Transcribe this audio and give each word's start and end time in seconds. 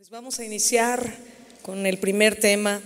Pues 0.00 0.08
vamos 0.08 0.38
a 0.38 0.46
iniciar 0.46 1.14
con 1.60 1.84
el 1.84 1.98
primer 1.98 2.40
tema. 2.40 2.80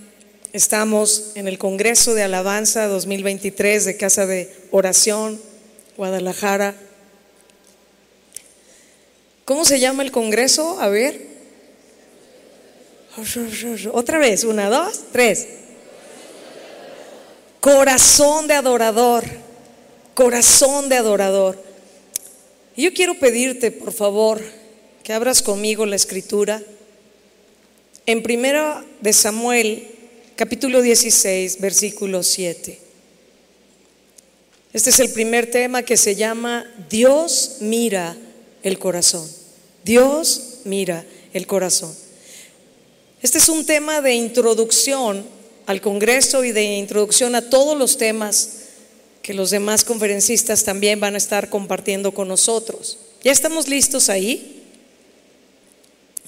Estamos 0.51 1.31
en 1.35 1.47
el 1.47 1.57
Congreso 1.57 2.13
de 2.13 2.23
Alabanza 2.23 2.87
2023 2.87 3.85
de 3.85 3.95
Casa 3.95 4.25
de 4.25 4.53
Oración, 4.71 5.39
Guadalajara. 5.95 6.75
¿Cómo 9.45 9.63
se 9.63 9.79
llama 9.79 10.03
el 10.03 10.11
Congreso? 10.11 10.77
A 10.81 10.89
ver. 10.89 11.25
Otra 13.93 14.17
vez, 14.17 14.43
una, 14.43 14.69
dos, 14.69 15.03
tres. 15.13 15.47
Corazón 17.61 18.47
de 18.47 18.55
adorador, 18.55 19.23
corazón 20.15 20.89
de 20.89 20.97
adorador. 20.97 21.63
Yo 22.75 22.93
quiero 22.93 23.17
pedirte, 23.17 23.71
por 23.71 23.93
favor, 23.93 24.41
que 25.01 25.13
abras 25.13 25.41
conmigo 25.41 25.85
la 25.85 25.95
escritura. 25.95 26.61
En 28.07 28.21
primera 28.21 28.85
de 29.01 29.13
Samuel, 29.13 29.87
capítulo 30.35 30.83
16, 30.83 31.59
versículo 31.59 32.21
7. 32.21 32.79
Este 34.73 34.89
es 34.91 34.99
el 34.99 35.11
primer 35.11 35.49
tema 35.49 35.81
que 35.81 35.97
se 35.97 36.13
llama 36.13 36.71
Dios 36.87 37.57
mira 37.61 38.15
el 38.61 38.77
corazón. 38.77 39.27
Dios 39.83 40.59
mira 40.65 41.03
el 41.33 41.47
corazón. 41.47 41.95
Este 43.23 43.39
es 43.39 43.49
un 43.49 43.65
tema 43.65 44.01
de 44.01 44.13
introducción 44.13 45.25
al 45.65 45.81
Congreso 45.81 46.43
y 46.43 46.51
de 46.51 46.77
introducción 46.77 47.33
a 47.33 47.49
todos 47.49 47.75
los 47.75 47.97
temas 47.97 48.49
que 49.23 49.33
los 49.33 49.49
demás 49.49 49.83
conferencistas 49.83 50.63
también 50.63 50.99
van 50.99 51.15
a 51.15 51.17
estar 51.17 51.49
compartiendo 51.49 52.13
con 52.13 52.27
nosotros. 52.27 52.99
¿Ya 53.23 53.31
estamos 53.31 53.67
listos 53.67 54.09
ahí? 54.09 54.61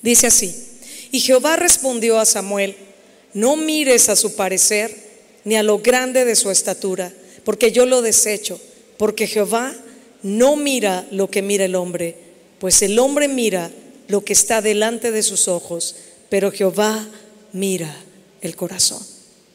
Dice 0.02 0.26
así. 0.26 0.77
Y 1.18 1.20
Jehová 1.20 1.56
respondió 1.56 2.20
a 2.20 2.28
Samuel, 2.28 2.76
no 3.34 3.56
mires 3.56 4.08
a 4.08 4.16
su 4.16 4.36
parecer 4.36 4.96
ni 5.46 5.56
a 5.56 5.64
lo 5.64 5.80
grande 5.80 6.26
de 6.26 6.36
su 6.36 6.52
estatura, 6.52 7.12
porque 7.44 7.72
yo 7.72 7.88
lo 7.88 8.04
desecho, 8.04 8.62
porque 8.98 9.26
Jehová 9.26 9.76
no 10.22 10.56
mira 10.58 11.08
lo 11.10 11.28
que 11.28 11.42
mira 11.42 11.66
el 11.66 11.74
hombre, 11.74 12.16
pues 12.60 12.84
el 12.84 13.00
hombre 13.00 13.28
mira 13.28 13.72
lo 14.08 14.24
que 14.24 14.34
está 14.34 14.62
delante 14.62 15.10
de 15.10 15.24
sus 15.24 15.48
ojos, 15.48 15.96
pero 16.30 16.52
Jehová 16.52 17.10
mira 17.52 17.98
el 18.42 18.56
corazón. 18.56 19.04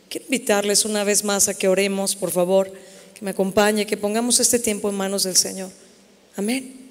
Quiero 0.08 0.24
invitarles 0.24 0.84
una 0.84 1.04
vez 1.04 1.22
más 1.22 1.46
a 1.46 1.54
que 1.54 1.68
oremos, 1.68 2.16
por 2.16 2.32
favor, 2.32 2.72
que 3.14 3.24
me 3.24 3.30
acompañe, 3.30 3.86
que 3.86 3.96
pongamos 3.96 4.40
este 4.40 4.58
tiempo 4.58 4.88
en 4.90 4.96
manos 4.96 5.22
del 5.22 5.36
Señor. 5.36 5.70
Amén. 6.34 6.90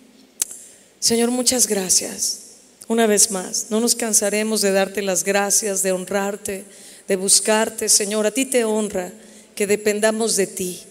Señor, 1.02 1.30
muchas 1.30 1.67
gracias 1.67 2.50
una 2.92 3.08
vez 3.08 3.31
más. 3.31 3.67
No 3.70 3.80
nos 3.80 3.95
cansaremos 3.95 4.61
de 4.61 4.72
darte 4.72 5.02
las 5.02 5.23
gracias, 5.23 5.81
de 5.81 5.94
honrarte, 5.94 6.66
de 7.08 7.16
buscarte, 7.16 7.88
Señor. 7.88 8.25
A 8.25 8.31
ti 8.31 8.45
te 8.45 8.66
honra 8.66 9.14
que 9.56 9.66
dependamos 9.66 10.36
de 10.36 10.45
ti, 10.45 10.81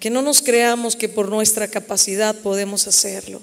que 0.00 0.10
no 0.10 0.20
nos 0.20 0.42
creamos 0.42 0.96
que 0.96 1.08
por 1.08 1.28
nuestra 1.28 1.68
capacidad 1.68 2.34
podemos 2.34 2.88
hacerlo, 2.88 3.40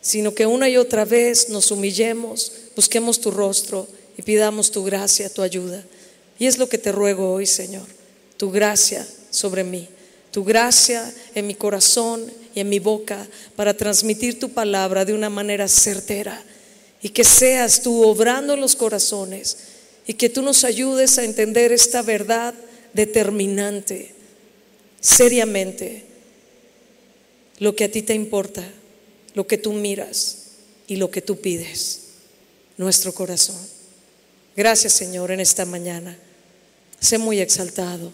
sino 0.00 0.34
que 0.34 0.46
una 0.46 0.68
y 0.68 0.76
otra 0.76 1.04
vez 1.04 1.48
nos 1.48 1.70
humillemos, 1.70 2.52
busquemos 2.74 3.20
tu 3.20 3.30
rostro 3.30 3.86
y 4.16 4.22
pidamos 4.22 4.72
tu 4.72 4.82
gracia, 4.82 5.32
tu 5.32 5.42
ayuda. 5.42 5.84
Y 6.40 6.46
es 6.46 6.58
lo 6.58 6.68
que 6.68 6.78
te 6.78 6.90
ruego 6.90 7.32
hoy, 7.32 7.46
Señor, 7.46 7.86
tu 8.36 8.50
gracia 8.50 9.06
sobre 9.30 9.62
mí, 9.62 9.88
tu 10.32 10.42
gracia 10.42 11.12
en 11.36 11.46
mi 11.46 11.54
corazón 11.54 12.32
y 12.52 12.60
en 12.60 12.68
mi 12.68 12.80
boca 12.80 13.28
para 13.54 13.76
transmitir 13.76 14.40
tu 14.40 14.50
palabra 14.50 15.04
de 15.04 15.14
una 15.14 15.30
manera 15.30 15.68
certera 15.68 16.44
y 17.02 17.10
que 17.10 17.24
seas 17.24 17.82
tú 17.82 18.02
obrando 18.02 18.54
en 18.54 18.60
los 18.60 18.76
corazones 18.76 19.58
y 20.06 20.14
que 20.14 20.28
tú 20.28 20.42
nos 20.42 20.64
ayudes 20.64 21.18
a 21.18 21.24
entender 21.24 21.72
esta 21.72 22.02
verdad 22.02 22.54
determinante, 22.92 24.14
seriamente, 25.00 26.04
lo 27.58 27.76
que 27.76 27.84
a 27.84 27.90
ti 27.90 28.02
te 28.02 28.14
importa, 28.14 28.64
lo 29.34 29.46
que 29.46 29.58
tú 29.58 29.72
miras 29.72 30.38
y 30.86 30.96
lo 30.96 31.10
que 31.10 31.22
tú 31.22 31.40
pides, 31.40 32.00
nuestro 32.76 33.12
corazón. 33.12 33.58
Gracias 34.56 34.94
Señor 34.94 35.30
en 35.30 35.40
esta 35.40 35.64
mañana. 35.64 36.18
Sé 37.00 37.18
muy 37.18 37.38
exaltado, 37.40 38.12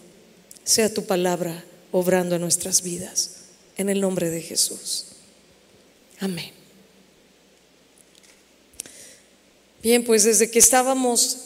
sea 0.63 0.93
tu 0.93 1.05
palabra 1.05 1.63
obrando 1.91 2.35
en 2.35 2.41
nuestras 2.41 2.81
vidas, 2.83 3.31
en 3.77 3.89
el 3.89 4.01
nombre 4.01 4.29
de 4.29 4.41
Jesús. 4.41 5.05
Amén. 6.19 6.54
Bien, 9.85 10.03
pues 10.03 10.23
desde 10.23 10.49
que 10.49 10.57
estábamos 10.57 11.37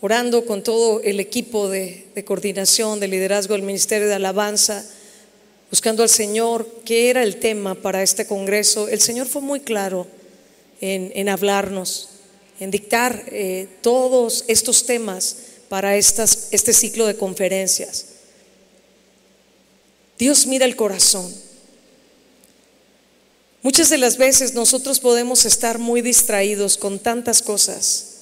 orando 0.00 0.44
con 0.44 0.64
todo 0.64 1.00
el 1.02 1.20
equipo 1.20 1.68
de, 1.68 2.08
coordinación, 2.24 2.98
de 2.98 3.06
liderazgo 3.06 3.54
del 3.54 3.62
Ministerio 3.62 4.08
de 4.08 4.14
Alabanza, 4.14 4.84
buscando 5.70 6.02
al 6.02 6.08
Señor 6.08 6.66
qué 6.84 7.10
era 7.10 7.22
el 7.22 7.36
tema 7.36 7.76
para 7.76 8.02
este 8.02 8.26
Congreso, 8.26 8.88
el 8.88 9.00
Señor 9.00 9.28
fue 9.28 9.40
muy 9.40 9.60
claro 9.60 10.08
en, 10.80 11.28
hablarnos, 11.28 12.08
en 12.58 12.72
dictar 12.72 13.22
eh, 13.28 13.68
todos 13.82 14.44
estos 14.48 14.84
temas 14.84 15.36
para 15.68 15.96
estas, 15.96 16.48
este 16.50 16.72
ciclo 16.72 17.06
de 17.06 17.16
conferencias. 17.16 18.06
Dios 20.18 20.48
mira 20.48 20.66
el 20.66 20.74
corazón. 20.74 21.32
Muchas 23.66 23.90
de 23.90 23.98
las 23.98 24.16
veces 24.16 24.54
nosotros 24.54 25.00
podemos 25.00 25.44
estar 25.44 25.80
muy 25.80 26.00
distraídos 26.00 26.76
con 26.76 27.00
tantas 27.00 27.42
cosas 27.42 28.18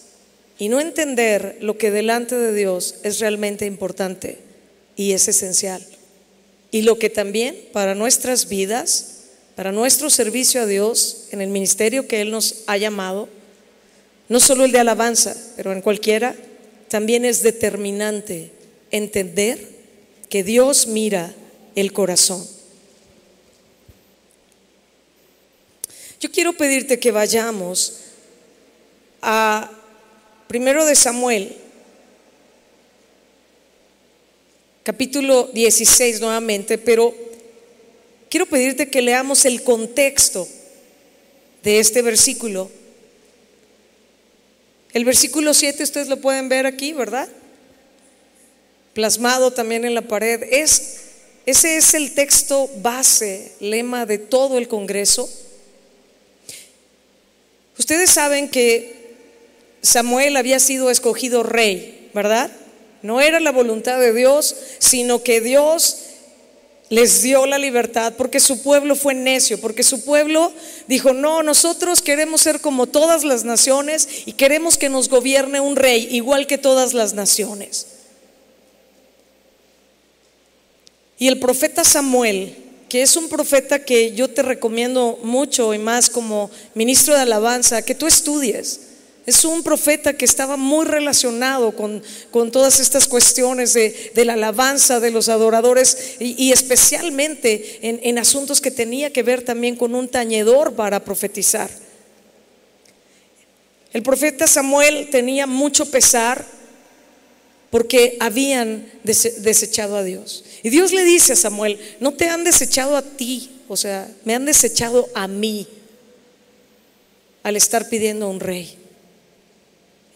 y 0.59 0.71
no 0.71 0.81
entender 0.81 1.59
lo 1.61 1.77
que 1.77 1.91
delante 1.91 2.35
de 2.35 2.55
Dios 2.55 2.95
es 3.03 3.19
realmente 3.21 3.67
importante 3.67 4.39
y 4.97 5.13
es 5.13 5.29
esencial. 5.29 5.87
Y 6.71 6.81
lo 6.81 6.99
que 6.99 7.11
también 7.11 7.59
para 7.75 7.95
nuestras 7.95 8.49
vidas, 8.49 9.25
para 9.55 9.71
nuestro 9.71 10.09
servicio 10.09 10.63
a 10.63 10.67
Dios 10.67 11.27
en 11.31 11.43
el 11.43 11.51
ministerio 11.51 12.09
que 12.09 12.23
Él 12.23 12.31
nos 12.31 12.63
ha 12.67 12.79
llamado, 12.79 13.29
no 14.31 14.41
solo 14.41 14.65
el 14.65 14.73
de 14.73 14.79
alabanza, 14.79 15.37
pero 15.57 15.73
en 15.73 15.83
cualquiera, 15.83 16.35
también 16.89 17.27
es 17.27 17.43
determinante 17.43 18.51
entender 18.91 19.61
que 20.31 20.43
Dios 20.43 20.87
mira 20.87 21.35
el 21.75 21.93
corazón. 21.93 22.54
Yo 26.25 26.31
quiero 26.31 26.55
pedirte 26.55 26.99
que 26.99 27.11
vayamos 27.11 27.97
a 29.21 29.71
primero 30.49 30.87
de 30.87 30.97
Samuel, 30.97 31.55
capítulo 34.85 35.51
16 35.53 36.23
nuevamente, 36.23 36.79
pero 36.79 37.15
quiero 38.31 38.47
pedirte 38.47 38.89
que 38.89 39.03
leamos 39.03 39.45
el 39.45 39.63
contexto 39.63 40.49
de 41.63 41.79
este 41.79 42.01
versículo. 42.01 42.71
El 44.95 45.05
versículo 45.05 45.53
7 45.53 45.83
ustedes 45.83 46.09
lo 46.09 46.23
pueden 46.23 46.49
ver 46.49 46.65
aquí, 46.65 46.95
¿verdad? 46.95 47.29
Plasmado 48.95 49.51
también 49.51 49.85
en 49.85 49.93
la 49.93 50.01
pared. 50.01 50.43
Es, 50.51 51.01
ese 51.45 51.77
es 51.77 51.93
el 51.93 52.15
texto 52.15 52.71
base, 52.79 53.53
lema 53.61 54.07
de 54.07 54.17
todo 54.17 54.57
el 54.57 54.69
Congreso. 54.69 55.29
Ustedes 57.79 58.11
saben 58.11 58.49
que 58.49 59.15
Samuel 59.83 60.37
había 60.37 60.61
sido 60.61 60.91
escogido 60.91 61.43
rey, 61.43 62.11
¿verdad? 62.15 62.51
No 63.03 63.21
era 63.21 63.41
la 63.41 63.53
voluntad 63.53 63.99
de 63.99 64.15
Dios, 64.15 64.57
sino 64.79 65.23
que 65.23 65.41
Dios 65.41 65.99
les 66.89 67.23
dio 67.23 67.47
la 67.47 67.59
libertad 67.59 68.15
porque 68.17 68.41
su 68.41 68.63
pueblo 68.63 68.95
fue 68.95 69.15
necio, 69.15 69.61
porque 69.61 69.83
su 69.83 70.05
pueblo 70.05 70.53
dijo, 70.87 71.13
no, 71.13 71.43
nosotros 71.43 72.01
queremos 72.01 72.41
ser 72.41 72.61
como 72.61 72.87
todas 72.87 73.25
las 73.25 73.45
naciones 73.45 74.09
y 74.27 74.33
queremos 74.33 74.79
que 74.79 74.89
nos 74.89 75.09
gobierne 75.09 75.61
un 75.61 75.77
rey 75.77 76.09
igual 76.13 76.47
que 76.47 76.59
todas 76.59 76.95
las 76.95 77.15
naciones. 77.15 77.89
Y 81.19 81.29
el 81.29 81.39
profeta 81.39 81.85
Samuel 81.85 82.64
que 82.95 83.03
es 83.03 83.17
un 83.17 83.29
profeta 83.29 83.81
que 83.81 84.13
yo 84.13 84.31
te 84.31 84.41
recomiendo 84.41 85.19
mucho 85.25 85.75
y 85.75 85.81
más 85.81 86.09
como 86.09 86.49
ministro 86.75 87.13
de 87.13 87.23
alabanza, 87.23 87.83
que 87.83 87.97
tú 87.97 88.07
estudies. 88.07 88.83
Es 89.27 89.45
un 89.45 89.65
profeta 89.65 90.13
que 90.13 90.25
estaba 90.25 90.57
muy 90.57 90.85
relacionado 90.85 91.73
con, 91.75 92.05
todas 92.53 92.79
estas 92.79 93.09
cuestiones 93.09 93.75
de, 93.75 94.13
la 94.25 94.35
alabanza 94.35 95.01
de 95.01 95.11
los 95.11 95.29
adoradores 95.29 96.15
y, 96.21 96.53
especialmente 96.53 97.81
en, 97.83 97.99
en 98.01 98.17
asuntos 98.17 98.61
que 98.61 98.71
tenía 98.71 99.13
que 99.13 99.25
ver 99.25 99.43
también 99.43 99.75
con 99.75 99.97
un 99.97 100.07
tañedor 100.07 100.75
para 100.75 101.05
profetizar. 101.05 101.69
El 103.93 104.05
profeta 104.05 104.47
Samuel 104.47 105.09
tenía 105.11 105.49
mucho 105.49 105.91
pesar 105.91 106.47
porque 107.75 108.17
habían 108.21 108.87
desechado 109.03 109.97
a 109.97 110.05
Dios. 110.05 110.45
Y 110.63 110.71
Dios 110.71 110.93
le 110.93 111.03
dice 111.03 111.33
a 111.33 111.37
Samuel, 111.37 111.77
no 111.99 112.13
te 112.13 112.29
han 112.29 112.45
desechado 112.45 112.97
a 112.97 113.03
ti, 113.03 113.51
o 113.67 113.77
sea, 113.77 114.09
me 114.25 114.33
han 114.33 114.45
desechado 114.45 115.09
a 115.13 115.27
mí 115.27 115.67
al 117.43 117.57
estar 117.57 117.89
pidiendo 117.89 118.27
a 118.27 118.29
un 118.29 118.39
rey. 118.39 118.79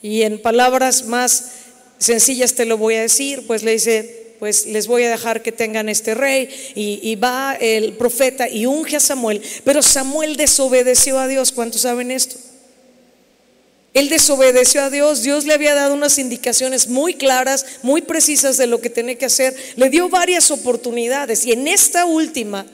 Y 0.03 0.23
en 0.23 0.41
palabras 0.41 1.07
más 1.07 1.47
sencillas 1.99 2.55
te 2.55 2.65
lo 2.65 2.79
voy 2.79 2.95
a 2.95 3.01
decir, 3.01 3.45
pues 3.49 3.65
le 3.65 3.73
dice, 3.73 4.37
pues 4.39 4.67
les 4.67 4.87
voy 4.87 5.03
a 5.03 5.11
dejar 5.11 5.43
que 5.43 5.51
tengan 5.51 5.89
este 5.89 6.15
rey. 6.15 6.49
Y, 6.77 7.17
va 7.17 7.57
el 7.61 7.95
profeta 7.95 8.49
y 8.49 8.67
unge 8.67 8.95
a 8.95 9.01
Samuel. 9.01 9.43
Pero 9.65 9.83
Samuel 9.83 10.37
desobedeció 10.37 11.19
a 11.19 11.27
Dios. 11.27 11.51
¿Cuántos 11.51 11.81
saben 11.81 12.13
esto? 12.13 12.39
Él 13.99 14.09
desobedeció 14.09 14.83
a 14.83 14.91
Dios. 14.91 15.25
Dios 15.25 15.45
le 15.45 15.55
había 15.55 15.75
dado 15.75 15.93
unas 15.93 16.19
indicaciones 16.19 16.87
muy 16.87 17.15
claras, 17.15 17.67
muy 17.83 18.01
precisas 18.01 18.57
de 18.57 18.69
lo 18.69 18.81
que 18.81 18.91
tenía 18.91 19.19
que 19.19 19.25
hacer. 19.25 19.57
Le 19.75 19.91
dio 19.91 20.09
varias 20.09 20.53
oportunidades. 20.53 21.45
Y 21.45 21.51
en 21.51 21.67
esta 21.67 22.05
última, 22.05 22.65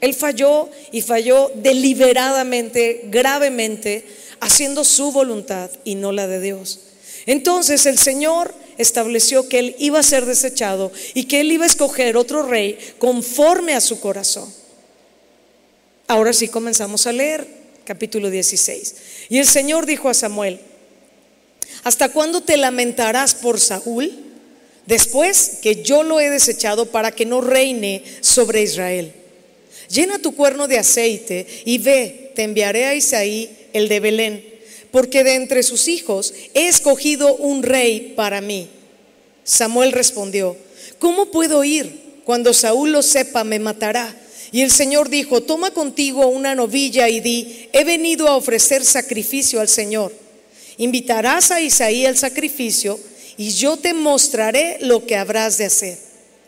él 0.00 0.14
falló 0.14 0.70
y 0.92 1.00
falló 1.00 1.50
deliberadamente, 1.56 3.00
gravemente, 3.06 4.06
haciendo 4.38 4.84
su 4.84 5.10
voluntad 5.10 5.68
y 5.82 5.96
no 5.96 6.12
la 6.12 6.28
de 6.28 6.40
Dios. 6.40 6.78
Entonces 7.26 7.84
el 7.86 7.98
Señor 7.98 8.54
estableció 8.78 9.48
que 9.48 9.58
él 9.58 9.76
iba 9.80 9.98
a 9.98 10.04
ser 10.04 10.26
desechado 10.26 10.92
y 11.12 11.24
que 11.24 11.40
él 11.40 11.50
iba 11.50 11.64
a 11.64 11.66
escoger 11.66 12.16
otro 12.16 12.44
rey 12.44 12.78
conforme 12.98 13.74
a 13.74 13.80
su 13.80 13.98
corazón. 13.98 14.48
Ahora 16.06 16.32
sí 16.32 16.46
comenzamos 16.46 17.08
a 17.08 17.12
leer 17.12 17.61
capítulo 17.84 18.30
16. 18.30 18.94
Y 19.28 19.38
el 19.38 19.46
Señor 19.46 19.86
dijo 19.86 20.08
a 20.08 20.14
Samuel, 20.14 20.60
¿hasta 21.84 22.10
cuándo 22.10 22.42
te 22.42 22.56
lamentarás 22.56 23.34
por 23.34 23.60
Saúl? 23.60 24.12
Después 24.86 25.58
que 25.62 25.82
yo 25.82 26.02
lo 26.02 26.20
he 26.20 26.30
desechado 26.30 26.86
para 26.86 27.12
que 27.12 27.26
no 27.26 27.40
reine 27.40 28.02
sobre 28.20 28.62
Israel. 28.62 29.12
Llena 29.88 30.18
tu 30.18 30.34
cuerno 30.34 30.68
de 30.68 30.78
aceite 30.78 31.46
y 31.64 31.78
ve, 31.78 32.32
te 32.34 32.42
enviaré 32.42 32.86
a 32.86 32.94
Isaí, 32.94 33.50
el 33.72 33.88
de 33.88 34.00
Belén 34.00 34.52
porque 34.92 35.24
de 35.24 35.34
entre 35.34 35.64
sus 35.64 35.88
hijos 35.88 36.32
he 36.54 36.68
escogido 36.68 37.34
un 37.34 37.64
rey 37.64 38.12
para 38.14 38.40
mí. 38.40 38.68
Samuel 39.42 39.90
respondió, 39.90 40.56
¿cómo 41.00 41.32
puedo 41.32 41.64
ir? 41.64 42.20
Cuando 42.24 42.52
Saúl 42.52 42.92
lo 42.92 43.02
sepa, 43.02 43.42
me 43.42 43.58
matará. 43.58 44.14
Y 44.52 44.60
el 44.60 44.70
Señor 44.70 45.08
dijo, 45.08 45.42
toma 45.42 45.70
contigo 45.70 46.26
una 46.26 46.54
novilla 46.54 47.08
y 47.08 47.20
di, 47.20 47.68
he 47.72 47.84
venido 47.84 48.28
a 48.28 48.36
ofrecer 48.36 48.84
sacrificio 48.84 49.60
al 49.60 49.68
Señor. 49.68 50.12
Invitarás 50.76 51.50
a 51.50 51.60
Isaí 51.62 52.04
al 52.04 52.18
sacrificio 52.18 53.00
y 53.38 53.50
yo 53.50 53.78
te 53.78 53.94
mostraré 53.94 54.76
lo 54.82 55.06
que 55.06 55.16
habrás 55.16 55.56
de 55.56 55.64
hacer. 55.64 55.98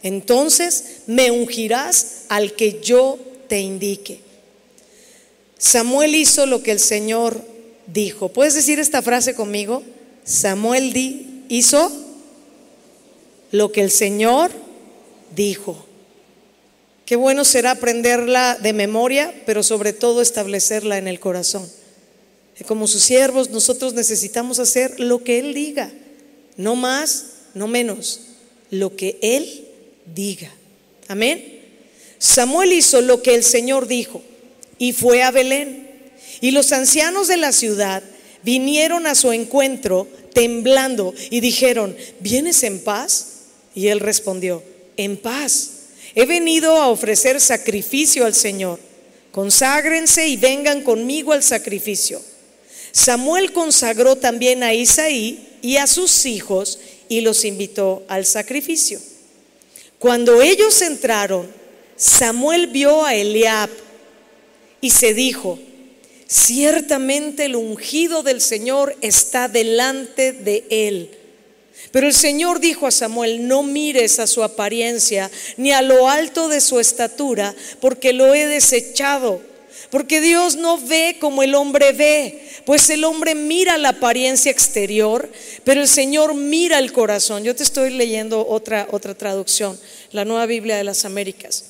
Entonces 0.03 0.85
me 1.07 1.31
ungirás 1.31 2.25
al 2.29 2.53
que 2.53 2.81
yo 2.83 3.19
te 3.49 3.61
indique. 3.61 4.21
Samuel 5.57 6.15
hizo 6.15 6.45
lo 6.45 6.63
que 6.63 6.73
el 6.73 6.81
Señor 6.81 7.41
dijo. 7.87 8.29
¿Puedes 8.29 8.53
decir 8.53 8.79
esta 8.79 9.01
frase 9.01 9.35
conmigo? 9.35 9.83
Samuel 10.25 11.45
hizo 11.49 11.91
lo 13.51 13.73
que 13.73 13.81
el 13.81 13.91
Señor 13.91 14.51
dijo. 15.35 15.87
Qué 17.07 17.17
bueno 17.17 17.45
será 17.45 17.73
aprenderla 17.73 18.57
de 18.61 18.73
memoria, 18.73 19.35
pero 19.45 19.63
sobre 19.63 19.93
todo 19.93 20.23
establecerla 20.23 20.97
en 20.99 21.07
el 21.07 21.21
corazón. 21.21 21.69
Como 22.67 22.87
sus 22.87 23.03
siervos, 23.03 23.51
nosotros 23.51 23.95
necesitamos 23.95 24.59
hacer 24.59 24.99
lo 25.01 25.23
que 25.23 25.39
Él 25.39 25.55
diga, 25.55 25.93
no 26.57 26.77
más, 26.77 27.27
no 27.53 27.67
menos, 27.67 28.21
lo 28.71 28.97
que 28.97 29.19
Él 29.21 29.69
diga. 30.15 30.51
Amén. 31.09 31.61
Samuel 32.19 32.73
hizo 32.73 33.01
lo 33.01 33.23
que 33.23 33.35
el 33.35 33.45
Señor 33.45 33.87
dijo 33.87 34.23
y 34.79 34.93
fue 34.93 35.23
a 35.23 35.31
Belén. 35.31 35.91
Y 36.41 36.53
los 36.53 36.73
ancianos 36.73 37.29
de 37.29 37.37
la 37.37 37.53
ciudad 37.53 38.03
vinieron 38.43 39.07
a 39.07 39.15
su 39.15 39.33
encuentro 39.33 40.09
temblando 40.33 41.15
y 41.31 41.41
dijeron, 41.41 41.97
¿vienes 42.21 42.63
en 42.63 42.81
paz? 42.81 43.27
Y 43.75 43.89
él 43.89 44.01
respondió, 44.01 44.63
en 44.97 45.17
paz. 45.17 45.71
He 46.15 46.27
venido 46.27 46.77
a 46.77 46.89
ofrecer 46.89 47.41
sacrificio 47.41 48.25
al 48.25 48.35
Señor. 48.35 48.79
Conságrense 49.33 50.29
y 50.29 50.37
vengan 50.37 50.83
conmigo 50.83 51.33
al 51.33 51.43
sacrificio. 51.43 52.23
Samuel 52.93 53.53
consagró 53.53 54.17
también 54.17 54.63
a 54.63 54.73
Isaí 54.73 55.49
y 55.61 55.79
a 55.79 55.89
sus 55.89 56.27
hijos 56.27 56.79
y 57.09 57.21
los 57.21 57.45
invitó 57.45 58.05
al 58.07 58.25
sacrificio. 58.25 59.01
Cuando 59.99 60.41
ellos 60.41 60.81
entraron, 60.83 61.51
Samuel 61.97 62.69
vio 62.69 63.05
a 63.05 63.15
Eliab 63.15 63.71
y 64.81 64.91
se 64.91 65.15
dijo, 65.15 65.59
Ciertamente 66.27 67.45
el 67.47 67.57
ungido 67.57 68.23
del 68.23 68.41
Señor 68.41 68.97
está 69.01 69.49
delante 69.49 70.33
de 70.33 70.65
él. 70.71 71.11
Pero 71.95 72.09
el 72.09 72.13
Señor 72.13 72.59
dijo 72.59 72.89
a 72.89 72.91
Samuel, 72.91 73.47
no 73.47 73.63
mires 73.63 74.19
a 74.19 74.27
su 74.27 74.43
apariencia 74.43 75.31
ni 75.57 75.71
a 75.71 75.81
lo 75.81 76.09
alto 76.09 76.49
de 76.49 76.61
su 76.61 76.81
estatura, 76.81 77.55
porque 77.81 78.13
lo 78.13 78.35
he 78.35 78.47
desechado. 78.47 79.41
Porque 79.91 80.21
Dios 80.21 80.57
no 80.57 80.77
ve 80.77 81.19
como 81.21 81.45
el 81.45 81.55
hombre 81.55 81.93
ve, 81.93 82.49
pues 82.67 82.91
el 82.91 83.05
hombre 83.05 83.37
mira 83.37 83.79
la 83.79 83.91
apariencia 83.91 84.51
exterior, 84.51 85.31
pero 85.63 85.83
el 85.83 85.87
Señor 85.87 86.35
mira 86.35 86.81
el 86.81 86.93
corazón. 86.93 87.45
Yo 87.45 87.55
te 87.55 87.63
estoy 87.63 87.91
leyendo 87.91 88.45
otra, 88.45 88.89
otra 88.91 89.15
traducción, 89.15 89.79
la 90.11 90.25
Nueva 90.25 90.47
Biblia 90.47 90.77
de 90.77 90.83
las 90.83 91.05
Américas. 91.05 91.67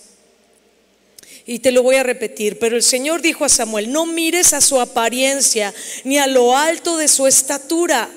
Y 1.45 1.59
te 1.59 1.71
lo 1.71 1.83
voy 1.83 1.97
a 1.97 2.03
repetir, 2.03 2.59
pero 2.59 2.77
el 2.77 2.83
Señor 2.83 3.21
dijo 3.21 3.45
a 3.45 3.51
Samuel, 3.51 3.93
no 3.93 4.07
mires 4.07 4.55
a 4.55 4.63
su 4.63 4.81
apariencia 4.81 5.75
ni 6.03 6.17
a 6.17 6.27
lo 6.27 6.57
alto 6.57 6.97
de 6.97 7.09
su 7.09 7.27
estatura, 7.27 8.09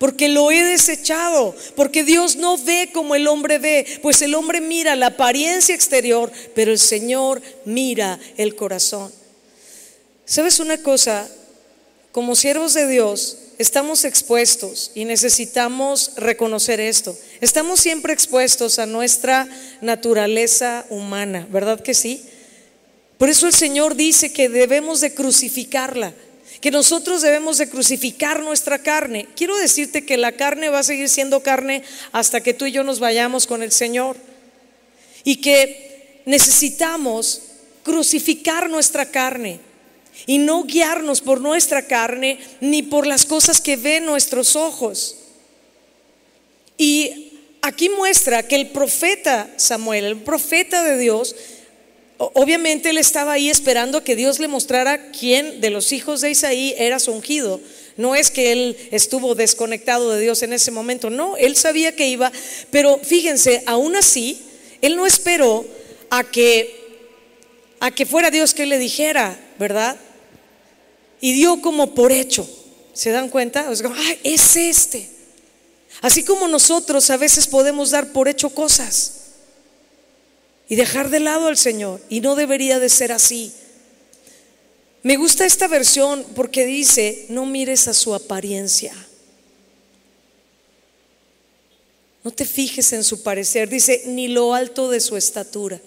porque 0.00 0.30
lo 0.30 0.50
he 0.50 0.64
desechado, 0.64 1.54
porque 1.76 2.04
Dios 2.04 2.36
no 2.36 2.56
ve 2.56 2.88
como 2.90 3.14
el 3.14 3.28
hombre 3.28 3.58
ve, 3.58 3.86
pues 4.00 4.22
el 4.22 4.34
hombre 4.34 4.62
mira 4.62 4.96
la 4.96 5.08
apariencia 5.08 5.74
exterior, 5.74 6.32
pero 6.54 6.72
el 6.72 6.78
Señor 6.78 7.42
mira 7.66 8.18
el 8.38 8.56
corazón. 8.56 9.12
¿Sabes 10.24 10.58
una 10.58 10.78
cosa? 10.78 11.28
Como 12.12 12.34
siervos 12.34 12.72
de 12.72 12.88
Dios, 12.88 13.36
estamos 13.58 14.06
expuestos 14.06 14.90
y 14.94 15.04
necesitamos 15.04 16.12
reconocer 16.16 16.80
esto. 16.80 17.14
Estamos 17.42 17.78
siempre 17.78 18.14
expuestos 18.14 18.78
a 18.78 18.86
nuestra 18.86 19.46
naturaleza 19.82 20.86
humana, 20.88 21.46
¿verdad 21.50 21.78
que 21.78 21.92
sí? 21.92 22.24
Por 23.18 23.28
eso 23.28 23.46
el 23.46 23.52
Señor 23.52 23.96
dice 23.96 24.32
que 24.32 24.48
debemos 24.48 25.02
de 25.02 25.12
crucificarla, 25.12 26.14
que 26.60 26.70
nosotros 26.70 27.22
debemos 27.22 27.58
de 27.58 27.68
crucificar 27.68 28.40
nuestra 28.40 28.78
carne. 28.80 29.28
Quiero 29.34 29.56
decirte 29.56 30.04
que 30.04 30.16
la 30.16 30.32
carne 30.32 30.68
va 30.68 30.80
a 30.80 30.84
seguir 30.84 31.08
siendo 31.08 31.42
carne 31.42 31.82
hasta 32.12 32.42
que 32.42 32.54
tú 32.54 32.66
y 32.66 32.72
yo 32.72 32.84
nos 32.84 33.00
vayamos 33.00 33.46
con 33.46 33.62
el 33.62 33.72
Señor. 33.72 34.16
Y 35.24 35.36
que 35.36 36.22
necesitamos 36.26 37.42
crucificar 37.82 38.68
nuestra 38.68 39.10
carne 39.10 39.60
y 40.26 40.38
no 40.38 40.64
guiarnos 40.64 41.20
por 41.20 41.40
nuestra 41.40 41.86
carne 41.86 42.38
ni 42.60 42.82
por 42.82 43.06
las 43.06 43.24
cosas 43.24 43.60
que 43.60 43.76
ven 43.76 44.04
nuestros 44.04 44.54
ojos. 44.54 45.16
Y 46.76 47.32
aquí 47.62 47.88
muestra 47.88 48.42
que 48.42 48.56
el 48.56 48.68
profeta 48.68 49.50
Samuel, 49.56 50.04
el 50.04 50.16
profeta 50.16 50.82
de 50.82 50.98
Dios, 50.98 51.34
Obviamente 52.22 52.90
él 52.90 52.98
estaba 52.98 53.32
ahí 53.32 53.48
esperando 53.48 54.04
que 54.04 54.14
Dios 54.14 54.40
le 54.40 54.46
mostrara 54.46 55.10
quién 55.10 55.62
de 55.62 55.70
los 55.70 55.90
hijos 55.90 56.20
de 56.20 56.30
Isaí 56.30 56.74
era 56.76 56.98
su 56.98 57.12
ungido. 57.12 57.62
No 57.96 58.14
es 58.14 58.30
que 58.30 58.52
él 58.52 58.76
estuvo 58.90 59.34
desconectado 59.34 60.10
de 60.10 60.20
Dios 60.20 60.42
en 60.42 60.52
ese 60.52 60.70
momento, 60.70 61.08
no, 61.08 61.38
él 61.38 61.56
sabía 61.56 61.96
que 61.96 62.08
iba, 62.08 62.30
pero 62.70 63.00
fíjense, 63.02 63.62
aún 63.64 63.96
así, 63.96 64.38
él 64.82 64.96
no 64.96 65.06
esperó 65.06 65.64
a 66.10 66.22
que 66.24 66.78
a 67.80 67.90
que 67.90 68.04
fuera 68.04 68.30
Dios 68.30 68.52
que 68.52 68.66
le 68.66 68.76
dijera, 68.76 69.40
¿verdad? 69.58 69.96
Y 71.22 71.32
dio 71.32 71.62
como 71.62 71.94
por 71.94 72.12
hecho. 72.12 72.46
¿Se 72.92 73.12
dan 73.12 73.30
cuenta? 73.30 73.72
es 74.22 74.56
este. 74.56 75.08
Así 76.02 76.22
como 76.22 76.48
nosotros 76.48 77.08
a 77.08 77.16
veces 77.16 77.46
podemos 77.46 77.92
dar 77.92 78.12
por 78.12 78.28
hecho 78.28 78.50
cosas 78.50 79.19
y 80.70 80.76
dejar 80.76 81.10
de 81.10 81.18
lado 81.18 81.48
al 81.48 81.58
Señor. 81.58 82.00
Y 82.08 82.20
no 82.20 82.36
debería 82.36 82.78
de 82.78 82.88
ser 82.88 83.10
así. 83.10 83.52
Me 85.02 85.16
gusta 85.16 85.44
esta 85.44 85.66
versión 85.66 86.24
porque 86.36 86.64
dice, 86.64 87.26
no 87.28 87.44
mires 87.44 87.88
a 87.88 87.92
su 87.92 88.14
apariencia. 88.14 88.94
No 92.22 92.30
te 92.30 92.44
fijes 92.44 92.92
en 92.92 93.02
su 93.02 93.24
parecer. 93.24 93.68
Dice, 93.68 94.04
ni 94.06 94.28
lo 94.28 94.54
alto 94.54 94.88
de 94.88 95.00
su 95.00 95.16
estatura. 95.16 95.80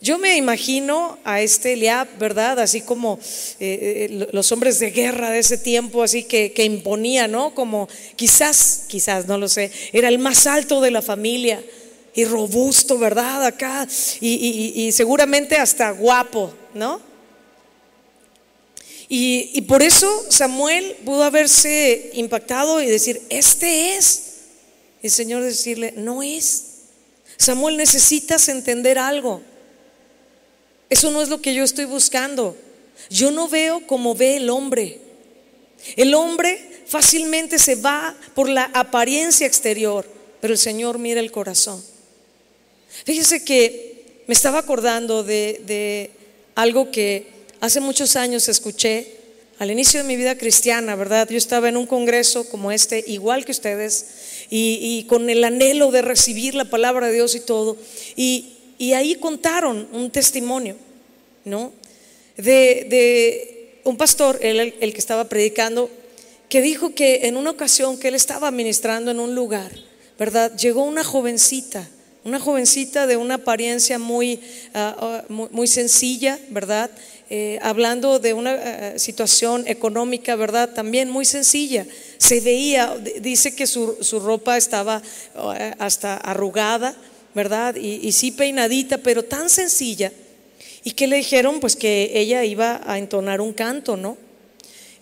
Yo 0.00 0.18
me 0.18 0.36
imagino 0.36 1.18
a 1.22 1.40
este 1.40 1.74
Eliab, 1.74 2.08
¿verdad? 2.18 2.58
Así 2.58 2.80
como 2.80 3.20
eh, 3.60 4.08
eh, 4.10 4.28
los 4.32 4.50
hombres 4.50 4.80
de 4.80 4.90
guerra 4.90 5.30
de 5.30 5.38
ese 5.38 5.58
tiempo, 5.58 6.02
así 6.02 6.24
que, 6.24 6.52
que 6.52 6.64
imponía, 6.64 7.28
¿no? 7.28 7.54
Como 7.54 7.88
quizás, 8.16 8.84
quizás, 8.88 9.28
no 9.28 9.38
lo 9.38 9.48
sé, 9.48 9.70
era 9.92 10.08
el 10.08 10.18
más 10.18 10.48
alto 10.48 10.80
de 10.80 10.90
la 10.90 11.02
familia 11.02 11.62
y 12.14 12.24
robusto, 12.24 12.98
¿verdad? 12.98 13.44
Acá, 13.44 13.86
y, 14.20 14.90
seguramente 14.92 15.56
hasta 15.56 15.90
guapo, 15.90 16.52
¿no? 16.74 17.00
Y, 19.08 19.50
y 19.54 19.62
por 19.62 19.82
eso 19.82 20.08
Samuel 20.28 20.96
pudo 21.04 21.24
haberse 21.24 22.10
impactado 22.14 22.80
y 22.80 22.86
decir, 22.86 23.20
este 23.28 23.96
es. 23.96 24.22
Y 25.02 25.06
el 25.06 25.12
Señor 25.12 25.42
decirle, 25.42 25.94
no 25.96 26.22
es. 26.22 26.64
Samuel, 27.36 27.76
necesitas 27.76 28.48
entender 28.48 28.98
algo. 28.98 29.42
Eso 30.90 31.10
no 31.10 31.22
es 31.22 31.28
lo 31.28 31.40
que 31.40 31.54
yo 31.54 31.64
estoy 31.64 31.86
buscando. 31.86 32.56
Yo 33.08 33.30
no 33.30 33.48
veo 33.48 33.86
como 33.86 34.14
ve 34.14 34.36
el 34.36 34.50
hombre. 34.50 35.00
El 35.96 36.14
hombre 36.14 36.82
fácilmente 36.86 37.58
se 37.58 37.76
va 37.76 38.14
por 38.34 38.48
la 38.48 38.64
apariencia 38.74 39.46
exterior, 39.46 40.06
pero 40.40 40.52
el 40.52 40.58
Señor 40.58 40.98
mira 40.98 41.20
el 41.20 41.32
corazón. 41.32 41.82
Fíjese 43.04 43.44
que 43.44 44.22
me 44.26 44.34
estaba 44.34 44.58
acordando 44.58 45.22
de, 45.22 45.60
de 45.66 46.10
algo 46.54 46.90
que 46.90 47.26
hace 47.60 47.80
muchos 47.80 48.16
años 48.16 48.48
escuché 48.48 49.20
al 49.60 49.70
inicio 49.70 50.00
de 50.00 50.08
mi 50.08 50.16
vida 50.16 50.38
cristiana, 50.38 50.96
¿verdad? 50.96 51.28
Yo 51.28 51.36
estaba 51.36 51.68
en 51.68 51.76
un 51.76 51.84
congreso 51.84 52.48
como 52.48 52.72
este, 52.72 53.04
igual 53.06 53.44
que 53.44 53.52
ustedes, 53.52 54.06
y, 54.48 55.04
con 55.06 55.28
el 55.28 55.44
anhelo 55.44 55.90
de 55.90 56.00
recibir 56.00 56.54
la 56.54 56.64
palabra 56.64 57.08
de 57.08 57.12
Dios 57.12 57.34
y 57.34 57.40
todo. 57.40 57.76
Y, 58.16 58.54
ahí 58.94 59.16
contaron 59.16 59.86
un 59.92 60.10
testimonio, 60.10 60.76
¿no? 61.44 61.74
De, 62.38 63.80
un 63.84 63.98
pastor, 63.98 64.38
el, 64.40 64.74
el 64.80 64.92
que 64.94 64.98
estaba 64.98 65.28
predicando, 65.28 65.90
que 66.48 66.62
dijo 66.62 66.94
que 66.94 67.26
en 67.28 67.36
una 67.36 67.50
ocasión 67.50 67.98
que 67.98 68.08
él 68.08 68.14
estaba 68.14 68.50
ministrando 68.50 69.10
en 69.10 69.20
un 69.20 69.34
lugar, 69.34 69.70
¿verdad? 70.18 70.56
Llegó 70.56 70.84
una 70.84 71.04
jovencita, 71.04 71.86
una 72.24 72.40
jovencita 72.40 73.06
de 73.06 73.16
una 73.16 73.36
apariencia 73.36 73.98
muy, 73.98 74.40
ah, 74.74 74.96
ah, 74.98 75.24
muy, 75.28 75.66
sencilla, 75.66 76.38
¿verdad? 76.50 76.90
Eh, 77.30 77.58
hablando 77.62 78.18
de 78.18 78.34
una 78.34 78.54
eh, 78.54 78.98
situación 78.98 79.64
económica, 79.66 80.36
¿verdad? 80.36 80.74
También 80.74 81.10
muy 81.10 81.24
sencilla. 81.24 81.86
Se 82.18 82.40
veía, 82.40 82.96
dice 83.20 83.54
que 83.54 83.66
su, 83.66 83.96
ropa 84.22 84.56
estaba 84.56 85.02
hasta 85.78 86.16
arrugada, 86.16 86.94
¿verdad? 87.34 87.76
Y, 87.76 88.06
y, 88.06 88.12
sí 88.12 88.32
peinadita, 88.32 88.98
pero 88.98 89.24
tan 89.24 89.48
sencilla. 89.48 90.12
Y 90.84 90.92
que 90.92 91.06
le 91.06 91.16
dijeron, 91.16 91.60
pues 91.60 91.76
que 91.76 92.10
ella 92.14 92.44
iba 92.44 92.80
a 92.84 92.98
entonar 92.98 93.40
un 93.40 93.52
canto, 93.52 93.96
¿no? 93.96 94.16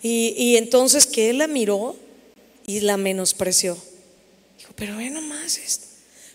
Y, 0.01 0.55
entonces 0.55 1.05
que 1.05 1.29
él 1.29 1.39
la 1.39 1.47
miró 1.47 1.95
y 2.65 2.79
la 2.81 2.97
menospreció. 2.97 3.77
Dijo, 4.57 4.73
pero 4.75 4.97
ve 4.97 5.09
nomás 5.09 5.57
esto. 5.57 5.87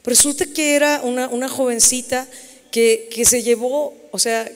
Resulta 0.05 0.47
que 0.47 0.77
era 0.77 1.01
una, 1.03 1.49
jovencita 1.49 2.29
que, 2.71 3.23
se 3.25 3.43
llevó, 3.43 3.95
o 4.11 4.19
sea, 4.19 4.51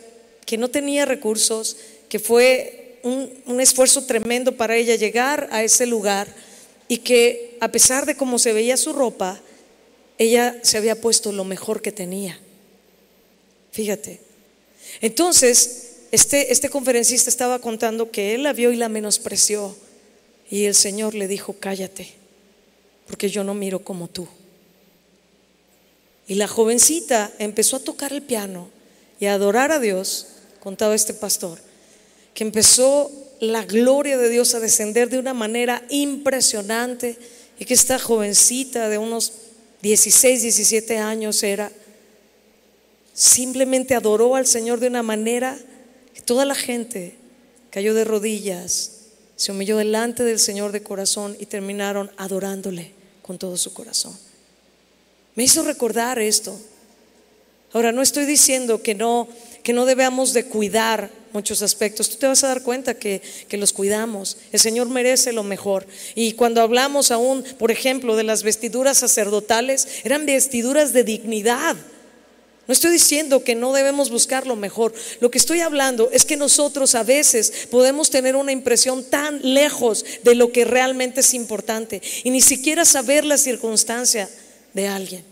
que 0.46 0.56
no 0.56 0.68
tenía 0.68 1.04
recursos, 1.04 1.76
que 2.08 2.18
fue 2.18 2.98
un, 3.02 3.30
un, 3.46 3.60
esfuerzo 3.60 4.04
tremendo 4.04 4.56
para 4.56 4.76
ella 4.76 4.96
llegar 4.96 5.48
a 5.50 5.62
ese 5.62 5.86
lugar 5.86 6.28
y 6.88 6.98
que 6.98 7.56
a 7.60 7.68
pesar 7.68 8.06
de 8.06 8.16
cómo 8.16 8.38
se 8.38 8.52
veía 8.52 8.76
su 8.76 8.92
ropa, 8.92 9.40
ella 10.18 10.58
se 10.62 10.78
había 10.78 11.00
puesto 11.00 11.32
lo 11.32 11.44
mejor 11.44 11.82
que 11.82 11.92
tenía. 11.92 12.38
Fíjate. 13.72 14.20
Entonces, 15.00 15.88
este, 16.10 16.52
este 16.52 16.70
conferencista 16.70 17.28
estaba 17.28 17.58
contando 17.60 18.10
que 18.10 18.34
él 18.34 18.42
la 18.42 18.52
vio 18.52 18.72
y 18.72 18.76
la 18.76 18.88
menospreció. 18.88 19.76
Y 20.50 20.64
el 20.64 20.74
Señor 20.74 21.14
le 21.14 21.28
dijo, 21.28 21.54
cállate, 21.60 22.08
porque 23.06 23.28
yo 23.28 23.44
no 23.44 23.54
miro 23.54 23.80
como 23.80 24.08
tú. 24.08 24.26
Y 26.28 26.34
la 26.34 26.46
jovencita 26.46 27.32
empezó 27.38 27.76
a 27.76 27.80
tocar 27.80 28.12
el 28.12 28.22
piano 28.22 28.68
y 29.18 29.26
a 29.26 29.34
adorar 29.34 29.72
a 29.72 29.80
Dios, 29.80 30.26
contaba 30.60 30.94
este 30.94 31.14
pastor, 31.14 31.58
que 32.34 32.44
empezó 32.44 33.10
la 33.40 33.64
gloria 33.64 34.18
de 34.18 34.28
Dios 34.28 34.54
a 34.54 34.60
descender 34.60 35.08
de 35.08 35.18
una 35.18 35.34
manera 35.34 35.82
impresionante 35.88 37.18
y 37.58 37.64
que 37.64 37.74
esta 37.74 37.98
jovencita 37.98 38.88
de 38.88 38.98
unos 38.98 39.32
16, 39.82 40.42
17 40.42 40.98
años 40.98 41.42
era, 41.42 41.72
simplemente 43.12 43.96
adoró 43.96 44.36
al 44.36 44.46
Señor 44.46 44.78
de 44.78 44.86
una 44.86 45.02
manera 45.02 45.58
Toda 46.28 46.44
la 46.44 46.54
gente 46.54 47.16
cayó 47.70 47.94
de 47.94 48.04
rodillas, 48.04 48.90
se 49.36 49.50
humilló 49.50 49.78
delante 49.78 50.24
del 50.24 50.38
Señor 50.38 50.72
de 50.72 50.82
corazón 50.82 51.34
y 51.40 51.46
terminaron 51.46 52.10
adorándole 52.18 52.92
con 53.22 53.38
todo 53.38 53.56
su 53.56 53.72
corazón. 53.72 54.14
Me 55.38 55.44
hizo 55.44 55.62
recordar 55.62 56.18
esto. 56.18 56.58
Ahora, 57.72 57.92
no 57.92 58.02
estoy 58.02 58.26
diciendo 58.26 58.82
que 58.82 58.96
no, 58.96 59.28
que 59.62 59.72
no 59.72 59.86
debamos 59.86 60.32
de 60.32 60.46
cuidar 60.46 61.12
muchos 61.32 61.62
aspectos. 61.62 62.10
Tú 62.10 62.16
te 62.16 62.26
vas 62.26 62.42
a 62.42 62.48
dar 62.48 62.64
cuenta 62.64 62.94
que, 62.94 63.22
que, 63.46 63.56
los 63.56 63.72
cuidamos. 63.72 64.38
El 64.50 64.58
Señor 64.58 64.88
merece 64.88 65.32
lo 65.32 65.44
mejor. 65.44 65.86
Y 66.16 66.32
cuando 66.32 66.60
hablamos 66.60 67.12
aún, 67.12 67.44
por 67.56 67.70
ejemplo, 67.70 68.16
de 68.16 68.24
las 68.24 68.42
vestiduras 68.42 68.98
sacerdotales, 68.98 69.86
eran 70.02 70.26
vestiduras 70.26 70.92
de 70.92 71.04
dignidad. 71.04 71.76
No 72.66 72.72
estoy 72.72 72.90
diciendo 72.90 73.44
que 73.44 73.54
no 73.54 73.72
debemos 73.72 74.10
buscar 74.10 74.44
lo 74.44 74.56
mejor. 74.56 74.92
Lo 75.20 75.30
que 75.30 75.38
estoy 75.38 75.60
hablando 75.60 76.10
es 76.10 76.24
que 76.24 76.36
nosotros 76.36 76.96
a 76.96 77.04
veces 77.04 77.68
podemos 77.70 78.10
tener 78.10 78.34
una 78.34 78.50
impresión 78.50 79.04
tan 79.04 79.38
lejos 79.54 80.04
de 80.24 80.34
lo 80.34 80.50
que 80.50 80.64
realmente 80.64 81.20
es 81.20 81.32
importante 81.32 82.02
y 82.24 82.30
ni 82.30 82.40
siquiera 82.40 82.84
saber 82.84 83.24
la 83.24 83.38
circunstancia 83.38 84.28
de 84.74 84.86
alguien. 84.86 85.27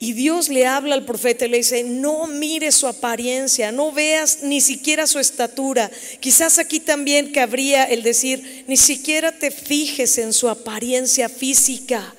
Y 0.00 0.12
Dios 0.12 0.48
le 0.48 0.66
habla 0.66 0.94
al 0.94 1.04
profeta 1.04 1.46
y 1.46 1.48
le 1.48 1.56
dice, 1.56 1.82
no 1.82 2.26
mires 2.28 2.76
su 2.76 2.86
apariencia, 2.86 3.72
no 3.72 3.90
veas 3.90 4.42
ni 4.42 4.60
siquiera 4.60 5.06
su 5.06 5.18
estatura. 5.18 5.90
Quizás 6.20 6.58
aquí 6.58 6.78
también 6.78 7.32
cabría 7.32 7.84
el 7.84 8.02
decir, 8.02 8.64
ni 8.68 8.76
siquiera 8.76 9.32
te 9.32 9.50
fijes 9.50 10.18
en 10.18 10.32
su 10.32 10.48
apariencia 10.48 11.28
física. 11.28 12.14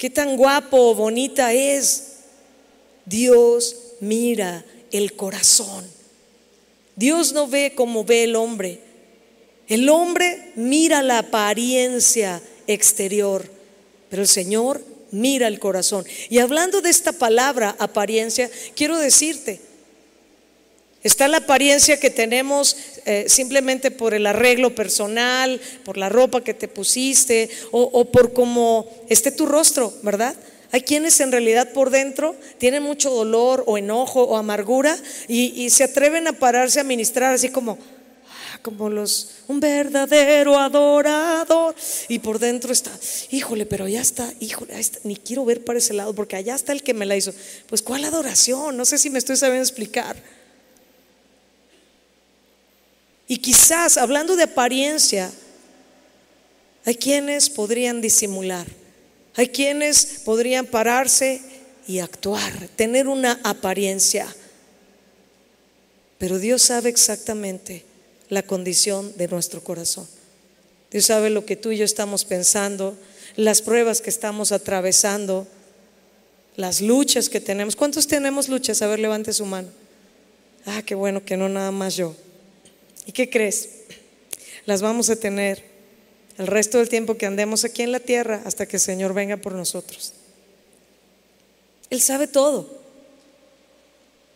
qué 0.00 0.08
tan 0.08 0.38
guapo 0.38 0.78
o 0.78 0.94
bonita 0.94 1.52
es. 1.52 2.20
Dios 3.04 3.76
mira 4.00 4.64
el 4.90 5.12
corazón. 5.12 5.86
Dios 6.96 7.34
no 7.34 7.46
ve 7.46 7.74
como 7.74 8.02
ve 8.02 8.24
el 8.24 8.34
hombre. 8.34 8.80
El 9.68 9.90
hombre 9.90 10.52
mira 10.56 11.02
la 11.02 11.18
apariencia 11.18 12.40
exterior, 12.66 13.44
pero 14.10 14.22
el 14.22 14.28
Señor 14.28 14.84
mira 15.12 15.48
el 15.48 15.58
corazón. 15.58 16.04
Y 16.28 16.38
hablando 16.38 16.82
de 16.82 16.90
esta 16.90 17.12
palabra 17.12 17.74
apariencia, 17.78 18.50
quiero 18.74 18.98
decirte, 18.98 19.60
Está 21.02 21.28
la 21.28 21.38
apariencia 21.38 21.98
que 21.98 22.10
tenemos 22.10 22.76
eh, 23.06 23.24
simplemente 23.26 23.90
por 23.90 24.12
el 24.12 24.26
arreglo 24.26 24.74
personal, 24.74 25.58
por 25.82 25.96
la 25.96 26.10
ropa 26.10 26.44
que 26.44 26.52
te 26.52 26.68
pusiste 26.68 27.48
o, 27.70 28.04
por 28.06 28.34
cómo 28.34 28.86
esté 29.08 29.32
tu 29.32 29.46
rostro, 29.46 29.94
¿verdad? 30.02 30.36
Hay 30.72 30.82
quienes 30.82 31.18
en 31.20 31.32
realidad 31.32 31.72
por 31.72 31.88
dentro 31.88 32.36
tienen 32.58 32.82
mucho 32.82 33.08
dolor 33.10 33.64
o 33.66 33.78
enojo 33.78 34.24
o 34.24 34.36
amargura 34.36 34.94
y, 35.26 35.70
se 35.70 35.84
atreven 35.84 36.26
a 36.26 36.34
pararse 36.34 36.80
a 36.80 36.84
ministrar 36.84 37.32
así 37.32 37.48
como, 37.48 37.78
como 38.62 38.88
los, 38.88 39.30
un 39.48 39.60
verdadero 39.60 40.58
adorador. 40.58 41.74
Y 42.08 42.18
por 42.18 42.38
dentro 42.38 42.72
está, 42.72 42.90
híjole, 43.30 43.66
pero 43.66 43.84
allá 43.84 44.00
está, 44.00 44.32
híjole, 44.40 44.74
ni 45.04 45.16
quiero 45.16 45.44
ver 45.44 45.64
para 45.64 45.78
ese 45.78 45.94
lado 45.94 46.14
porque 46.14 46.36
allá 46.36 46.54
está 46.54 46.72
el 46.72 46.82
que 46.82 46.94
me 46.94 47.06
la 47.06 47.16
hizo. 47.16 47.32
Pues 47.66 47.82
¿cuál 47.82 48.04
adoración? 48.04 48.76
No 48.76 48.84
sé 48.84 48.98
si 48.98 49.10
me 49.10 49.18
estoy 49.18 49.36
sabiendo 49.36 49.62
explicar. 49.62 50.16
Y 53.26 53.38
quizás, 53.38 53.96
hablando 53.96 54.34
de 54.34 54.42
apariencia, 54.42 55.30
hay 56.84 56.96
quienes 56.96 57.48
podrían 57.48 58.00
disimular, 58.00 58.66
hay 59.36 59.48
quienes 59.48 60.22
podrían 60.24 60.66
pararse 60.66 61.40
y 61.86 62.00
actuar, 62.00 62.68
tener 62.74 63.06
una 63.06 63.40
apariencia. 63.44 64.26
Pero 66.18 66.38
Dios 66.38 66.62
sabe 66.62 66.90
exactamente 66.90 67.89
la 68.30 68.42
condición 68.42 69.12
de 69.16 69.28
nuestro 69.28 69.62
corazón. 69.62 70.08
Dios 70.90 71.04
sabe 71.04 71.30
lo 71.30 71.44
que 71.44 71.56
tú 71.56 71.70
y 71.70 71.76
yo 71.76 71.84
estamos 71.84 72.24
pensando, 72.24 72.96
las 73.36 73.60
pruebas 73.60 74.00
que 74.00 74.10
estamos 74.10 74.50
atravesando, 74.52 75.46
las 76.56 76.80
luchas 76.80 77.28
que 77.28 77.40
tenemos. 77.40 77.76
¿Cuántos 77.76 78.06
tenemos 78.06 78.48
luchas? 78.48 78.82
A 78.82 78.86
ver, 78.86 78.98
levante 78.98 79.32
su 79.32 79.44
mano. 79.44 79.68
Ah, 80.66 80.82
qué 80.84 80.94
bueno 80.94 81.24
que 81.24 81.36
no 81.36 81.48
nada 81.48 81.70
más 81.70 81.96
yo. 81.96 82.14
¿Y 83.06 83.12
qué 83.12 83.30
crees? 83.30 83.68
Las 84.66 84.82
vamos 84.82 85.10
a 85.10 85.16
tener 85.16 85.64
el 86.38 86.46
resto 86.46 86.78
del 86.78 86.88
tiempo 86.88 87.16
que 87.16 87.26
andemos 87.26 87.64
aquí 87.64 87.82
en 87.82 87.92
la 87.92 88.00
tierra 88.00 88.42
hasta 88.44 88.66
que 88.66 88.76
el 88.76 88.80
Señor 88.80 89.14
venga 89.14 89.36
por 89.36 89.54
nosotros. 89.54 90.14
Él 91.88 92.00
sabe 92.00 92.26
todo, 92.26 92.79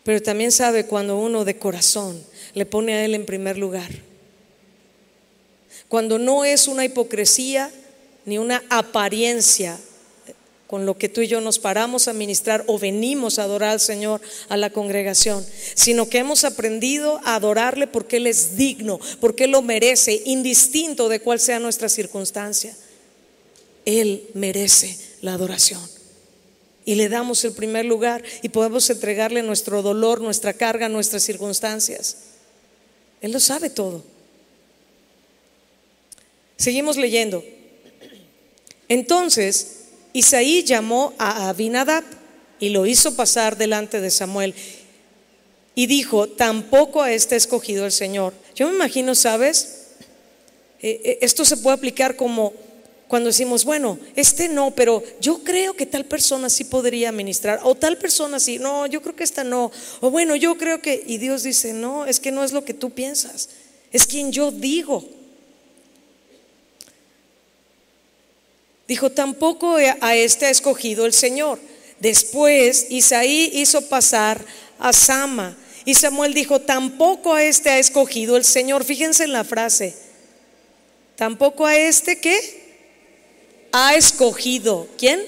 pero 0.05 0.23
también 0.23 0.53
sabe 0.53 0.87
cuando 0.87 1.19
uno 1.19 1.45
de 1.45 1.59
corazón 1.59 2.23
le 2.55 2.67
pone 2.67 2.95
a 2.95 3.05
Él 3.05 3.15
en 3.15 3.27
primer 3.27 3.59
lugar. 3.59 3.91
Cuando 5.89 6.19
no 6.19 6.45
es 6.45 6.69
una 6.69 6.85
hipocresía 6.85 7.71
ni 8.27 8.39
una 8.39 8.63
apariencia 8.69 9.79
con 10.67 10.87
lo 10.87 10.99
que 10.99 11.09
tú 11.09 11.21
y 11.21 11.29
yo 11.29 11.41
nos 11.41 11.59
paramos 11.59 12.09
a 12.09 12.13
ministrar 12.13 12.65
o 12.67 12.79
venimos 12.79 13.39
a 13.39 13.45
adorar 13.45 13.71
al 13.71 13.81
Señor 13.81 14.21
a 14.49 14.57
la 14.57 14.71
congregación, 14.71 15.45
sino 15.75 16.09
que 16.09 16.19
hemos 16.19 16.45
aprendido 16.45 17.21
a 17.25 17.37
adorarle 17.37 17.87
porque 17.87 18.17
Él 18.17 18.27
es 18.27 18.57
digno, 18.57 18.99
porque 19.21 19.45
Él 19.45 19.53
lo 19.53 19.63
merece, 19.63 20.23
indistinto 20.25 21.09
de 21.09 21.21
cuál 21.21 21.39
sea 21.39 21.61
nuestra 21.61 21.89
circunstancia. 21.89 22.77
Él 23.85 24.29
merece 24.35 24.99
la 25.21 25.35
adoración. 25.35 25.94
Y 26.85 26.97
le 26.97 27.09
damos 27.09 27.45
el 27.45 27.53
primer 27.53 27.85
lugar 27.85 28.23
y 28.43 28.51
podemos 28.51 28.89
entregarle 28.91 29.43
nuestro 29.43 29.83
dolor, 29.83 30.21
nuestra 30.21 30.53
carga, 30.53 30.89
nuestras 30.89 31.23
circunstancias. 31.23 32.17
Él 33.21 33.33
lo 33.33 33.41
sabe 33.41 33.71
todo. 33.71 34.05
Seguimos 36.57 36.97
leyendo. 36.97 37.43
Entonces, 38.89 39.85
Isaí 40.13 40.63
llamó 40.63 41.15
a 41.19 41.49
Abinadab 41.49 42.05
y 42.61 42.69
lo 42.69 42.87
hizo 42.87 43.17
pasar 43.17 43.57
delante 43.57 44.01
de 44.01 44.11
Samuel. 44.11 44.55
Y 45.75 45.87
dijo, 45.87 46.29
tampoco 46.29 47.03
a 47.03 47.13
este 47.13 47.35
escogido 47.37 47.85
el 47.85 47.93
Señor. 47.93 48.33
Yo 48.55 48.69
me 48.69 48.75
imagino, 48.75 49.15
¿sabes? 49.15 49.87
Eh, 50.81 51.01
eh, 51.05 51.19
esto 51.23 51.45
se 51.45 51.57
puede 51.57 51.77
aplicar 51.77 52.15
como 52.15 52.53
cuando 53.15 53.29
decimos, 53.29 53.65
bueno, 53.65 53.97
este 54.17 54.49
no, 54.49 54.73
pero 54.73 55.01
yo 55.21 55.45
creo 55.45 55.75
que 55.75 55.87
tal 55.87 56.05
persona 56.05 56.51
sí 56.51 56.65
podría 56.65 57.13
ministrar, 57.13 57.61
o 57.63 57.77
tal 57.77 57.97
persona 57.97 58.41
sí, 58.41 58.59
no, 58.59 58.89
yo 58.89 59.03
creo 59.03 59.15
que 59.15 59.23
esta 59.23 59.45
no, 59.45 59.71
o 60.01 60.11
bueno, 60.11 60.35
yo 60.35 60.59
creo 60.59 60.83
que, 60.83 61.01
y 61.07 61.19
Dios 61.19 61.45
dice, 61.45 61.73
no, 61.73 62.07
es 62.07 62.19
que 62.19 62.33
no 62.33 62.43
es 62.43 62.51
lo 62.51 62.65
que 62.65 62.75
tú 62.75 62.91
piensas, 62.91 63.51
es 63.93 64.09
quien 64.09 64.33
yo 64.33 64.51
digo. 64.51 65.09
Dijo, 68.89 69.13
tampoco 69.13 69.77
a 69.77 70.17
este 70.17 70.47
ha 70.47 70.51
escogido 70.51 71.07
el 71.07 71.13
Señor. 71.13 71.61
Después 72.01 72.89
Isaí 72.91 73.49
hizo 73.55 73.89
pasar 73.89 74.45
a 74.81 74.93
Sama. 74.93 75.57
Y 75.85 75.95
Samuel 75.95 76.35
dijo, 76.35 76.63
tampoco 76.63 77.35
a 77.35 77.45
este 77.45 77.71
ha 77.71 77.79
escogido 77.79 78.37
el 78.37 78.45
Señor. 78.45 78.83
Fíjense 78.83 79.23
en 79.23 79.33
la 79.33 79.45
frase. 79.45 79.95
Tampoco 81.15 81.65
a 81.65 81.77
este 81.77 82.19
qué? 82.19 82.64
Ha 83.77 83.97
escogido. 83.97 84.87
¿Quién? 84.97 85.21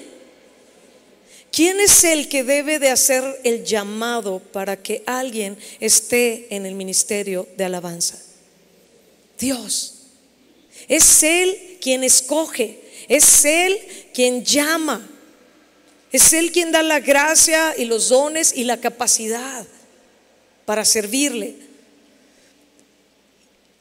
¿Quién 1.51 1.81
es 1.81 2.05
el 2.05 2.29
que 2.29 2.45
debe 2.45 2.79
de 2.79 2.91
hacer 2.91 3.41
el 3.43 3.65
llamado 3.65 4.39
para 4.39 4.81
que 4.81 5.03
alguien 5.05 5.59
esté 5.81 6.47
en 6.55 6.65
el 6.65 6.77
ministerio 6.77 7.49
de 7.57 7.65
alabanza? 7.65 8.23
Dios. 9.37 9.95
Es 10.87 11.25
Él 11.25 11.79
quien 11.81 12.05
escoge, 12.05 12.81
es 13.09 13.45
Él 13.45 13.77
quien 14.15 14.45
llama, 14.45 15.09
es 16.13 16.33
Él 16.33 16.53
quien 16.53 16.71
da 16.71 16.85
la 16.85 17.01
gracia 17.01 17.75
y 17.77 17.87
los 17.87 18.11
dones 18.11 18.53
y 18.55 18.63
la 18.63 18.81
capacidad 18.81 19.67
para 20.65 20.85
servirle. 20.85 21.66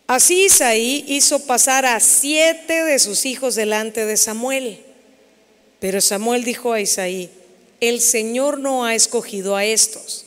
Así 0.07 0.45
Isaí 0.45 1.03
hizo 1.07 1.39
pasar 1.39 1.85
a 1.85 1.99
siete 1.99 2.83
de 2.83 2.99
sus 2.99 3.25
hijos 3.25 3.55
delante 3.55 4.05
de 4.05 4.17
Samuel. 4.17 4.83
Pero 5.79 5.99
Samuel 5.99 6.43
dijo 6.43 6.73
a 6.73 6.79
Isaí, 6.79 7.29
el 7.79 8.01
Señor 8.01 8.59
no 8.59 8.85
ha 8.85 8.93
escogido 8.93 9.55
a 9.55 9.65
estos. 9.65 10.25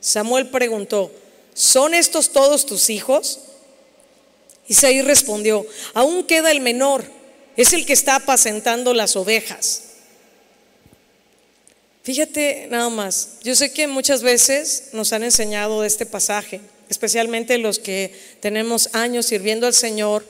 Samuel 0.00 0.48
preguntó, 0.48 1.10
¿son 1.54 1.94
estos 1.94 2.30
todos 2.30 2.66
tus 2.66 2.90
hijos? 2.90 3.40
Isaí 4.68 5.00
respondió, 5.00 5.66
aún 5.94 6.24
queda 6.24 6.50
el 6.50 6.60
menor, 6.60 7.04
es 7.56 7.72
el 7.72 7.86
que 7.86 7.94
está 7.94 8.16
apacentando 8.16 8.92
las 8.92 9.16
ovejas. 9.16 9.84
Fíjate 12.02 12.68
nada 12.70 12.90
más, 12.90 13.38
yo 13.42 13.54
sé 13.54 13.72
que 13.72 13.86
muchas 13.86 14.22
veces 14.22 14.90
nos 14.92 15.12
han 15.12 15.24
enseñado 15.24 15.84
este 15.84 16.06
pasaje 16.06 16.60
especialmente 16.88 17.58
los 17.58 17.78
que 17.78 18.12
tenemos 18.40 18.90
años 18.94 19.26
sirviendo 19.26 19.66
al 19.66 19.74
Señor 19.74 20.24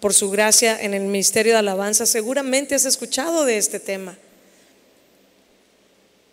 por 0.00 0.14
su 0.14 0.30
gracia 0.30 0.80
en 0.80 0.94
el 0.94 1.02
ministerio 1.02 1.52
de 1.52 1.58
alabanza, 1.58 2.06
seguramente 2.06 2.74
has 2.74 2.84
escuchado 2.84 3.44
de 3.44 3.58
este 3.58 3.80
tema. 3.80 4.16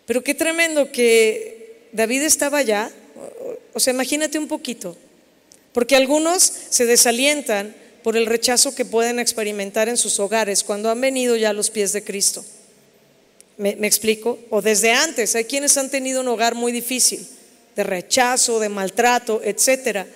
Pero 0.06 0.22
qué 0.22 0.34
tremendo 0.34 0.92
que 0.92 1.88
David 1.92 2.22
estaba 2.22 2.58
allá, 2.58 2.90
o 3.72 3.80
sea, 3.80 3.92
imagínate 3.92 4.38
un 4.38 4.46
poquito, 4.46 4.96
porque 5.72 5.96
algunos 5.96 6.42
se 6.70 6.86
desalientan 6.86 7.74
por 8.04 8.16
el 8.16 8.26
rechazo 8.26 8.74
que 8.74 8.84
pueden 8.84 9.18
experimentar 9.18 9.88
en 9.88 9.96
sus 9.96 10.20
hogares 10.20 10.62
cuando 10.62 10.90
han 10.90 11.00
venido 11.00 11.34
ya 11.34 11.50
a 11.50 11.52
los 11.52 11.70
pies 11.70 11.92
de 11.92 12.04
Cristo. 12.04 12.44
¿Me, 13.56 13.74
me 13.74 13.88
explico? 13.88 14.38
O 14.50 14.62
desde 14.62 14.92
antes, 14.92 15.34
hay 15.34 15.44
quienes 15.44 15.76
han 15.76 15.90
tenido 15.90 16.20
un 16.20 16.28
hogar 16.28 16.54
muy 16.54 16.70
difícil 16.70 17.26
de 17.76 17.84
rechazo, 17.84 18.58
de 18.58 18.70
maltrato, 18.70 19.42
etcétera. 19.44 20.06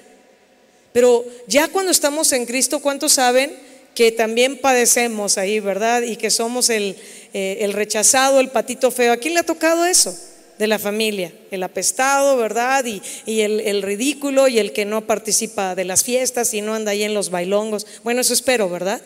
Pero 0.92 1.24
ya 1.46 1.68
cuando 1.68 1.92
estamos 1.92 2.32
en 2.32 2.46
Cristo, 2.46 2.80
¿cuántos 2.80 3.12
saben 3.12 3.54
que 3.94 4.10
también 4.10 4.56
padecemos 4.58 5.38
ahí, 5.38 5.60
verdad? 5.60 6.02
Y 6.02 6.16
que 6.16 6.30
somos 6.30 6.70
el, 6.70 6.96
eh, 7.32 7.58
el 7.60 7.74
rechazado, 7.74 8.40
el 8.40 8.48
patito 8.48 8.90
feo. 8.90 9.12
¿A 9.12 9.18
quién 9.18 9.34
le 9.34 9.40
ha 9.40 9.44
tocado 9.44 9.84
eso? 9.84 10.16
De 10.58 10.66
la 10.66 10.78
familia, 10.78 11.32
el 11.50 11.62
apestado, 11.62 12.36
¿verdad? 12.36 12.84
Y, 12.84 13.00
y 13.24 13.40
el, 13.40 13.60
el, 13.60 13.82
ridículo 13.82 14.48
y 14.48 14.58
el 14.58 14.72
que 14.72 14.84
no 14.84 15.06
participa 15.06 15.74
de 15.74 15.84
las 15.84 16.04
fiestas 16.04 16.52
y 16.52 16.60
no 16.60 16.74
anda 16.74 16.92
ahí 16.92 17.02
en 17.02 17.14
los 17.14 17.30
bailongos. 17.30 17.86
Bueno, 18.02 18.20
eso 18.20 18.34
espero, 18.34 18.68
¿verdad? 18.68 19.00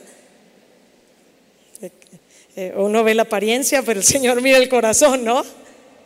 Eh, 1.80 1.90
eh, 2.56 2.72
uno 2.76 3.04
ve 3.04 3.14
la 3.14 3.22
apariencia, 3.22 3.82
pero 3.82 4.00
el 4.00 4.06
Señor 4.06 4.40
mira 4.42 4.58
el 4.58 4.68
corazón, 4.68 5.24
¿no? 5.24 5.44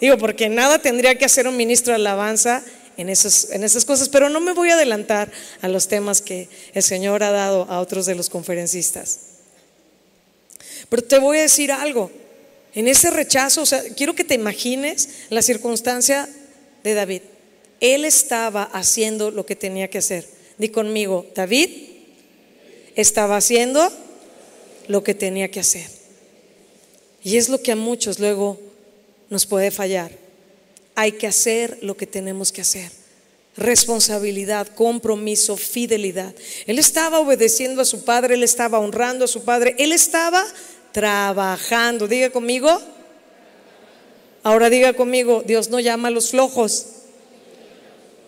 Digo, 0.01 0.17
porque 0.19 0.49
nada 0.49 0.79
tendría 0.79 1.17
que 1.19 1.25
hacer 1.25 1.49
un 1.49 1.57
ministro 1.57 1.93
de 1.93 1.97
alabanza 1.97 2.63
en 2.97 3.09
esas, 3.09 3.51
en 3.51 3.65
esas 3.65 3.85
cosas, 3.85 4.09
pero 4.09 4.29
no 4.29 4.41
me 4.41 4.53
voy 4.53 4.71
a 4.71 4.75
adelantar 4.75 5.31
a 5.61 5.69
los 5.69 5.89
temas 5.89 6.21
que 6.21 6.49
el 6.75 6.83
Señor 6.83 7.23
ha 7.23 7.31
dado 7.31 7.67
a 7.71 7.81
otros 7.81 8.07
de 8.07 8.15
los 8.15 8.29
conferencistas. 8.29 9.21
Pero 10.89 11.03
te 11.03 11.19
voy 11.19 11.39
a 11.39 11.43
decir 11.43 11.73
algo, 11.73 12.11
en 12.75 12.89
ese 12.89 13.11
rechazo, 13.11 13.63
o 13.63 13.67
sea, 13.67 13.83
quiero 13.97 14.15
que 14.15 14.25
te 14.25 14.35
imagines 14.35 15.09
la 15.31 15.43
circunstancia 15.43 16.29
de 16.85 16.95
David. 16.95 17.23
Él 17.81 18.05
estaba 18.05 18.65
haciendo 18.65 19.31
lo 19.31 19.47
que 19.47 19.57
tenía 19.57 19.89
que 19.89 19.99
hacer. 19.99 20.27
Di 20.59 20.69
conmigo, 20.69 21.27
David 21.35 21.71
estaba 22.95 23.37
haciendo 23.37 23.93
lo 24.89 25.05
que 25.05 25.15
tenía 25.15 25.51
que 25.51 25.61
hacer. 25.61 25.89
Y 27.23 27.37
es 27.37 27.49
lo 27.49 27.63
que 27.63 27.73
a 27.73 27.77
muchos 27.77 28.19
luego 28.19 28.61
nos 29.31 29.47
puede 29.47 29.71
fallar. 29.71 30.11
Hay 30.95 31.13
que 31.13 31.27
hacer 31.27 31.79
lo 31.83 31.97
que 31.97 32.07
tenemos 32.07 32.53
que 32.53 32.63
hacer. 32.63 32.91
Responsabilidad, 33.57 34.69
compromiso, 34.69 35.57
fidelidad. 35.57 36.35
Él 36.67 36.79
estaba 36.79 37.19
obedeciendo 37.19 37.83
a 37.83 37.85
su 37.85 38.05
padre, 38.05 38.35
él 38.35 38.43
estaba 38.43 38.79
honrando 38.79 39.25
a 39.25 39.29
su 39.29 39.45
padre, 39.45 39.75
él 39.79 39.93
estaba 39.93 40.45
trabajando. 40.93 42.07
Diga 42.07 42.31
conmigo. 42.31 42.81
Ahora 44.43 44.71
diga 44.71 44.93
conmigo, 44.93 45.43
Dios 45.45 45.69
no 45.69 45.81
llama 45.81 46.09
a 46.09 46.11
los 46.11 46.31
flojos. 46.31 46.87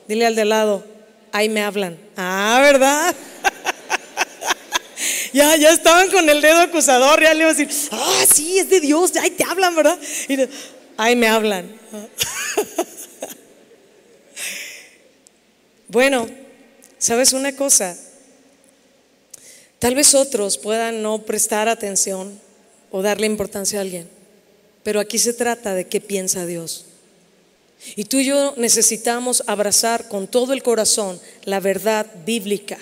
Dile 0.08 0.26
al 0.26 0.34
de 0.34 0.44
lado, 0.44 0.84
ahí 1.32 1.48
me 1.48 1.62
hablan. 1.62 1.96
Ah, 2.16 2.58
¿verdad? 2.62 3.14
ya, 5.32 5.56
ya 5.56 5.70
estaban 5.70 6.10
con 6.10 6.28
el 6.28 6.42
dedo 6.42 6.60
acusador, 6.60 7.22
ya 7.22 7.32
le 7.32 7.40
iba 7.40 7.50
a 7.50 7.54
decir, 7.54 7.68
ah, 7.92 8.24
sí, 8.32 8.58
es 8.58 8.68
de 8.68 8.80
Dios, 8.80 9.14
ahí 9.16 9.30
te 9.30 9.44
hablan, 9.44 9.76
¿verdad? 9.76 9.98
Y, 10.28 10.36
Ahí 11.02 11.16
me 11.16 11.28
hablan. 11.28 11.66
Bueno, 15.88 16.28
¿sabes 16.98 17.32
una 17.32 17.56
cosa? 17.56 17.96
Tal 19.78 19.94
vez 19.94 20.14
otros 20.14 20.58
puedan 20.58 21.00
no 21.02 21.22
prestar 21.22 21.70
atención 21.70 22.38
o 22.90 23.00
darle 23.00 23.26
importancia 23.26 23.78
a 23.78 23.82
alguien, 23.82 24.10
pero 24.82 25.00
aquí 25.00 25.18
se 25.18 25.32
trata 25.32 25.74
de 25.74 25.86
qué 25.86 26.02
piensa 26.02 26.44
Dios. 26.44 26.84
Y 27.96 28.04
tú 28.04 28.18
y 28.18 28.26
yo 28.26 28.52
necesitamos 28.58 29.42
abrazar 29.46 30.06
con 30.06 30.28
todo 30.28 30.52
el 30.52 30.62
corazón 30.62 31.18
la 31.44 31.60
verdad 31.60 32.06
bíblica 32.26 32.78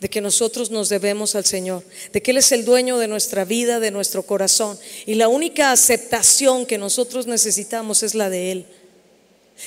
de 0.00 0.10
que 0.10 0.20
nosotros 0.20 0.70
nos 0.70 0.88
debemos 0.88 1.34
al 1.34 1.44
Señor, 1.44 1.82
de 2.12 2.22
que 2.22 2.32
Él 2.32 2.38
es 2.38 2.52
el 2.52 2.64
dueño 2.64 2.98
de 2.98 3.08
nuestra 3.08 3.44
vida, 3.44 3.80
de 3.80 3.90
nuestro 3.90 4.22
corazón. 4.22 4.78
Y 5.06 5.14
la 5.14 5.28
única 5.28 5.72
aceptación 5.72 6.66
que 6.66 6.78
nosotros 6.78 7.26
necesitamos 7.26 8.02
es 8.02 8.14
la 8.14 8.28
de 8.28 8.52
Él. 8.52 8.66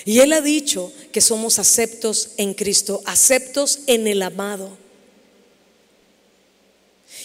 Y 0.05 0.19
Él 0.19 0.33
ha 0.33 0.41
dicho 0.41 0.91
que 1.11 1.21
somos 1.21 1.59
aceptos 1.59 2.31
en 2.37 2.53
Cristo, 2.53 3.01
aceptos 3.05 3.79
en 3.87 4.07
el 4.07 4.21
amado. 4.21 4.77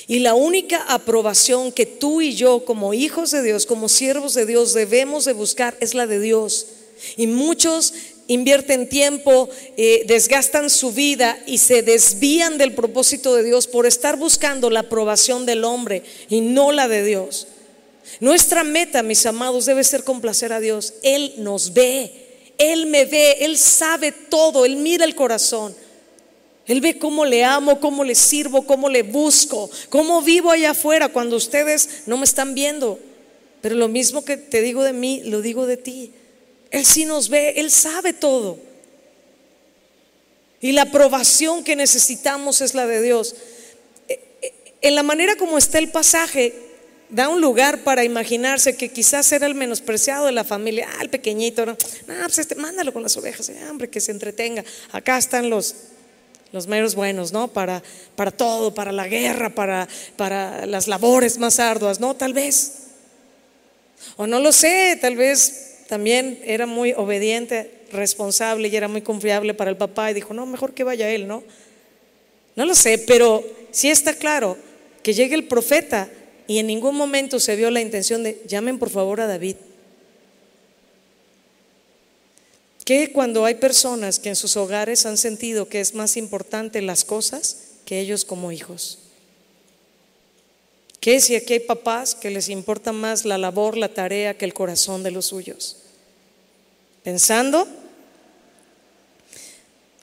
Y 0.07 0.21
la 0.21 0.35
única 0.35 0.83
aprobación 0.89 1.73
que 1.73 1.87
tú 1.87 2.21
y 2.21 2.35
yo 2.35 2.65
como 2.65 2.95
hijos 2.95 3.31
de 3.31 3.43
Dios, 3.43 3.67
como 3.67 3.89
siervos 3.89 4.35
de 4.35 4.47
Dios, 4.47 4.75
debemos 4.75 5.25
de 5.25 5.33
buscar 5.33 5.77
es 5.81 5.95
la 5.95 6.07
de 6.07 6.19
Dios. 6.19 6.67
Y 7.17 7.27
muchos 7.27 7.95
invierten 8.29 8.89
tiempo, 8.89 9.49
eh, 9.77 10.05
desgastan 10.07 10.71
su 10.71 10.93
vida 10.93 11.39
y 11.47 11.59
se 11.59 11.83
desvían 11.83 12.59
del 12.59 12.75
propósito 12.75 13.35
de 13.35 13.45
Dios 13.45 13.67
por 13.67 13.87
estar 13.87 14.17
buscando 14.17 14.71
la 14.71 14.81
aprobación 14.81 15.47
del 15.47 15.65
hombre 15.65 16.03
y 16.29 16.41
no 16.41 16.73
la 16.73 16.89
de 16.89 17.05
Dios. 17.05 17.49
Nuestra 18.21 18.65
meta, 18.65 19.03
mis 19.03 19.25
amados, 19.27 19.67
debe 19.67 19.85
ser 19.85 20.05
complacer 20.05 20.53
a 20.53 20.61
Dios. 20.61 20.95
Él 21.03 21.35
nos 21.39 21.73
ve, 21.73 22.53
Él 22.59 22.87
me 22.87 23.05
ve, 23.05 23.39
Él 23.41 23.59
sabe 23.59 24.13
todo, 24.13 24.65
Él 24.65 24.77
mira 24.77 25.05
el 25.05 25.15
corazón. 25.15 25.75
Él 26.67 26.81
ve 26.81 26.99
cómo 26.99 27.25
le 27.25 27.45
amo, 27.45 27.81
cómo 27.81 28.05
le 28.05 28.15
sirvo, 28.15 28.67
cómo 28.67 28.89
le 28.89 29.03
busco, 29.03 29.69
cómo 29.89 30.23
vivo 30.23 30.51
allá 30.51 30.71
afuera 30.71 31.09
cuando 31.09 31.37
ustedes 31.37 32.03
no 32.07 32.17
me 32.17 32.25
están 32.25 32.55
viendo. 32.55 32.99
Pero 33.61 33.75
lo 33.75 33.89
mismo 33.89 34.25
que 34.25 34.37
te 34.37 34.61
digo 34.61 34.85
de 34.85 34.93
mí, 34.93 35.23
lo 35.25 35.43
digo 35.43 35.67
de 35.67 35.77
ti. 35.77 36.13
Él 36.73 36.87
sí 36.87 37.05
nos 37.05 37.29
ve, 37.29 37.55
Él 37.57 37.71
sabe 37.71 38.13
todo. 38.15 38.59
Y 40.61 40.73
la 40.73 40.83
aprobación 40.83 41.63
que 41.63 41.77
necesitamos 41.77 42.61
es 42.61 42.75
la 42.75 42.87
de 42.87 43.03
Dios. 43.03 43.37
Eh, 44.09 44.21
eh, 44.41 44.55
en 44.81 44.95
la 44.95 45.03
manera 45.03 45.37
como 45.37 45.59
está 45.59 45.79
el 45.79 45.91
pasaje, 45.91 46.55
da 47.11 47.29
un 47.29 47.43
lugar 47.43 47.85
para 47.85 48.05
imaginarse 48.05 48.75
que 48.75 48.89
quizás 48.89 49.31
era 49.33 49.47
el 49.47 49.55
menospreciado 49.55 50.27
de 50.27 50.33
la 50.33 50.45
familia. 50.45 50.89
Ah, 50.97 51.03
el 51.03 51.11
pequeñito, 51.11 51.67
no, 51.67 51.77
pues 51.77 52.39
este, 52.39 52.55
mándalo 52.55 52.93
con 52.93 53.03
las 53.03 53.17
ovejas, 53.19 53.51
eh, 53.51 53.59
hombre, 53.69 53.91
que 53.91 54.01
se 54.01 54.13
entretenga. 54.13 54.65
Acá 54.93 55.19
están 55.19 55.51
los, 55.51 55.75
los 56.53 56.69
meros 56.69 56.95
buenos, 56.95 57.33
¿no? 57.33 57.49
Para, 57.49 57.83
para 58.17 58.31
todo, 58.31 58.73
para 58.73 58.93
la 58.93 59.09
guerra, 59.09 59.51
para, 59.51 59.87
para 60.17 60.65
las 60.65 60.89
labores 60.89 61.37
más 61.37 61.59
arduas, 61.61 62.01
¿no? 62.01 62.17
Tal 62.17 62.33
vez. 62.33 62.79
O 64.17 64.27
no 64.27 64.41
lo 64.41 64.53
sé, 64.53 64.97
tal 65.01 65.17
vez 65.17 65.72
también 65.93 66.41
era 66.47 66.65
muy 66.65 66.95
obediente 66.95 67.71
responsable 67.93 68.69
y 68.69 68.75
era 68.75 68.89
muy 68.89 69.03
confiable 69.03 69.53
para 69.53 69.71
el 69.71 69.77
papá 69.77 70.11
y 70.11 70.15
dijo, 70.15 70.33
no, 70.33 70.47
mejor 70.47 70.73
que 70.73 70.85
vaya 70.85 71.11
él, 71.11 71.29
¿no? 71.29 71.43
No 72.57 72.65
lo 72.65 72.75
sé, 72.75 72.97
pero 72.97 73.45
sí 73.73 73.91
está 73.91 74.15
claro 74.15 74.57
que 75.03 75.13
llegue 75.13 75.35
el 75.35 75.47
profeta 75.47 76.09
y 76.47 76.61
en 76.61 76.67
ningún 76.67 76.97
momento 76.97 77.39
se 77.39 77.57
vio 77.57 77.71
la 77.71 77.83
intención 77.83 78.23
de, 78.23 78.43
llamen 78.49 78.79
por 78.79 78.89
favor 78.89 79.21
a 79.21 79.27
David. 79.27 79.57
Que 82.87 83.13
cuando 83.13 83.45
hay 83.45 83.57
personas 83.57 84.19
que 84.19 84.31
en 84.31 84.37
sus 84.37 84.57
hogares 84.57 85.05
han 85.05 85.19
sentido 85.19 85.69
que 85.69 85.81
es 85.81 85.95
más 85.95 86.17
importante 86.17 86.81
las 86.81 87.05
cosas 87.05 87.73
que 87.85 88.01
ellos 88.01 88.25
como 88.25 88.51
hijos? 88.51 88.99
¿Qué 91.01 91.21
si 91.21 91.37
aquí 91.37 91.53
hay 91.53 91.61
papás 91.61 92.15
que 92.15 92.31
les 92.31 92.49
importa 92.49 92.93
más 92.93 93.27
la 93.27 93.37
labor, 93.37 93.77
la 93.77 93.93
tarea 93.93 94.39
que 94.39 94.47
el 94.47 94.55
corazón 94.55 95.03
de 95.03 95.11
los 95.11 95.27
suyos? 95.27 95.82
Pensando 97.03 97.67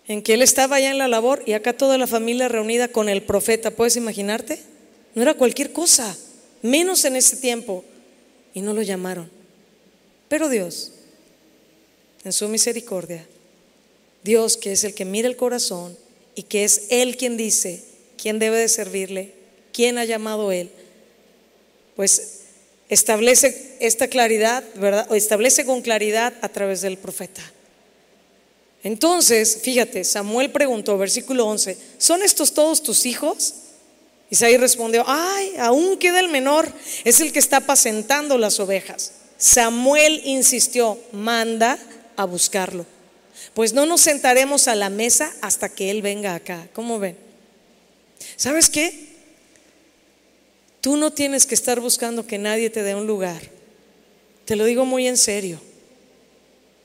en 0.07 0.21
que 0.23 0.33
él 0.33 0.41
estaba 0.41 0.77
allá 0.77 0.91
en 0.91 0.97
la 0.97 1.07
labor 1.07 1.43
y 1.45 1.53
acá 1.53 1.73
toda 1.73 1.97
la 1.97 2.07
familia 2.07 2.47
reunida 2.47 2.87
con 2.87 3.09
el 3.09 3.21
profeta. 3.21 3.71
¿Puedes 3.71 3.95
imaginarte? 3.95 4.59
No 5.13 5.21
era 5.21 5.35
cualquier 5.35 5.71
cosa, 5.71 6.17
menos 6.61 7.05
en 7.05 7.15
ese 7.15 7.37
tiempo. 7.37 7.85
Y 8.53 8.61
no 8.61 8.73
lo 8.73 8.81
llamaron. 8.81 9.29
Pero 10.27 10.49
Dios, 10.49 10.93
en 12.23 12.33
su 12.33 12.47
misericordia, 12.49 13.25
Dios 14.23 14.57
que 14.57 14.71
es 14.71 14.83
el 14.83 14.93
que 14.93 15.05
mira 15.05 15.27
el 15.27 15.35
corazón 15.35 15.95
y 16.35 16.43
que 16.43 16.63
es 16.63 16.87
Él 16.89 17.15
quien 17.15 17.37
dice 17.37 17.83
quién 18.21 18.39
debe 18.39 18.57
de 18.57 18.67
servirle, 18.67 19.33
quién 19.71 19.97
ha 19.97 20.05
llamado 20.05 20.51
Él, 20.51 20.69
pues 21.95 22.38
establece 22.89 23.75
esta 23.79 24.07
claridad, 24.07 24.63
¿verdad? 24.75 25.07
O 25.09 25.15
establece 25.15 25.65
con 25.65 25.81
claridad 25.81 26.33
a 26.41 26.49
través 26.49 26.81
del 26.81 26.97
profeta. 26.97 27.41
Entonces, 28.83 29.59
fíjate, 29.61 30.03
Samuel 30.03 30.51
preguntó, 30.51 30.97
versículo 30.97 31.45
11, 31.45 31.77
¿son 31.97 32.23
estos 32.23 32.53
todos 32.53 32.81
tus 32.81 33.05
hijos? 33.05 33.53
Isaí 34.29 34.57
respondió, 34.57 35.03
ay, 35.07 35.53
aún 35.59 35.97
queda 35.97 36.19
el 36.19 36.29
menor, 36.29 36.71
es 37.03 37.19
el 37.19 37.31
que 37.33 37.39
está 37.39 37.57
apacentando 37.57 38.37
las 38.37 38.59
ovejas. 38.59 39.13
Samuel 39.37 40.21
insistió, 40.25 40.99
manda 41.11 41.77
a 42.15 42.25
buscarlo, 42.25 42.85
pues 43.53 43.73
no 43.73 43.85
nos 43.85 44.01
sentaremos 44.01 44.67
a 44.67 44.75
la 44.75 44.89
mesa 44.89 45.33
hasta 45.41 45.69
que 45.69 45.89
él 45.89 46.01
venga 46.01 46.35
acá. 46.35 46.67
¿Cómo 46.73 46.99
ven? 46.99 47.17
¿Sabes 48.35 48.69
qué? 48.69 49.08
Tú 50.81 50.95
no 50.95 51.11
tienes 51.11 51.45
que 51.45 51.55
estar 51.55 51.79
buscando 51.79 52.25
que 52.25 52.37
nadie 52.37 52.69
te 52.69 52.83
dé 52.83 52.95
un 52.95 53.07
lugar. 53.07 53.41
Te 54.45 54.55
lo 54.55 54.65
digo 54.65 54.85
muy 54.85 55.07
en 55.07 55.17
serio. 55.17 55.59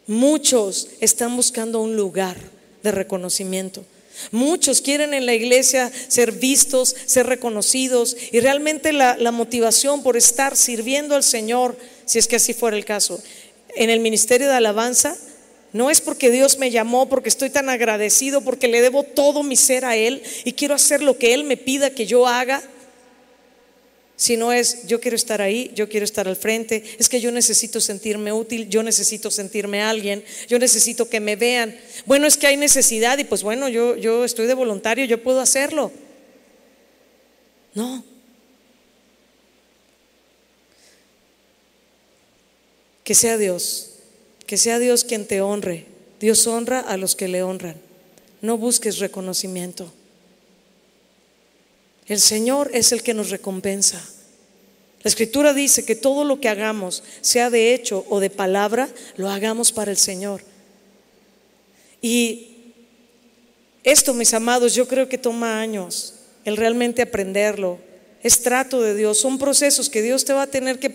Muchos 0.07 0.89
están 1.01 1.35
buscando 1.37 1.81
un 1.81 1.97
lugar 1.97 2.37
de 2.83 2.91
reconocimiento. 2.91 3.85
Muchos 4.31 4.81
quieren 4.81 5.15
en 5.15 5.27
la 5.27 5.35
iglesia 5.35 5.91
ser 6.09 6.33
vistos, 6.33 6.95
ser 7.07 7.27
reconocidos 7.27 8.17
y 8.33 8.41
realmente 8.41 8.93
la, 8.93 9.17
motivación 9.33 10.03
por 10.03 10.17
estar 10.17 10.57
sirviendo 10.57 11.15
al 11.15 11.23
Señor, 11.23 11.77
si 12.05 12.19
es 12.19 12.29
que 12.29 12.37
así 12.37 12.55
fuera 12.55 12.77
el 12.77 12.85
caso, 12.85 13.21
en 13.75 13.91
el 13.91 14.01
ministerio 14.01 14.49
de 14.49 14.55
alabanza, 14.55 15.17
no 15.73 15.91
es 15.91 16.01
porque 16.01 16.31
Dios 16.31 16.59
me 16.59 16.71
llamó, 16.71 17.09
porque 17.09 17.29
estoy 17.29 17.51
tan 17.51 17.69
agradecido, 17.69 18.43
porque 18.43 18.69
le 18.69 18.81
debo 18.81 19.03
todo 19.03 19.43
mi 19.43 19.57
ser 19.57 19.85
a 19.85 19.97
Él 19.97 20.23
y 20.45 20.53
quiero 20.53 20.75
hacer 20.75 21.03
lo 21.03 21.19
que 21.19 21.35
Él 21.35 21.43
me 21.43 21.57
pida 21.57 21.91
que 21.91 22.07
yo 22.07 22.29
haga 22.29 22.63
si 24.17 24.37
no 24.37 24.53
es, 24.53 24.87
yo 24.87 25.01
quiero 25.01 25.17
estar 25.17 25.43
ahí, 25.43 25.73
yo 25.75 25.89
quiero 25.89 26.05
estar 26.05 26.29
al 26.29 26.37
frente, 26.37 26.85
es 26.99 27.09
que 27.09 27.21
yo 27.21 27.33
necesito 27.33 27.81
sentirme 27.81 28.33
útil, 28.33 28.69
yo 28.69 28.83
necesito 28.83 29.31
sentirme 29.31 29.83
alguien, 29.83 30.25
yo 30.49 30.59
necesito 30.59 31.09
que 31.09 31.19
me 31.19 31.35
vean. 31.35 31.77
Bueno, 32.07 32.27
es 32.27 32.37
que 32.37 32.47
hay 32.47 32.57
necesidad 32.57 33.19
y 33.19 33.25
pues 33.25 33.43
bueno, 33.43 33.69
yo, 33.69 33.97
yo 33.97 34.25
estoy 34.25 34.47
de 34.47 34.55
voluntario, 34.55 35.05
yo 35.05 35.23
puedo 35.23 35.41
hacerlo. 35.41 35.91
No. 37.75 38.05
Que 43.03 43.15
sea 43.17 43.37
Dios, 43.37 43.91
que 44.47 44.57
sea 44.57 44.79
Dios 44.79 45.03
quien 45.03 45.27
te 45.27 45.41
honre. 45.41 45.87
Dios 46.21 46.47
honra 46.47 46.81
a 46.81 46.97
los 46.97 47.17
que 47.17 47.27
le 47.27 47.43
honran. 47.43 47.77
No 48.41 48.57
busques 48.59 48.99
reconocimiento. 48.99 49.93
El 52.07 52.21
Señor 52.21 52.71
es 52.75 52.93
el 52.93 53.03
que 53.03 53.15
nos 53.15 53.31
recompensa. 53.31 54.03
La 55.03 55.09
escritura 55.09 55.53
dice 55.53 55.85
que 55.85 55.95
todo 55.95 56.25
lo 56.25 56.41
que 56.41 56.49
hagamos, 56.49 57.03
sea 57.21 57.51
de 57.51 57.75
hecho 57.75 58.07
o 58.09 58.21
de 58.21 58.31
palabra, 58.31 58.89
lo 59.17 59.31
hagamos 59.31 59.73
para 59.73 59.91
el 59.91 59.99
Señor. 59.99 60.43
Y 62.01 62.73
esto, 63.83 64.15
mis 64.15 64.33
amados, 64.33 64.75
yo 64.75 64.89
creo 64.89 65.09
que 65.09 65.19
toma 65.19 65.61
años 65.61 66.15
el 66.45 66.57
realmente 66.57 67.03
aprenderlo. 67.03 67.79
Es 68.23 68.41
trato 68.41 68.81
de 68.81 68.95
Dios, 68.95 69.19
son 69.19 69.39
procesos 69.39 69.91
que 69.91 70.01
Dios 70.01 70.25
te 70.25 70.33
va 70.33 70.43
a 70.43 70.47
tener 70.47 70.79
que, 70.79 70.95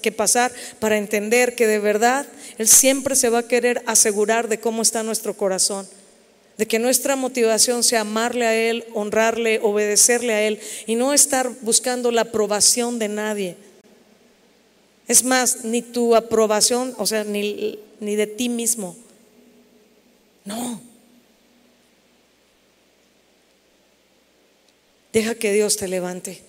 que 0.00 0.12
pasar 0.12 0.50
para 0.78 0.96
entender 0.96 1.54
que 1.54 1.66
de 1.66 1.78
verdad 1.78 2.26
Él 2.56 2.68
siempre 2.68 3.14
se 3.14 3.28
va 3.28 3.40
a 3.40 3.48
querer 3.48 3.82
asegurar 3.84 4.48
de 4.48 4.60
cómo 4.60 4.80
está 4.80 5.02
nuestro 5.02 5.36
corazón 5.36 5.86
de 6.60 6.66
que 6.66 6.78
nuestra 6.78 7.16
motivación 7.16 7.82
sea 7.82 8.02
amarle 8.02 8.44
a 8.44 8.54
Él, 8.54 8.84
honrarle, 8.92 9.60
obedecerle 9.62 10.34
a 10.34 10.42
Él 10.42 10.60
y 10.86 10.94
no 10.94 11.14
estar 11.14 11.48
buscando 11.62 12.10
la 12.10 12.20
aprobación 12.20 12.98
de 12.98 13.08
nadie. 13.08 13.56
Es 15.08 15.24
más, 15.24 15.64
ni 15.64 15.80
tu 15.80 16.14
aprobación, 16.14 16.94
o 16.98 17.06
sea, 17.06 17.24
ni, 17.24 17.78
ni 18.00 18.14
de 18.14 18.26
ti 18.26 18.50
mismo. 18.50 18.94
No. 20.44 20.82
Deja 25.14 25.34
que 25.36 25.54
Dios 25.54 25.78
te 25.78 25.88
levante. 25.88 26.42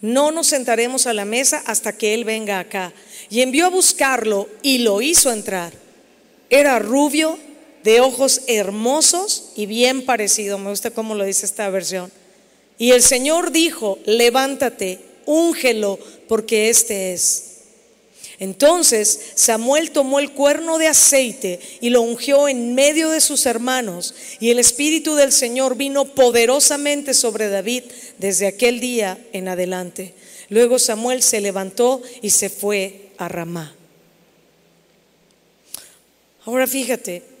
No 0.00 0.30
nos 0.30 0.46
sentaremos 0.46 1.06
a 1.06 1.12
la 1.12 1.26
mesa 1.26 1.62
hasta 1.66 1.94
que 1.98 2.14
Él 2.14 2.24
venga 2.24 2.58
acá. 2.58 2.94
Y 3.28 3.42
envió 3.42 3.66
a 3.66 3.68
buscarlo 3.68 4.48
y 4.62 4.78
lo 4.78 5.02
hizo 5.02 5.30
entrar. 5.30 5.74
Era 6.48 6.78
rubio, 6.78 7.38
de 7.84 8.00
ojos 8.00 8.40
hermosos 8.46 9.50
y 9.54 9.66
bien 9.66 10.04
parecido. 10.04 10.58
Me 10.58 10.70
gusta 10.70 10.90
cómo 10.90 11.14
lo 11.14 11.24
dice 11.24 11.46
esta 11.46 11.68
versión. 11.68 12.10
Y 12.78 12.90
el 12.92 13.02
Señor 13.02 13.52
dijo, 13.52 13.98
levántate, 14.06 15.00
úngelo, 15.26 15.98
porque 16.26 16.70
este 16.70 17.12
es. 17.12 17.50
Entonces 18.40 19.32
Samuel 19.36 19.92
tomó 19.92 20.18
el 20.18 20.32
cuerno 20.32 20.78
de 20.78 20.88
aceite 20.88 21.60
y 21.80 21.90
lo 21.90 22.00
ungió 22.00 22.48
en 22.48 22.74
medio 22.74 23.10
de 23.10 23.20
sus 23.20 23.46
hermanos, 23.46 24.14
y 24.40 24.50
el 24.50 24.58
Espíritu 24.58 25.14
del 25.14 25.30
Señor 25.30 25.76
vino 25.76 26.04
poderosamente 26.06 27.14
sobre 27.14 27.48
David 27.48 27.84
desde 28.18 28.48
aquel 28.48 28.80
día 28.80 29.18
en 29.32 29.46
adelante. 29.46 30.14
Luego 30.48 30.78
Samuel 30.78 31.22
se 31.22 31.40
levantó 31.40 32.02
y 32.22 32.30
se 32.30 32.48
fue 32.48 33.10
a 33.18 33.28
Ramá. 33.28 33.76
Ahora 36.44 36.66
fíjate, 36.66 37.33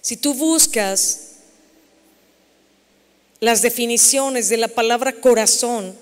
si 0.00 0.16
tú 0.16 0.34
buscas 0.34 1.30
las 3.40 3.62
definiciones 3.62 4.48
de 4.48 4.58
la 4.58 4.68
palabra 4.68 5.12
corazón 5.12 5.94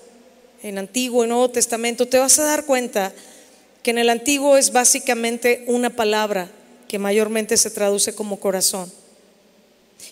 en 0.61 0.77
Antiguo 0.77 1.23
y 1.23 1.27
Nuevo 1.27 1.49
Testamento, 1.49 2.07
te 2.07 2.17
vas 2.17 2.37
a 2.39 2.43
dar 2.43 2.65
cuenta 2.65 3.13
que 3.81 3.91
en 3.91 3.97
el 3.97 4.09
Antiguo 4.09 4.57
es 4.57 4.71
básicamente 4.71 5.63
una 5.67 5.89
palabra 5.89 6.51
que 6.87 6.99
mayormente 6.99 7.55
se 7.55 7.69
traduce 7.69 8.13
como 8.13 8.39
corazón 8.39 8.91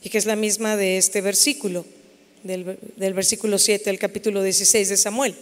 y 0.01 0.09
que 0.09 0.17
es 0.17 0.25
la 0.25 0.35
misma 0.35 0.77
de 0.77 0.97
este 0.97 1.21
versículo, 1.21 1.85
del, 2.43 2.77
versículo 3.13 3.57
7 3.57 3.85
del 3.85 3.99
capítulo 3.99 4.41
16 4.41 4.89
de 4.89 4.97
Samuel. 4.97 5.35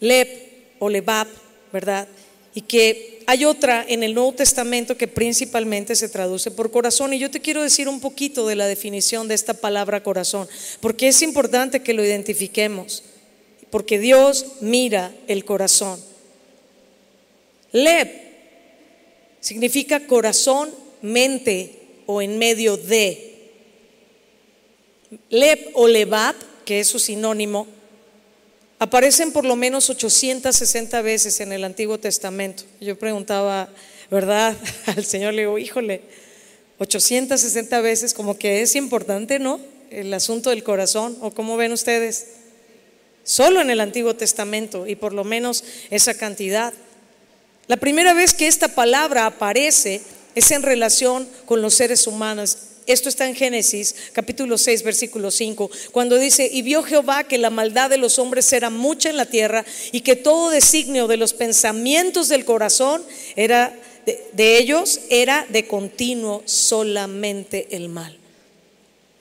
Leb 0.00 0.28
o 0.78 0.88
Lebab, 0.88 1.26
¿verdad? 1.72 2.06
Y 2.54 2.62
que 2.62 3.22
hay 3.26 3.44
otra 3.44 3.84
en 3.88 4.02
el 4.02 4.14
Nuevo 4.14 4.32
Testamento 4.32 4.96
que 4.96 5.08
principalmente 5.08 5.96
se 5.96 6.08
traduce 6.08 6.50
por 6.50 6.70
corazón. 6.70 7.12
Y 7.12 7.18
yo 7.18 7.30
te 7.30 7.40
quiero 7.40 7.62
decir 7.62 7.88
un 7.88 8.00
poquito 8.00 8.46
de 8.46 8.56
la 8.56 8.66
definición 8.66 9.28
de 9.28 9.34
esta 9.34 9.54
palabra 9.54 10.02
corazón, 10.02 10.48
porque 10.80 11.08
es 11.08 11.22
importante 11.22 11.82
que 11.82 11.94
lo 11.94 12.04
identifiquemos, 12.04 13.02
porque 13.70 13.98
Dios 13.98 14.46
mira 14.60 15.14
el 15.26 15.44
corazón. 15.44 16.00
Leb 17.72 18.08
significa 19.40 20.06
corazón, 20.06 20.70
mente 21.02 21.74
o 22.06 22.22
en 22.22 22.38
medio 22.38 22.76
de. 22.76 23.32
Leb 25.28 25.70
o 25.74 25.88
Lebab, 25.88 26.34
que 26.64 26.80
es 26.80 26.88
su 26.88 26.98
sinónimo, 26.98 27.66
aparecen 28.78 29.32
por 29.32 29.44
lo 29.44 29.56
menos 29.56 29.90
860 29.90 31.02
veces 31.02 31.40
en 31.40 31.52
el 31.52 31.64
Antiguo 31.64 31.98
Testamento. 31.98 32.64
Yo 32.80 32.98
preguntaba, 32.98 33.68
¿verdad? 34.10 34.56
Al 34.86 35.04
Señor 35.04 35.34
le 35.34 35.42
digo, 35.42 35.58
híjole, 35.58 36.02
860 36.78 37.80
veces, 37.80 38.14
como 38.14 38.36
que 38.38 38.62
es 38.62 38.74
importante, 38.74 39.38
¿no? 39.38 39.60
El 39.90 40.12
asunto 40.12 40.50
del 40.50 40.64
corazón, 40.64 41.16
o 41.20 41.32
cómo 41.32 41.56
ven 41.56 41.72
ustedes. 41.72 42.26
Solo 43.22 43.60
en 43.60 43.70
el 43.70 43.80
Antiguo 43.80 44.14
Testamento 44.14 44.86
y 44.86 44.96
por 44.96 45.12
lo 45.12 45.24
menos 45.24 45.64
esa 45.90 46.14
cantidad. 46.14 46.74
La 47.68 47.78
primera 47.78 48.12
vez 48.12 48.34
que 48.34 48.46
esta 48.46 48.68
palabra 48.68 49.24
aparece 49.24 50.02
es 50.34 50.50
en 50.50 50.62
relación 50.62 51.26
con 51.46 51.62
los 51.62 51.74
seres 51.74 52.06
humanos 52.06 52.58
esto 52.86 53.08
está 53.08 53.26
en 53.26 53.34
Génesis 53.34 53.94
capítulo 54.12 54.58
6, 54.58 54.82
versículo 54.82 55.30
5, 55.30 55.70
cuando 55.90 56.18
dice, 56.18 56.48
y 56.52 56.62
vio 56.62 56.82
Jehová 56.82 57.24
que 57.24 57.38
la 57.38 57.50
maldad 57.50 57.90
de 57.90 57.96
los 57.96 58.18
hombres 58.18 58.52
era 58.52 58.70
mucha 58.70 59.10
en 59.10 59.16
la 59.16 59.26
tierra 59.26 59.64
y 59.92 60.00
que 60.00 60.16
todo 60.16 60.50
designio 60.50 61.06
de 61.06 61.16
los 61.16 61.32
pensamientos 61.32 62.28
del 62.28 62.44
corazón 62.44 63.02
era 63.36 63.74
de, 64.04 64.58
ellos 64.58 65.00
era 65.08 65.46
de 65.48 65.66
continuo 65.66 66.42
solamente 66.44 67.68
el 67.70 67.88
mal. 67.88 68.18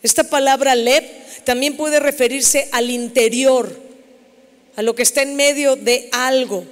Esta 0.01 0.25
palabra 0.25 0.75
leb 0.75 1.03
también 1.45 1.77
puede 1.77 1.99
referirse 1.99 2.67
al 2.71 2.89
interior, 2.89 3.79
a 4.75 4.81
lo 4.81 4.95
que 4.95 5.03
está 5.03 5.21
en 5.21 5.35
medio 5.35 5.75
de 5.75 6.09
algo. 6.11 6.65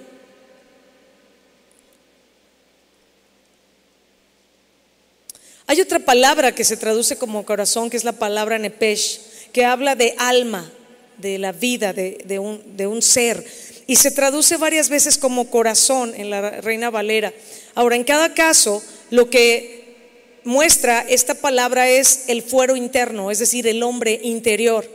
Hay 5.72 5.80
otra 5.80 6.00
palabra 6.00 6.54
que 6.54 6.66
se 6.66 6.76
traduce 6.76 7.16
como 7.16 7.46
corazón, 7.46 7.90
que 7.90 7.96
es 7.96 8.04
la 8.04 8.12
palabra 8.12 8.60
nepesh, 8.60 9.22
que 9.54 9.64
habla 9.64 9.96
de 9.96 10.16
alma, 10.18 10.70
de 11.16 11.38
la 11.38 11.54
vida, 11.54 11.94
de, 11.94 12.40
un, 12.40 12.62
un 12.78 13.02
ser. 13.02 13.46
Y 13.88 13.96
se 13.96 14.12
traduce 14.12 14.58
varias 14.58 14.90
veces 14.90 15.18
como 15.18 15.50
corazón 15.50 16.14
en 16.14 16.30
la 16.30 16.60
Reina 16.60 16.90
Valera. 16.90 17.32
Ahora, 17.74 17.96
en 17.96 18.04
cada 18.04 18.34
caso, 18.34 18.84
lo 19.12 19.30
que 19.30 19.96
muestra 20.44 21.06
esta 21.08 21.36
palabra 21.36 21.90
es 21.90 22.26
el 22.28 22.42
fuero 22.42 22.76
interno, 22.76 23.32
es 23.32 23.40
decir, 23.40 23.66
el 23.66 23.82
hombre 23.82 24.20
interior. 24.24 24.86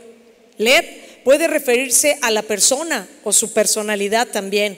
Leb 0.59 0.85
puede 1.23 1.47
referirse 1.47 2.19
a 2.21 2.29
la 2.29 2.43
persona 2.43 3.09
o 3.23 3.33
su 3.33 3.51
personalidad 3.51 4.27
también. 4.27 4.77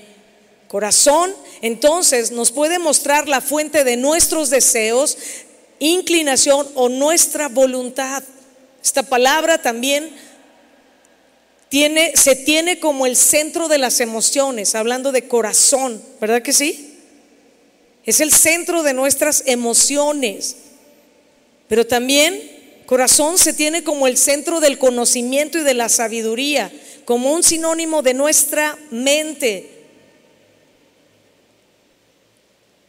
Corazón, 0.70 1.36
entonces, 1.62 2.32
nos 2.32 2.52
puede 2.52 2.80
mostrar 2.80 3.28
la 3.28 3.42
fuente 3.42 3.84
de 3.84 3.98
nuestros 3.98 4.50
deseos, 4.50 5.18
inclinación 5.80 6.68
o 6.76 6.90
nuestra 6.90 7.48
voluntad. 7.48 8.24
Esta 8.84 9.04
palabra 9.04 9.62
también 9.62 10.10
tiene, 11.70 12.14
se 12.16 12.36
tiene 12.36 12.80
como 12.80 13.06
el 13.06 13.16
centro 13.16 13.68
de 13.68 13.78
las 13.78 14.00
emociones, 14.00 14.76
hablando 14.76 15.12
de 15.12 15.28
corazón, 15.28 16.02
¿verdad 16.20 16.42
que 16.42 16.54
sí? 16.54 16.98
Es 18.06 18.20
el 18.20 18.32
centro 18.32 18.84
de 18.84 18.94
nuestras 18.94 19.44
emociones. 19.46 20.56
Pero 21.68 21.86
también 21.86 22.42
corazón 22.88 23.38
se 23.38 23.54
tiene 23.54 23.84
como 23.84 24.08
el 24.08 24.18
centro 24.18 24.60
del 24.60 24.80
conocimiento 24.80 25.60
y 25.60 25.64
de 25.64 25.76
la 25.76 25.90
sabiduría, 25.90 26.72
como 27.06 27.32
un 27.32 27.44
sinónimo 27.44 28.02
de 28.02 28.16
nuestra 28.16 28.78
mente. 28.90 29.70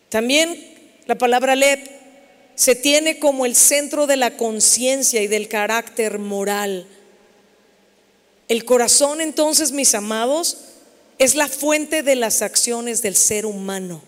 También 0.08 0.74
la 1.06 1.16
palabra 1.16 1.54
lep 1.54 1.99
se 2.60 2.74
tiene 2.74 3.18
como 3.18 3.46
el 3.46 3.56
centro 3.56 4.06
de 4.06 4.18
la 4.18 4.36
conciencia 4.36 5.22
y 5.22 5.28
del 5.28 5.48
carácter 5.48 6.18
moral. 6.18 6.86
El 8.48 8.66
corazón 8.66 9.22
entonces, 9.22 9.72
mis 9.72 9.94
amados, 9.94 10.58
es 11.16 11.36
la 11.36 11.48
fuente 11.48 12.02
de 12.02 12.16
las 12.16 12.42
acciones 12.42 13.00
del 13.00 13.16
ser 13.16 13.46
humano. 13.46 14.02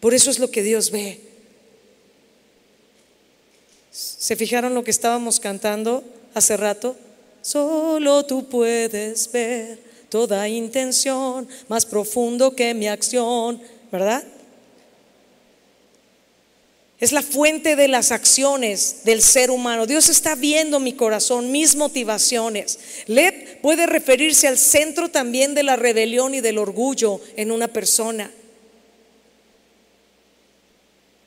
Por 0.00 0.14
eso 0.14 0.32
es 0.32 0.40
lo 0.40 0.50
que 0.50 0.64
Dios 0.64 0.90
ve. 0.90 1.20
¿Se 3.92 4.34
fijaron 4.34 4.74
lo 4.74 4.82
que 4.82 4.90
estábamos 4.90 5.38
cantando 5.38 6.02
hace 6.34 6.56
rato? 6.56 6.96
Solo 7.40 8.26
tú 8.26 8.48
puedes 8.48 9.30
ver 9.30 9.78
toda 10.08 10.48
intención 10.48 11.46
más 11.68 11.86
profundo 11.86 12.56
que 12.56 12.74
mi 12.74 12.88
acción, 12.88 13.62
¿verdad? 13.92 14.24
Es 17.00 17.12
la 17.12 17.22
fuente 17.22 17.76
de 17.76 17.86
las 17.86 18.10
acciones 18.10 19.04
del 19.04 19.22
ser 19.22 19.52
humano. 19.52 19.86
Dios 19.86 20.08
está 20.08 20.34
viendo 20.34 20.80
mi 20.80 20.94
corazón, 20.94 21.52
mis 21.52 21.76
motivaciones. 21.76 22.78
Led 23.06 23.60
puede 23.62 23.86
referirse 23.86 24.48
al 24.48 24.58
centro 24.58 25.08
también 25.08 25.54
de 25.54 25.62
la 25.62 25.76
rebelión 25.76 26.34
y 26.34 26.40
del 26.40 26.58
orgullo 26.58 27.20
en 27.36 27.52
una 27.52 27.68
persona. 27.68 28.32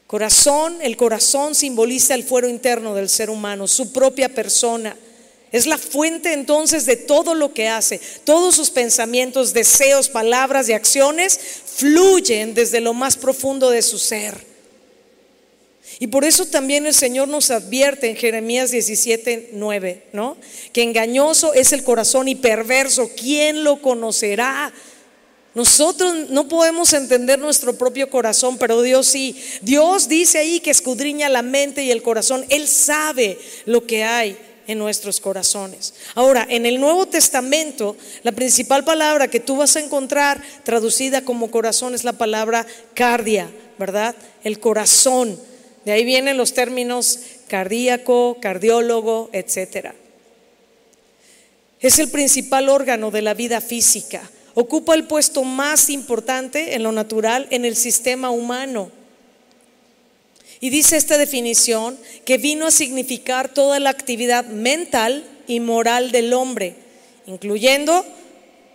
Corazón, 0.07 0.75
el 0.81 0.97
corazón 0.97 1.55
simboliza 1.55 2.15
el 2.15 2.25
fuero 2.25 2.49
interno 2.49 2.93
del 2.93 3.07
ser 3.07 3.29
humano, 3.29 3.65
su 3.65 3.93
propia 3.93 4.27
persona. 4.27 4.97
Es 5.53 5.67
la 5.67 5.77
fuente 5.77 6.33
entonces 6.33 6.85
de 6.85 6.97
todo 6.97 7.33
lo 7.33 7.53
que 7.53 7.69
hace. 7.69 8.01
Todos 8.25 8.55
sus 8.55 8.71
pensamientos, 8.71 9.53
deseos, 9.53 10.09
palabras 10.09 10.67
y 10.67 10.73
acciones 10.73 11.39
fluyen 11.77 12.53
desde 12.53 12.81
lo 12.81 12.93
más 12.93 13.15
profundo 13.15 13.69
de 13.69 13.81
su 13.81 13.97
ser. 13.97 14.50
Y 16.01 16.07
por 16.07 16.25
eso 16.25 16.47
también 16.47 16.87
el 16.87 16.95
Señor 16.95 17.27
nos 17.27 17.51
advierte 17.51 18.09
en 18.09 18.15
Jeremías 18.15 18.71
17, 18.71 19.51
9, 19.53 20.07
¿no? 20.13 20.35
Que 20.73 20.81
engañoso 20.81 21.53
es 21.53 21.73
el 21.73 21.83
corazón 21.83 22.27
y 22.27 22.33
perverso, 22.33 23.11
¿quién 23.15 23.63
lo 23.63 23.83
conocerá? 23.83 24.73
Nosotros 25.53 26.31
no 26.31 26.47
podemos 26.47 26.91
entender 26.93 27.37
nuestro 27.37 27.77
propio 27.77 28.09
corazón, 28.09 28.57
pero 28.57 28.81
Dios 28.81 29.05
sí. 29.05 29.39
Dios 29.61 30.07
dice 30.09 30.39
ahí 30.39 30.59
que 30.59 30.71
escudriña 30.71 31.29
la 31.29 31.43
mente 31.43 31.83
y 31.83 31.91
el 31.91 32.01
corazón. 32.01 32.47
Él 32.49 32.67
sabe 32.67 33.37
lo 33.67 33.85
que 33.85 34.03
hay 34.03 34.35
en 34.65 34.79
nuestros 34.79 35.19
corazones. 35.19 35.93
Ahora, 36.15 36.47
en 36.49 36.65
el 36.65 36.79
Nuevo 36.79 37.05
Testamento, 37.05 37.95
la 38.23 38.31
principal 38.31 38.83
palabra 38.83 39.27
que 39.27 39.39
tú 39.39 39.57
vas 39.57 39.75
a 39.75 39.81
encontrar 39.81 40.41
traducida 40.63 41.21
como 41.21 41.51
corazón 41.51 41.93
es 41.93 42.03
la 42.03 42.13
palabra 42.13 42.65
cardia, 42.95 43.51
¿verdad? 43.77 44.15
El 44.43 44.59
corazón. 44.59 45.50
De 45.85 45.91
ahí 45.91 46.05
vienen 46.05 46.37
los 46.37 46.53
términos 46.53 47.19
cardíaco, 47.47 48.37
cardiólogo, 48.39 49.29
etc. 49.33 49.93
Es 51.79 51.99
el 51.99 52.09
principal 52.09 52.69
órgano 52.69 53.09
de 53.11 53.21
la 53.21 53.33
vida 53.33 53.61
física. 53.61 54.29
Ocupa 54.53 54.93
el 54.93 55.05
puesto 55.05 55.43
más 55.43 55.89
importante 55.89 56.75
en 56.75 56.83
lo 56.83 56.91
natural 56.91 57.47
en 57.51 57.65
el 57.65 57.75
sistema 57.75 58.29
humano. 58.29 58.91
Y 60.59 60.69
dice 60.69 60.95
esta 60.95 61.17
definición 61.17 61.97
que 62.23 62.37
vino 62.37 62.67
a 62.67 62.71
significar 62.71 63.49
toda 63.49 63.79
la 63.79 63.89
actividad 63.89 64.45
mental 64.45 65.25
y 65.47 65.59
moral 65.59 66.11
del 66.11 66.33
hombre, 66.33 66.75
incluyendo 67.25 68.05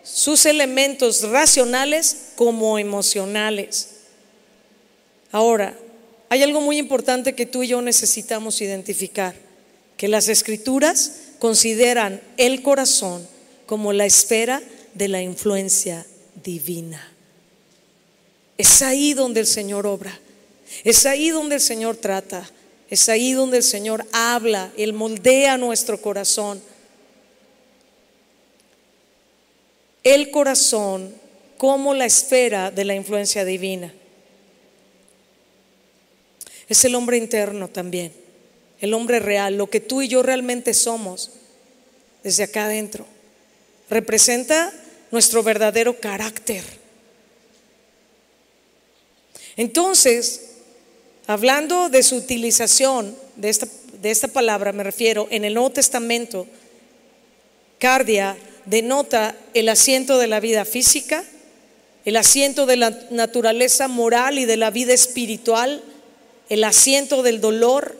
sus 0.03 0.47
elementos 0.47 1.23
racionales 1.29 2.33
como 2.35 2.79
emocionales. 2.79 3.90
Ahora, 5.31 5.79
hay 6.29 6.43
algo 6.43 6.61
muy 6.61 6.79
importante 6.79 7.35
que 7.35 7.47
tú 7.47 7.62
y 7.62 7.69
yo 7.69 7.83
necesitamos 7.83 8.61
identificar, 8.61 9.35
que 9.97 10.09
las 10.09 10.29
escrituras 10.29 11.12
consideran 11.39 12.21
el 12.37 12.62
corazón 12.62 13.27
como 13.67 13.93
la 13.93 14.07
esfera 14.07 14.62
de 14.95 15.09
la 15.09 15.23
influencia 15.23 16.07
divina. 16.43 17.12
Es 18.59 18.83
ahí 18.83 19.15
donde 19.15 19.41
el 19.41 19.47
Señor 19.47 19.87
obra, 19.87 20.19
es 20.85 21.07
ahí 21.07 21.31
donde 21.31 21.57
el 21.57 21.61
Señor 21.61 21.97
trata, 21.97 22.49
es 22.89 23.09
ahí 23.09 23.33
donde 23.33 23.59
el 23.59 23.62
Señor 23.62 24.07
habla, 24.12 24.73
Él 24.77 24.93
moldea 24.93 25.59
nuestro 25.59 26.01
corazón. 26.01 26.61
El 30.03 30.31
corazón 30.31 31.12
como 31.59 31.95
la 31.95 32.07
esfera 32.07 32.71
de 32.71 32.85
la 32.85 32.95
influencia 32.95 33.45
divina. 33.45 33.93
Es 36.69 36.85
el 36.85 36.95
hombre 36.95 37.17
interno 37.17 37.69
también, 37.69 38.13
el 38.81 38.95
hombre 38.95 39.21
real, 39.21 39.57
lo 39.57 39.69
que 39.69 39.81
tú 39.81 40.03
y 40.03 40.09
yo 40.09 40.23
realmente 40.23 40.75
somos 40.75 41.31
desde 42.23 42.45
acá 42.45 42.65
adentro. 42.65 43.07
Representa 43.89 44.73
nuestro 45.11 45.43
verdadero 45.43 45.99
carácter. 46.01 46.65
Entonces, 49.57 50.51
hablando 51.27 51.89
de 51.89 52.03
su 52.03 52.17
utilización 52.17 53.17
de 53.37 53.49
esta, 53.49 53.69
de 54.01 54.11
esta 54.11 54.29
palabra, 54.29 54.73
me 54.73 54.83
refiero, 54.83 55.29
en 55.31 55.45
el 55.45 55.55
Nuevo 55.55 55.71
Testamento, 55.71 56.47
cardia 57.79 58.37
denota 58.67 59.37
el 59.55 59.69
asiento 59.69 60.19
de 60.19 60.27
la 60.27 60.41
vida 60.41 60.65
física, 60.65 61.25
el 62.05 62.17
asiento 62.17 62.67
de 62.67 62.77
la 62.77 62.91
naturaleza 63.11 63.89
moral 63.89 64.39
y 64.39 64.45
de 64.45 64.57
la 64.57 64.71
vida 64.71 64.93
espiritual, 64.93 65.83
el 66.49 66.65
asiento 66.65 67.23
del 67.23 67.41
dolor, 67.41 67.97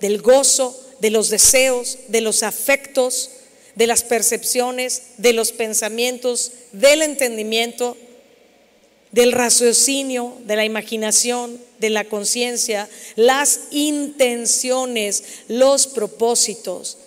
del 0.00 0.20
gozo, 0.22 0.78
de 1.00 1.10
los 1.10 1.28
deseos, 1.28 1.98
de 2.08 2.20
los 2.20 2.42
afectos, 2.42 3.30
de 3.74 3.86
las 3.86 4.02
percepciones, 4.04 5.02
de 5.18 5.32
los 5.32 5.52
pensamientos, 5.52 6.52
del 6.72 7.02
entendimiento, 7.02 7.96
del 9.12 9.32
raciocinio, 9.32 10.36
de 10.44 10.56
la 10.56 10.64
imaginación, 10.64 11.60
de 11.78 11.90
la 11.90 12.04
conciencia, 12.04 12.88
las 13.16 13.60
intenciones, 13.70 15.24
los 15.48 15.86
propósitos, 15.86 16.98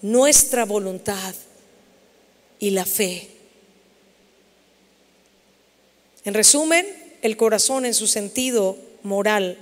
nuestra 0.00 0.64
voluntad 0.64 1.34
y 2.58 2.70
la 2.70 2.84
fe. 2.84 3.28
En 6.24 6.34
resumen, 6.34 6.86
el 7.22 7.36
corazón 7.36 7.84
en 7.84 7.94
su 7.94 8.06
sentido 8.06 8.76
moral 9.02 9.58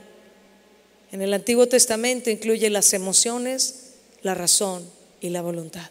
en 1.12 1.22
el 1.22 1.34
Antiguo 1.34 1.66
Testamento 1.66 2.30
incluye 2.30 2.70
las 2.70 2.92
emociones, 2.92 3.74
la 4.22 4.34
razón 4.34 4.88
y 5.20 5.30
la 5.30 5.42
voluntad. 5.42 5.90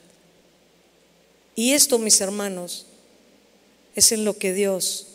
Y 1.56 1.74
esto, 1.74 2.00
mis 2.00 2.22
hermanos, 2.22 2.86
es 3.96 4.12
en 4.12 4.24
lo 4.24 4.38
que 4.38 4.54
Dios 4.54 5.08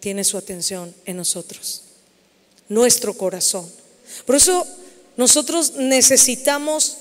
tiene 0.00 0.24
su 0.24 0.36
atención 0.36 0.94
en 1.06 1.16
nosotros, 1.16 1.82
nuestro 2.68 3.14
corazón. 3.14 3.70
Por 4.26 4.36
eso 4.36 4.66
nosotros 5.16 5.74
necesitamos 5.76 6.98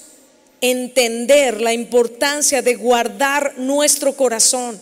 entender 0.61 1.61
la 1.61 1.73
importancia 1.73 2.61
de 2.61 2.75
guardar 2.75 3.57
nuestro 3.57 4.15
corazón. 4.15 4.79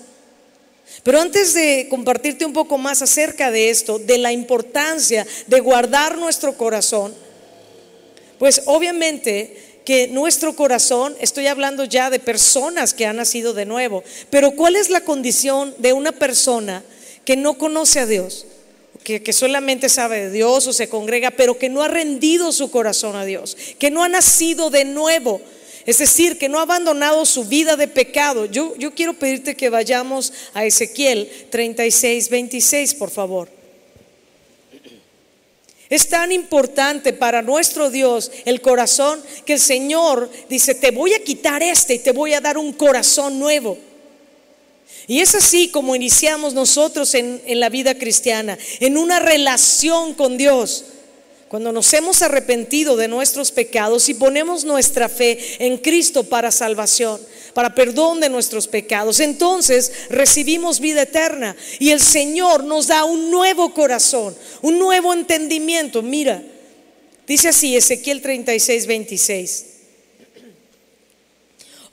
Pero 1.03 1.21
antes 1.21 1.53
de 1.53 1.87
compartirte 1.89 2.45
un 2.45 2.53
poco 2.53 2.77
más 2.77 3.01
acerca 3.01 3.51
de 3.51 3.69
esto, 3.69 3.99
de 3.99 4.17
la 4.17 4.31
importancia 4.31 5.25
de 5.47 5.59
guardar 5.59 6.17
nuestro 6.17 6.57
corazón, 6.57 7.13
pues 8.39 8.63
obviamente 8.65 9.81
que 9.87 10.09
nuestro 10.09 10.53
corazón, 10.53 11.15
estoy 11.21 11.47
hablando 11.47 11.85
ya 11.85 12.09
de 12.09 12.19
personas 12.19 12.93
que 12.93 13.05
han 13.05 13.15
nacido 13.15 13.53
de 13.53 13.65
nuevo, 13.65 14.03
pero 14.29 14.51
¿cuál 14.51 14.75
es 14.75 14.89
la 14.89 15.01
condición 15.01 15.73
de 15.77 15.93
una 15.93 16.11
persona 16.11 16.83
que 17.23 17.37
no 17.37 17.57
conoce 17.57 18.01
a 18.01 18.05
Dios? 18.05 18.45
Que, 19.03 19.23
que, 19.23 19.31
solamente 19.31 19.87
sabe 19.87 20.25
de 20.25 20.31
Dios 20.31 20.67
o 20.67 20.73
se 20.73 20.89
congrega, 20.89 21.31
pero 21.31 21.57
que 21.57 21.69
no 21.69 21.83
ha 21.83 21.87
rendido 21.87 22.51
su 22.51 22.69
corazón 22.69 23.15
a 23.15 23.23
Dios, 23.23 23.55
que 23.79 23.89
no 23.89 24.03
ha 24.03 24.09
nacido 24.09 24.69
de 24.69 24.83
nuevo, 24.83 25.39
es 25.85 25.99
decir, 25.99 26.37
que 26.37 26.49
no 26.49 26.59
ha 26.59 26.63
abandonado 26.63 27.25
su 27.25 27.45
vida 27.45 27.77
de 27.77 27.87
pecado. 27.87 28.45
Yo, 28.45 28.75
yo 28.75 28.93
quiero 28.93 29.13
pedirte 29.13 29.55
que 29.55 29.69
vayamos 29.69 30.33
a 30.53 30.65
Ezequiel 30.65 31.31
36, 31.49 32.29
26, 32.29 32.93
por 32.95 33.09
favor. 33.09 33.56
Es 35.89 36.09
tan 36.09 36.31
importante 36.31 37.13
para 37.13 37.41
nuestro 37.41 37.89
Dios 37.89 38.31
el 38.45 38.61
corazón 38.61 39.21
que 39.45 39.53
el 39.53 39.59
Señor 39.59 40.29
dice, 40.49 40.75
te 40.75 40.91
voy 40.91 41.13
a 41.13 41.23
quitar 41.23 41.63
este 41.63 41.95
y 41.95 41.99
te 41.99 42.11
voy 42.11 42.33
a 42.33 42.41
dar 42.41 42.57
un 42.57 42.73
corazón 42.73 43.39
nuevo. 43.39 43.77
Y 45.07 45.21
es 45.21 45.35
así 45.35 45.69
como 45.69 45.95
iniciamos 45.95 46.53
nosotros 46.53 47.13
en, 47.15 47.41
en 47.45 47.61
la 47.61 47.69
vida 47.69 47.95
cristiana, 47.95 48.57
en 48.81 48.97
una 48.97 49.19
relación 49.19 50.13
con 50.13 50.37
Dios. 50.37 50.83
Cuando 51.47 51.71
nos 51.71 51.93
hemos 51.93 52.21
arrepentido 52.21 52.97
de 52.97 53.07
nuestros 53.07 53.51
pecados 53.51 54.09
y 54.09 54.13
ponemos 54.13 54.65
nuestra 54.65 55.07
fe 55.07 55.39
en 55.59 55.77
Cristo 55.77 56.25
para 56.25 56.51
salvación, 56.51 57.21
para 57.57 57.73
perdón 57.73 58.19
de 58.19 58.29
nuestros 58.29 58.67
pecados, 58.67 59.19
entonces 59.19 59.91
recibimos 60.11 60.79
vida 60.79 61.01
eterna 61.01 61.55
y 61.79 61.89
el 61.89 61.99
Señor 61.99 62.63
nos 62.63 62.85
da 62.85 63.03
un 63.03 63.31
nuevo 63.31 63.73
corazón, 63.73 64.37
un 64.61 64.77
nuevo 64.77 65.11
entendimiento. 65.11 66.03
Mira, 66.03 66.43
dice 67.25 67.47
así 67.47 67.75
Ezequiel 67.75 68.21
36, 68.21 68.85
26. 68.85 69.65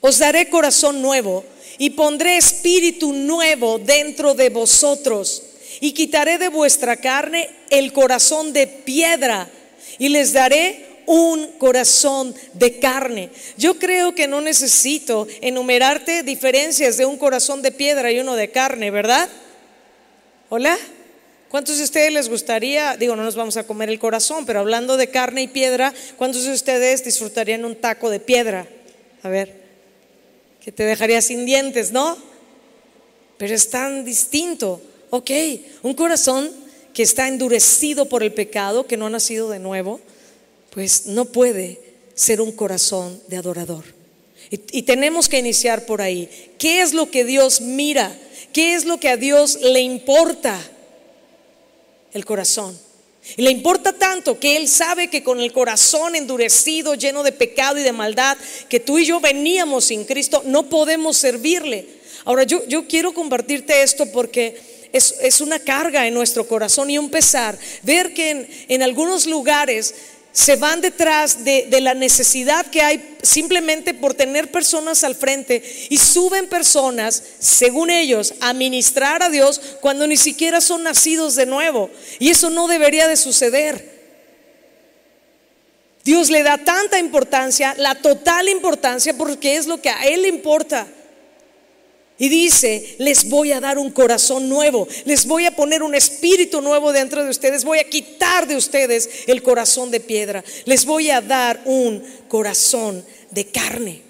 Os 0.01 0.19
daré 0.19 0.51
corazón 0.51 1.01
nuevo 1.01 1.43
y 1.79 1.89
pondré 1.89 2.37
espíritu 2.37 3.11
nuevo 3.11 3.79
dentro 3.79 4.35
de 4.35 4.49
vosotros 4.49 5.41
y 5.81 5.93
quitaré 5.93 6.37
de 6.37 6.49
vuestra 6.49 6.97
carne 6.97 7.49
el 7.71 7.91
corazón 7.91 8.53
de 8.53 8.67
piedra 8.67 9.49
y 9.97 10.09
les 10.09 10.31
daré 10.31 10.94
un 11.07 11.53
corazón 11.57 12.33
de 12.53 12.79
carne. 12.79 13.29
Yo 13.57 13.77
creo 13.77 14.15
que 14.15 14.27
no 14.27 14.41
necesito 14.41 15.27
enumerarte 15.41 16.23
diferencias 16.23 16.97
de 16.97 17.05
un 17.05 17.17
corazón 17.17 17.61
de 17.61 17.71
piedra 17.71 18.11
y 18.11 18.19
uno 18.19 18.35
de 18.35 18.51
carne, 18.51 18.91
¿verdad? 18.91 19.29
¿Hola? 20.49 20.77
¿Cuántos 21.49 21.77
de 21.77 21.83
ustedes 21.83 22.11
les 22.11 22.27
gustaría, 22.27 22.97
digo, 22.97 23.15
no 23.15 23.23
nos 23.23 23.35
vamos 23.35 23.55
a 23.55 23.65
comer 23.65 23.89
el 23.89 23.99
corazón, 23.99 24.45
pero 24.45 24.59
hablando 24.59 24.97
de 24.97 25.09
carne 25.09 25.43
y 25.43 25.47
piedra, 25.47 25.93
¿cuántos 26.17 26.43
de 26.43 26.53
ustedes 26.53 27.03
disfrutarían 27.03 27.65
un 27.65 27.75
taco 27.75 28.09
de 28.09 28.19
piedra? 28.19 28.67
A 29.23 29.29
ver, 29.29 29.61
que 30.59 30.71
te 30.71 30.83
dejaría 30.83 31.21
sin 31.21 31.45
dientes, 31.45 31.91
¿no? 31.91 32.17
Pero 33.37 33.53
es 33.53 33.69
tan 33.69 34.03
distinto. 34.03 34.81
Ok, 35.11 35.31
un 35.83 35.93
corazón 35.93 36.51
que 36.93 37.03
está 37.03 37.27
endurecido 37.27 38.07
por 38.07 38.23
el 38.23 38.33
pecado, 38.33 38.87
que 38.87 38.97
no 38.97 39.05
ha 39.05 39.09
nacido 39.09 39.49
de 39.49 39.59
nuevo, 39.59 40.01
pues 40.75 41.05
no 41.05 41.23
puede 41.23 41.79
ser 42.15 42.41
un 42.41 42.51
corazón 42.51 43.21
de 43.27 43.37
adorador. 43.37 43.85
Y, 44.51 44.83
tenemos 44.83 45.27
que 45.27 45.39
iniciar 45.39 45.85
por 45.85 46.01
ahí. 46.01 46.29
¿Qué 46.59 46.81
es 46.81 46.93
lo 46.93 47.09
que 47.09 47.23
Dios 47.23 47.61
mira? 47.61 48.15
¿Qué 48.53 48.75
es 48.75 48.85
lo 48.85 48.99
que 48.99 49.09
a 49.09 49.17
Dios 49.17 49.57
le 49.61 49.79
importa? 49.79 50.61
El 52.13 52.25
corazón. 52.25 52.77
Y 53.37 53.41
le 53.41 53.51
importa 53.51 53.93
tanto 53.93 54.37
que 54.37 54.57
Él 54.57 54.67
sabe 54.67 55.09
que 55.09 55.23
con 55.23 55.39
el 55.39 55.51
corazón 55.51 56.15
endurecido, 56.15 56.93
lleno 56.93 57.23
de 57.23 57.31
pecado 57.31 57.79
y 57.79 57.83
de 57.83 57.93
maldad, 57.93 58.37
que 58.69 58.81
tú 58.81 58.99
y 58.99 59.05
yo 59.05 59.19
veníamos 59.21 59.85
sin 59.85 60.03
Cristo, 60.03 60.43
no 60.45 60.69
podemos 60.69 61.17
servirle. 61.17 61.87
Ahora 62.25 62.43
yo, 62.43 62.63
yo 62.67 62.85
quiero 62.85 63.13
compartirte 63.13 63.81
esto 63.81 64.05
porque 64.11 64.59
es, 64.95 65.41
una 65.41 65.59
carga 65.59 66.07
en 66.07 66.13
nuestro 66.13 66.47
corazón 66.47 66.89
y 66.89 66.97
un 66.97 67.09
pesar. 67.09 67.57
Ver 67.83 68.13
que 68.13 68.65
en, 68.67 68.83
algunos 68.83 69.25
lugares 69.25 69.93
se 70.35 70.57
van 70.57 70.81
detrás 70.81 71.45
de, 71.45 71.65
la 71.79 71.93
necesidad 71.93 72.65
que 72.65 72.81
hay 72.81 73.15
simplemente 73.21 73.93
por 73.93 74.13
tener 74.13 74.51
personas 74.51 75.05
al 75.05 75.15
frente 75.15 75.63
y 75.89 75.97
suben 75.97 76.49
personas, 76.49 77.23
según 77.39 77.89
ellos, 77.89 78.33
a 78.41 78.51
ministrar 78.51 79.23
a 79.23 79.29
Dios 79.29 79.61
cuando 79.79 80.05
ni 80.05 80.17
siquiera 80.17 80.59
son 80.59 80.83
nacidos 80.83 81.35
de 81.35 81.45
nuevo. 81.45 81.89
Y 82.19 82.31
eso 82.31 82.49
no 82.49 82.67
debería 82.67 83.07
de 83.07 83.15
suceder. 83.15 83.95
Dios 86.03 86.29
le 86.29 86.43
da 86.43 86.57
tanta 86.57 86.99
importancia, 86.99 87.73
la 87.77 87.95
total 87.95 88.49
importancia, 88.49 89.15
porque 89.15 89.55
es 89.55 89.67
lo 89.67 89.81
que 89.81 89.89
a 89.89 90.03
Él 90.03 90.23
le 90.23 90.27
importa. 90.27 90.85
Y 92.17 92.29
dice, 92.29 92.95
les 92.99 93.27
voy 93.27 93.51
a 93.51 93.59
dar 93.59 93.77
un 93.77 93.91
corazón 93.91 94.47
nuevo, 94.47 94.87
les 95.03 95.25
voy 95.25 95.45
a 95.45 95.55
poner 95.55 95.83
un 95.83 95.95
espíritu 95.95 96.61
nuevo 96.61 96.93
dentro 96.93 97.23
de 97.23 97.29
ustedes, 97.29 97.65
voy 97.65 97.79
a 97.79 97.89
quitar 97.89 98.47
de 98.47 98.55
ustedes 98.55 99.09
el 99.27 99.43
corazón 99.43 99.91
de 99.91 99.99
piedra, 99.99 100.41
les 100.63 100.85
voy 100.85 101.09
a 101.09 101.19
dar 101.19 101.61
un 101.65 102.01
corazón 102.29 103.03
de 103.31 103.45
carne. 103.47 104.01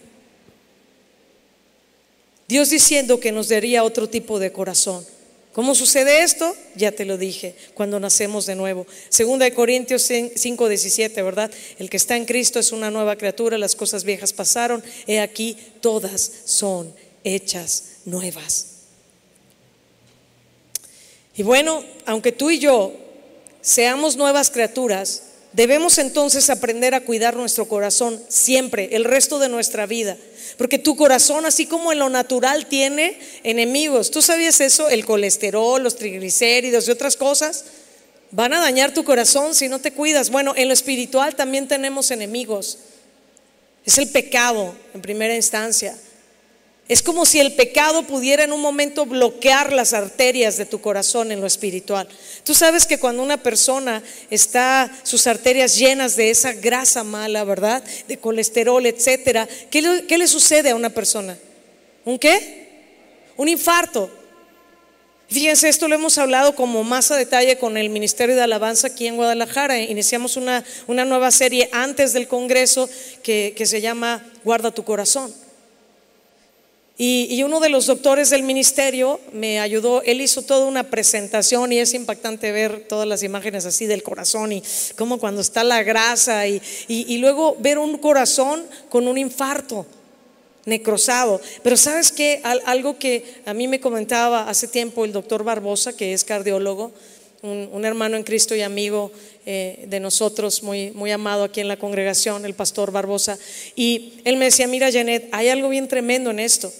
Dios 2.47 2.69
diciendo 2.69 3.19
que 3.19 3.31
nos 3.31 3.49
daría 3.49 3.83
otro 3.83 4.07
tipo 4.07 4.37
de 4.37 4.51
corazón. 4.51 5.03
¿Cómo 5.51 5.73
sucede 5.73 6.21
esto? 6.21 6.55
Ya 6.75 6.91
te 6.91 7.05
lo 7.05 7.17
dije, 7.17 7.55
cuando 7.73 7.99
nacemos 7.99 8.45
de 8.45 8.55
nuevo. 8.55 8.85
Segunda 9.09 9.45
de 9.45 9.53
Corintios 9.53 10.03
5, 10.03 10.67
17, 10.67 11.21
¿verdad? 11.23 11.49
El 11.79 11.89
que 11.89 11.97
está 11.97 12.17
en 12.17 12.25
Cristo 12.25 12.59
es 12.59 12.71
una 12.71 12.91
nueva 12.91 13.15
criatura, 13.15 13.57
las 13.57 13.73
cosas 13.73 14.03
viejas 14.03 14.33
pasaron, 14.33 14.83
he 15.07 15.21
aquí, 15.21 15.57
todas 15.79 16.29
son 16.43 16.93
hechas 17.25 17.97
nuevas. 18.05 18.67
Y 21.35 21.43
bueno, 21.43 21.83
aunque 22.05 22.31
tú 22.31 22.49
y 22.49 22.59
yo 22.59 22.93
seamos 23.59 24.15
nuevas 24.15 24.49
criaturas, 24.51 25.23
debemos 25.51 25.97
entonces 25.97 26.49
aprender 26.49 26.95
a 26.95 27.01
cuidar 27.01 27.35
nuestro 27.35 27.67
corazón 27.67 28.21
siempre, 28.29 28.95
el 28.95 29.03
resto 29.03 29.39
de 29.39 29.49
nuestra 29.49 29.85
vida. 29.85 30.15
Porque 30.57 30.79
tu 30.79 30.95
corazón, 30.95 31.45
así 31.45 31.65
como 31.65 31.91
en 31.91 31.99
lo 31.99 32.09
natural, 32.09 32.67
tiene 32.67 33.19
enemigos. 33.43 34.11
¿Tú 34.11 34.21
sabías 34.21 34.61
eso? 34.61 34.87
El 34.87 35.05
colesterol, 35.05 35.83
los 35.83 35.97
triglicéridos 35.97 36.87
y 36.87 36.91
otras 36.91 37.17
cosas 37.17 37.65
van 38.31 38.53
a 38.53 38.59
dañar 38.59 38.93
tu 38.93 39.03
corazón 39.03 39.55
si 39.55 39.67
no 39.67 39.79
te 39.79 39.91
cuidas. 39.91 40.29
Bueno, 40.29 40.53
en 40.55 40.67
lo 40.67 40.73
espiritual 40.73 41.35
también 41.35 41.67
tenemos 41.67 42.11
enemigos. 42.11 42.77
Es 43.85 43.97
el 43.97 44.09
pecado 44.09 44.75
en 44.93 45.01
primera 45.01 45.35
instancia. 45.35 45.97
Es 46.87 47.01
como 47.01 47.25
si 47.25 47.39
el 47.39 47.53
pecado 47.53 48.03
pudiera 48.03 48.43
en 48.43 48.51
un 48.51 48.61
momento 48.61 49.07
bloquear 49.07 49.73
las 49.73 49.93
arterias 49.93 50.57
de 50.57 50.67
tu 50.67 50.81
corazón 50.81 51.31
en 51.31 51.41
lo 51.41 51.47
espiritual. 51.47 52.07
Tú 52.43 52.53
sabes 52.53 52.85
que 52.85 52.99
cuando 52.99 53.23
una 53.23 53.37
persona 53.37 54.03
está 54.29 54.91
sus 55.01 55.25
arterias 55.25 55.77
llenas 55.77 56.15
de 56.15 56.29
esa 56.29 56.53
grasa 56.53 57.03
mala, 57.03 57.43
¿verdad? 57.43 57.83
De 58.07 58.17
colesterol, 58.17 58.85
etcétera, 58.85 59.47
¿qué 59.71 59.81
le, 59.81 60.27
sucede 60.27 60.69
a 60.69 60.75
una 60.75 60.91
persona? 60.91 61.35
¿Un 62.03 62.19
qué? 62.19 62.67
Un 63.35 63.49
infarto. 63.49 64.11
Fíjense, 65.27 65.69
esto 65.69 65.87
lo 65.87 65.95
hemos 65.95 66.19
hablado 66.19 66.55
como 66.55 66.83
más 66.83 67.09
a 67.09 67.15
detalle 67.15 67.57
con 67.57 67.77
el 67.77 67.89
Ministerio 67.89 68.35
de 68.35 68.43
Alabanza 68.43 68.89
aquí 68.89 69.07
en 69.07 69.15
Guadalajara. 69.15 69.79
Iniciamos 69.79 70.37
una, 70.37 70.63
una 70.85 71.03
nueva 71.03 71.31
serie 71.31 71.67
antes 71.71 72.13
del 72.13 72.27
Congreso 72.27 72.87
que, 73.23 73.55
que 73.57 73.65
se 73.65 73.81
llama 73.81 74.23
Guarda 74.43 74.69
tu 74.69 74.83
corazón. 74.83 75.33
Y, 76.97 77.43
uno 77.43 77.59
de 77.59 77.67
los 77.67 77.87
doctores 77.87 78.29
del 78.29 78.43
ministerio 78.43 79.19
me 79.33 79.59
ayudó, 79.59 80.01
él 80.03 80.21
hizo 80.21 80.43
toda 80.43 80.65
una 80.65 80.89
presentación 80.89 81.73
y 81.73 81.79
es 81.79 81.93
impactante 81.93 82.53
ver 82.53 82.85
todas 82.87 83.05
las 83.05 83.21
imágenes 83.21 83.65
así 83.65 83.85
del 83.85 84.01
corazón 84.01 84.53
y 84.53 84.63
como 84.97 85.17
cuando 85.17 85.41
está 85.41 85.65
la 85.65 85.83
grasa 85.83 86.47
y, 86.47 86.61
y 86.87 87.17
luego 87.17 87.57
ver 87.59 87.79
un 87.79 87.97
corazón 87.97 88.65
con 88.87 89.09
un 89.09 89.17
infarto 89.17 89.85
necrosado. 90.63 91.41
Pero 91.63 91.75
sabes 91.75 92.13
que 92.13 92.41
algo 92.65 92.97
que 92.97 93.41
a 93.45 93.53
mí 93.53 93.67
me 93.67 93.81
comentaba 93.81 94.49
hace 94.49 94.69
tiempo 94.69 95.03
el 95.03 95.11
doctor 95.11 95.43
Barbosa, 95.43 95.97
que 95.97 96.13
es 96.13 96.23
cardiólogo, 96.23 96.93
un, 97.41 97.85
hermano 97.85 98.15
en 98.15 98.23
Cristo 98.23 98.55
y 98.55 98.61
amigo 98.61 99.11
eh, 99.45 99.85
de 99.87 99.99
nosotros, 99.99 100.63
muy, 100.63 100.91
muy 100.91 101.11
amado 101.11 101.43
aquí 101.43 101.59
en 101.59 101.67
la 101.67 101.77
congregación, 101.77 102.45
el 102.45 102.55
pastor 102.55 102.91
Barbosa, 102.91 103.37
y 103.75 104.13
él 104.23 104.37
me 104.37 104.45
decía, 104.45 104.65
mira 104.65 104.91
Janet, 104.91 105.27
hay 105.31 105.49
algo 105.49 105.69
bien 105.69 105.87
tremendo 105.87 106.31
en 106.31 106.39
esto 106.39 106.71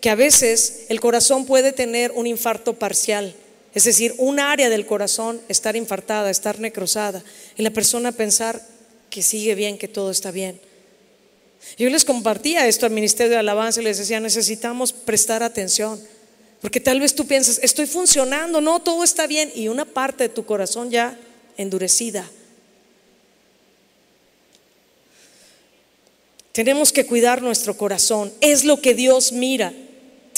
que 0.00 0.10
a 0.10 0.14
veces 0.14 0.84
el 0.88 1.00
corazón 1.00 1.44
puede 1.44 1.72
tener 1.72 2.12
un 2.12 2.26
infarto 2.26 2.74
parcial, 2.74 3.34
es 3.74 3.84
decir, 3.84 4.14
un 4.18 4.40
área 4.40 4.70
del 4.70 4.86
corazón 4.86 5.40
estar 5.48 5.76
infartada, 5.76 6.30
estar 6.30 6.60
necrosada, 6.60 7.22
y 7.56 7.62
la 7.62 7.70
persona 7.70 8.12
pensar 8.12 8.62
que 9.10 9.22
sigue 9.22 9.54
bien, 9.54 9.78
que 9.78 9.88
todo 9.88 10.10
está 10.10 10.30
bien. 10.30 10.60
Yo 11.76 11.88
les 11.90 12.04
compartía 12.04 12.66
esto 12.66 12.86
al 12.86 12.92
Ministerio 12.92 13.32
de 13.32 13.38
Alabanza 13.38 13.80
y 13.80 13.84
les 13.84 13.98
decía, 13.98 14.20
necesitamos 14.20 14.92
prestar 14.92 15.42
atención, 15.42 16.00
porque 16.60 16.80
tal 16.80 17.00
vez 17.00 17.14
tú 17.14 17.26
piensas, 17.26 17.60
estoy 17.62 17.86
funcionando, 17.86 18.60
no, 18.60 18.80
todo 18.80 19.04
está 19.04 19.26
bien, 19.26 19.50
y 19.54 19.68
una 19.68 19.84
parte 19.84 20.24
de 20.24 20.28
tu 20.28 20.46
corazón 20.46 20.90
ya 20.90 21.18
endurecida. 21.56 22.28
Tenemos 26.52 26.92
que 26.92 27.06
cuidar 27.06 27.42
nuestro 27.42 27.76
corazón, 27.76 28.32
es 28.40 28.64
lo 28.64 28.80
que 28.80 28.94
Dios 28.94 29.32
mira. 29.32 29.72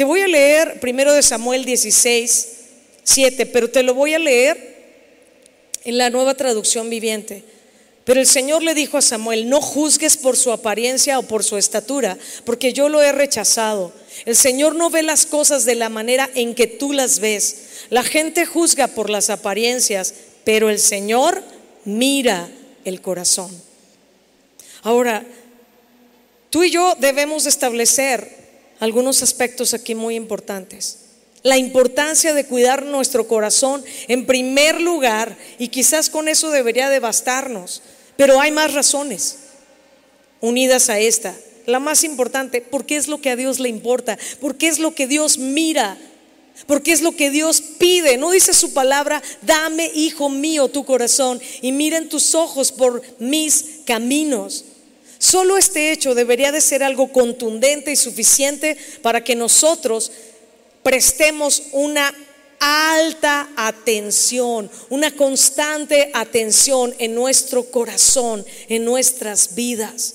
Te 0.01 0.05
voy 0.05 0.23
a 0.23 0.29
leer 0.29 0.81
primero 0.81 1.13
de 1.13 1.23
Samuel 1.23 1.67
16, 1.67 2.49
7, 3.05 3.45
pero 3.45 3.69
te 3.69 3.83
lo 3.83 3.93
voy 3.93 4.15
a 4.15 4.19
leer 4.19 4.57
en 5.85 5.99
la 5.99 6.09
nueva 6.09 6.33
traducción 6.33 6.89
viviente. 6.89 7.45
Pero 8.05 8.19
el 8.19 8.27
Señor 8.27 8.63
le 8.63 8.73
dijo 8.73 8.97
a 8.97 9.03
Samuel, 9.03 9.51
no 9.51 9.61
juzgues 9.61 10.17
por 10.17 10.39
su 10.39 10.53
apariencia 10.53 11.19
o 11.19 11.25
por 11.25 11.45
su 11.45 11.59
estatura, 11.59 12.17
porque 12.47 12.73
yo 12.73 12.89
lo 12.89 13.03
he 13.03 13.13
rechazado. 13.13 13.93
El 14.25 14.37
Señor 14.37 14.75
no 14.75 14.89
ve 14.89 15.03
las 15.03 15.27
cosas 15.27 15.67
de 15.67 15.75
la 15.75 15.91
manera 15.91 16.31
en 16.35 16.55
que 16.55 16.67
tú 16.67 16.95
las 16.95 17.21
ves. 17.21 17.57
La 17.91 18.03
gente 18.03 18.47
juzga 18.47 18.87
por 18.87 19.11
las 19.11 19.29
apariencias, 19.29 20.15
pero 20.45 20.71
el 20.71 20.79
Señor 20.79 21.43
mira 21.85 22.49
el 22.87 23.03
corazón. 23.03 23.51
Ahora, 24.81 25.27
tú 26.49 26.63
y 26.63 26.71
yo 26.71 26.95
debemos 26.99 27.45
establecer 27.45 28.40
algunos 28.81 29.23
aspectos 29.23 29.75
aquí 29.75 29.95
muy 29.95 30.17
importantes. 30.17 30.99
La 31.43 31.57
importancia 31.57 32.35
de 32.35 32.45
cuidar 32.45 32.85
nuestro 32.85 33.27
corazón 33.29 33.83
en 34.09 34.27
primer 34.27 34.81
lugar, 34.81 35.37
y 35.59 35.69
quizás 35.69 36.11
con 36.11 36.29
eso 36.29 36.51
debería 36.51 36.91
de 36.91 36.99
bastarnos, 36.99 37.83
pero 38.17 38.41
hay 38.41 38.51
más 38.51 38.75
razones 38.75 39.39
unidas 40.41 40.91
a 40.91 40.99
esta. 40.99 41.35
La 41.67 41.79
más 41.79 42.05
importante, 42.05 42.61
porque 42.61 42.97
es 42.97 43.07
lo 43.07 43.21
que 43.21 43.31
a 43.31 43.37
Dios 43.37 43.59
le 43.59 43.69
importa, 43.69 44.19
porque 44.41 44.67
es 44.69 44.79
lo 44.79 44.95
que 44.95 45.07
Dios 45.07 45.39
mira, 45.39 45.97
porque 46.67 46.93
es 46.93 47.01
lo 47.01 47.13
que 47.13 47.31
Dios 47.31 47.63
pide. 47.79 48.17
No 48.17 48.31
dice 48.31 48.53
su 48.53 48.73
palabra, 48.75 49.23
dame, 49.43 49.91
hijo 49.95 50.29
mío, 50.29 50.69
tu 50.69 50.85
corazón 50.85 51.41
y 51.63 51.73
miren 51.73 52.09
tus 52.09 52.35
ojos 52.35 52.73
por 52.73 53.03
mis 53.19 53.81
caminos. 53.87 54.65
Solo 55.21 55.59
este 55.59 55.93
hecho 55.93 56.15
debería 56.15 56.51
de 56.51 56.63
ser 56.63 56.83
algo 56.83 57.13
contundente 57.13 57.93
y 57.93 57.97
suficiente 57.97 58.79
para 59.03 59.23
que 59.23 59.37
nosotros 59.37 60.11
prestemos 60.83 61.65
una 61.73 62.11
alta 62.59 63.51
atención, 63.55 64.71
una 64.89 65.15
constante 65.15 66.11
atención 66.15 66.95
en 66.99 67.15
nuestro 67.15 67.65
corazón, 67.65 68.47
en 68.71 68.87
nuestras 68.87 69.55
vidas. 69.55 70.15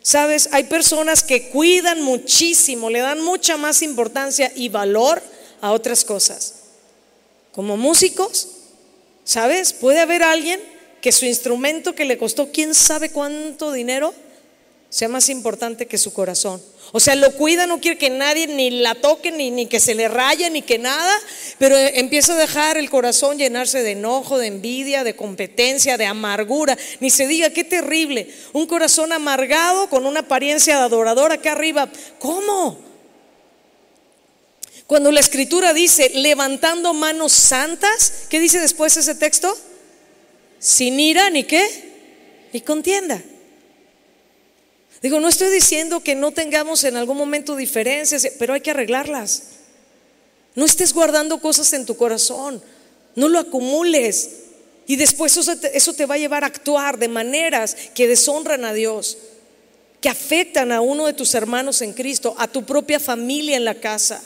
Sabes, 0.00 0.48
hay 0.52 0.64
personas 0.64 1.22
que 1.22 1.50
cuidan 1.50 2.00
muchísimo, 2.00 2.88
le 2.88 3.00
dan 3.00 3.20
mucha 3.20 3.58
más 3.58 3.82
importancia 3.82 4.50
y 4.56 4.70
valor 4.70 5.22
a 5.60 5.72
otras 5.72 6.06
cosas. 6.06 6.54
Como 7.52 7.76
músicos, 7.76 8.48
¿sabes? 9.24 9.74
Puede 9.74 10.00
haber 10.00 10.22
alguien 10.22 10.58
que 11.02 11.12
su 11.12 11.26
instrumento 11.26 11.94
que 11.94 12.06
le 12.06 12.16
costó 12.16 12.50
quién 12.50 12.74
sabe 12.74 13.10
cuánto 13.10 13.72
dinero, 13.72 14.14
sea 14.90 15.08
más 15.08 15.28
importante 15.28 15.86
que 15.86 15.98
su 15.98 16.12
corazón. 16.12 16.62
O 16.92 17.00
sea, 17.00 17.14
lo 17.14 17.32
cuida, 17.34 17.66
no 17.66 17.80
quiere 17.80 17.98
que 17.98 18.08
nadie 18.08 18.46
ni 18.46 18.70
la 18.70 18.94
toque, 18.94 19.30
ni, 19.30 19.50
ni 19.50 19.66
que 19.66 19.78
se 19.78 19.94
le 19.94 20.08
raye, 20.08 20.48
ni 20.48 20.62
que 20.62 20.78
nada, 20.78 21.14
pero 21.58 21.76
empieza 21.76 22.32
a 22.32 22.36
dejar 22.36 22.78
el 22.78 22.88
corazón 22.88 23.36
llenarse 23.36 23.82
de 23.82 23.90
enojo, 23.90 24.38
de 24.38 24.46
envidia, 24.46 25.04
de 25.04 25.14
competencia, 25.14 25.98
de 25.98 26.06
amargura. 26.06 26.78
Ni 27.00 27.10
se 27.10 27.26
diga, 27.26 27.50
qué 27.50 27.64
terrible. 27.64 28.32
Un 28.54 28.66
corazón 28.66 29.12
amargado 29.12 29.90
con 29.90 30.06
una 30.06 30.20
apariencia 30.20 30.78
de 30.78 30.84
adorador 30.84 31.32
acá 31.32 31.52
arriba. 31.52 31.90
¿Cómo? 32.18 32.78
Cuando 34.86 35.12
la 35.12 35.20
escritura 35.20 35.74
dice 35.74 36.10
levantando 36.14 36.94
manos 36.94 37.32
santas, 37.34 38.24
¿qué 38.30 38.40
dice 38.40 38.58
después 38.58 38.96
ese 38.96 39.14
texto? 39.14 39.54
Sin 40.58 40.98
ira 40.98 41.28
ni 41.28 41.44
qué, 41.44 42.48
ni 42.54 42.62
contienda. 42.62 43.22
Digo, 45.02 45.20
no 45.20 45.28
estoy 45.28 45.50
diciendo 45.50 46.00
que 46.00 46.14
no 46.14 46.32
tengamos 46.32 46.82
en 46.84 46.96
algún 46.96 47.16
momento 47.16 47.54
diferencias, 47.54 48.26
pero 48.38 48.54
hay 48.54 48.60
que 48.60 48.72
arreglarlas. 48.72 49.42
No 50.54 50.64
estés 50.64 50.92
guardando 50.92 51.40
cosas 51.40 51.72
en 51.72 51.86
tu 51.86 51.96
corazón, 51.96 52.60
no 53.14 53.28
lo 53.28 53.38
acumules. 53.38 54.30
Y 54.88 54.96
después 54.96 55.36
eso 55.36 55.94
te, 55.94 56.06
va 56.06 56.14
a 56.14 56.18
llevar 56.18 56.44
a 56.44 56.48
actuar 56.48 56.98
de 56.98 57.08
maneras 57.08 57.76
que 57.94 58.08
deshonran 58.08 58.64
a 58.64 58.72
Dios, 58.72 59.18
que 60.00 60.08
afectan 60.08 60.72
a 60.72 60.80
uno 60.80 61.06
de 61.06 61.12
tus 61.12 61.34
hermanos 61.34 61.82
en 61.82 61.92
Cristo, 61.92 62.34
a 62.38 62.48
tu 62.48 62.64
propia 62.64 62.98
familia 62.98 63.56
en 63.56 63.64
la 63.64 63.74
casa. 63.74 64.22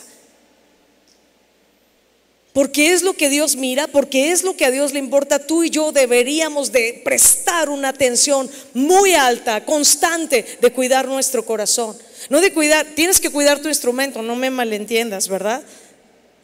Porque 2.53 2.93
es 2.93 3.01
lo 3.01 3.13
que 3.13 3.29
Dios 3.29 3.55
mira, 3.55 3.87
porque 3.87 4.31
es 4.31 4.43
lo 4.43 4.55
que 4.55 4.65
a 4.65 4.71
Dios 4.71 4.93
le 4.93 4.99
importa, 4.99 5.39
tú 5.39 5.63
y 5.63 5.71
yo 5.71 5.91
deberíamos 5.91 6.71
de 6.71 7.01
prestar 7.03 7.67
una 7.67 7.89
atención 7.89 8.47
muy 8.75 9.15
alta, 9.15 9.65
constante, 9.65 10.45
de 10.61 10.71
cuidar 10.71 11.07
nuestro 11.07 11.43
corazón. 11.43 11.97
No 12.29 12.41
de 12.41 12.53
cuidar, 12.53 12.85
tienes 12.95 13.19
que 13.19 13.31
cuidar 13.31 13.59
tu 13.59 13.69
instrumento, 13.69 14.21
no 14.21 14.35
me 14.35 14.51
malentiendas, 14.51 15.27
¿verdad? 15.27 15.63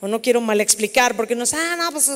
O 0.02 0.08
no 0.08 0.20
quiero 0.20 0.42
mal 0.42 0.60
explicar, 0.62 1.16
porque 1.16 1.36
nos, 1.36 1.54
ah, 1.54 1.76
no, 1.78 1.92
pues 1.92 2.10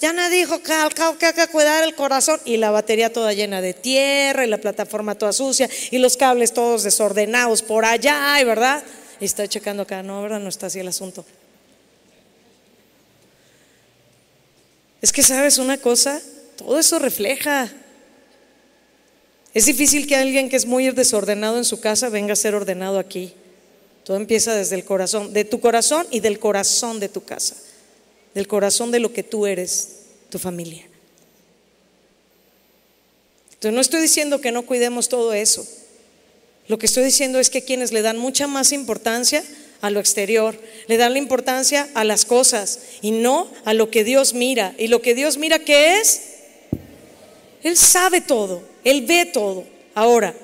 ya 0.00 0.14
me 0.14 0.30
dijo 0.30 0.62
que, 0.62 0.72
que 1.18 1.26
hay 1.26 1.32
que 1.34 1.46
cuidar 1.48 1.84
el 1.84 1.94
corazón 1.94 2.40
y 2.46 2.56
la 2.56 2.70
batería 2.70 3.12
toda 3.12 3.34
llena 3.34 3.60
de 3.60 3.74
tierra 3.74 4.46
y 4.46 4.48
la 4.48 4.58
plataforma 4.58 5.16
toda 5.16 5.34
sucia 5.34 5.68
y 5.90 5.98
los 5.98 6.16
cables 6.16 6.54
todos 6.54 6.82
desordenados 6.82 7.60
por 7.60 7.84
allá, 7.84 8.42
¿verdad? 8.42 8.82
Y 9.20 9.26
está 9.26 9.46
checando 9.46 9.82
acá, 9.82 10.02
no, 10.02 10.22
¿verdad? 10.22 10.40
No 10.40 10.48
está 10.48 10.68
así 10.68 10.80
el 10.80 10.88
asunto. 10.88 11.26
Es 15.04 15.12
que 15.12 15.22
sabes 15.22 15.58
una 15.58 15.76
cosa, 15.76 16.18
todo 16.56 16.78
eso 16.78 16.98
refleja. 16.98 17.70
Es 19.52 19.66
difícil 19.66 20.06
que 20.06 20.16
alguien 20.16 20.48
que 20.48 20.56
es 20.56 20.64
muy 20.64 20.90
desordenado 20.92 21.58
en 21.58 21.66
su 21.66 21.78
casa 21.78 22.08
venga 22.08 22.32
a 22.32 22.36
ser 22.36 22.54
ordenado 22.54 22.98
aquí. 22.98 23.34
Todo 24.02 24.16
empieza 24.16 24.54
desde 24.54 24.76
el 24.76 24.86
corazón, 24.86 25.34
de 25.34 25.44
tu 25.44 25.60
corazón 25.60 26.06
y 26.10 26.20
del 26.20 26.38
corazón 26.38 27.00
de 27.00 27.10
tu 27.10 27.22
casa, 27.22 27.54
del 28.32 28.48
corazón 28.48 28.90
de 28.92 29.00
lo 29.00 29.12
que 29.12 29.22
tú 29.22 29.44
eres, 29.44 29.90
tu 30.30 30.38
familia. 30.38 30.86
Entonces 33.52 33.74
no 33.74 33.82
estoy 33.82 34.00
diciendo 34.00 34.40
que 34.40 34.52
no 34.52 34.64
cuidemos 34.64 35.10
todo 35.10 35.34
eso. 35.34 35.68
Lo 36.66 36.78
que 36.78 36.86
estoy 36.86 37.04
diciendo 37.04 37.38
es 37.38 37.50
que 37.50 37.62
quienes 37.62 37.92
le 37.92 38.00
dan 38.00 38.16
mucha 38.16 38.46
más 38.46 38.72
importancia 38.72 39.44
a 39.84 39.90
lo 39.90 40.00
exterior, 40.00 40.58
le 40.86 40.96
dan 40.96 41.12
la 41.12 41.18
importancia 41.18 41.90
a 41.92 42.04
las 42.04 42.24
cosas 42.24 42.80
y 43.02 43.10
no 43.10 43.50
a 43.66 43.74
lo 43.74 43.90
que 43.90 44.02
Dios 44.02 44.32
mira. 44.32 44.74
Y 44.78 44.88
lo 44.88 45.02
que 45.02 45.14
Dios 45.14 45.36
mira, 45.36 45.58
¿qué 45.58 46.00
es? 46.00 46.22
Él 47.62 47.76
sabe 47.76 48.22
todo, 48.22 48.62
Él 48.82 49.02
ve 49.02 49.26
todo. 49.26 49.64
Ahora, 49.94 50.34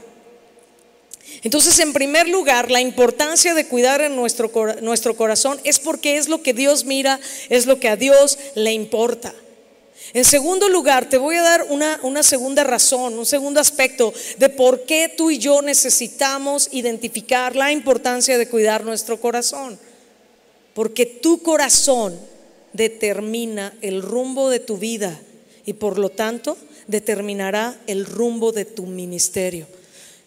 Entonces, 1.43 1.78
en 1.78 1.95
primer 1.95 2.28
lugar, 2.28 2.70
la 2.70 2.82
importancia 2.82 3.55
de 3.55 3.66
cuidar 3.66 4.03
en 4.03 4.14
nuestro, 4.14 4.51
nuestro 4.82 5.16
corazón 5.16 5.59
es 5.64 5.78
porque 5.78 6.18
es 6.18 6.28
lo 6.28 6.43
que 6.43 6.53
Dios 6.53 6.84
mira, 6.84 7.18
es 7.49 7.64
lo 7.64 7.80
que 7.80 7.88
a 7.88 7.97
Dios 7.97 8.38
le 8.55 8.72
importa. 8.72 9.32
En 10.12 10.24
segundo 10.24 10.68
lugar, 10.68 11.08
te 11.08 11.18
voy 11.18 11.36
a 11.36 11.42
dar 11.42 11.66
una, 11.68 12.00
una, 12.02 12.22
segunda 12.22 12.64
razón, 12.64 13.16
un 13.16 13.26
segundo 13.26 13.61
aspecto 13.61 14.12
de 14.38 14.48
por 14.48 14.84
qué 14.84 15.12
tú 15.16 15.30
y 15.30 15.38
yo 15.38 15.62
necesitamos 15.62 16.68
identificar 16.72 17.54
la 17.54 17.70
importancia 17.70 18.36
de 18.36 18.48
cuidar 18.48 18.84
nuestro 18.84 19.20
corazón. 19.20 19.78
Porque 20.74 21.06
tu 21.06 21.42
corazón 21.42 22.18
determina 22.72 23.72
el 23.82 24.02
rumbo 24.02 24.50
de 24.50 24.58
tu 24.58 24.78
vida 24.78 25.20
y 25.64 25.74
por 25.74 25.98
lo 25.98 26.08
tanto 26.08 26.56
determinará 26.88 27.78
el 27.86 28.04
rumbo 28.04 28.50
de 28.50 28.64
tu 28.64 28.86
ministerio. 28.86 29.66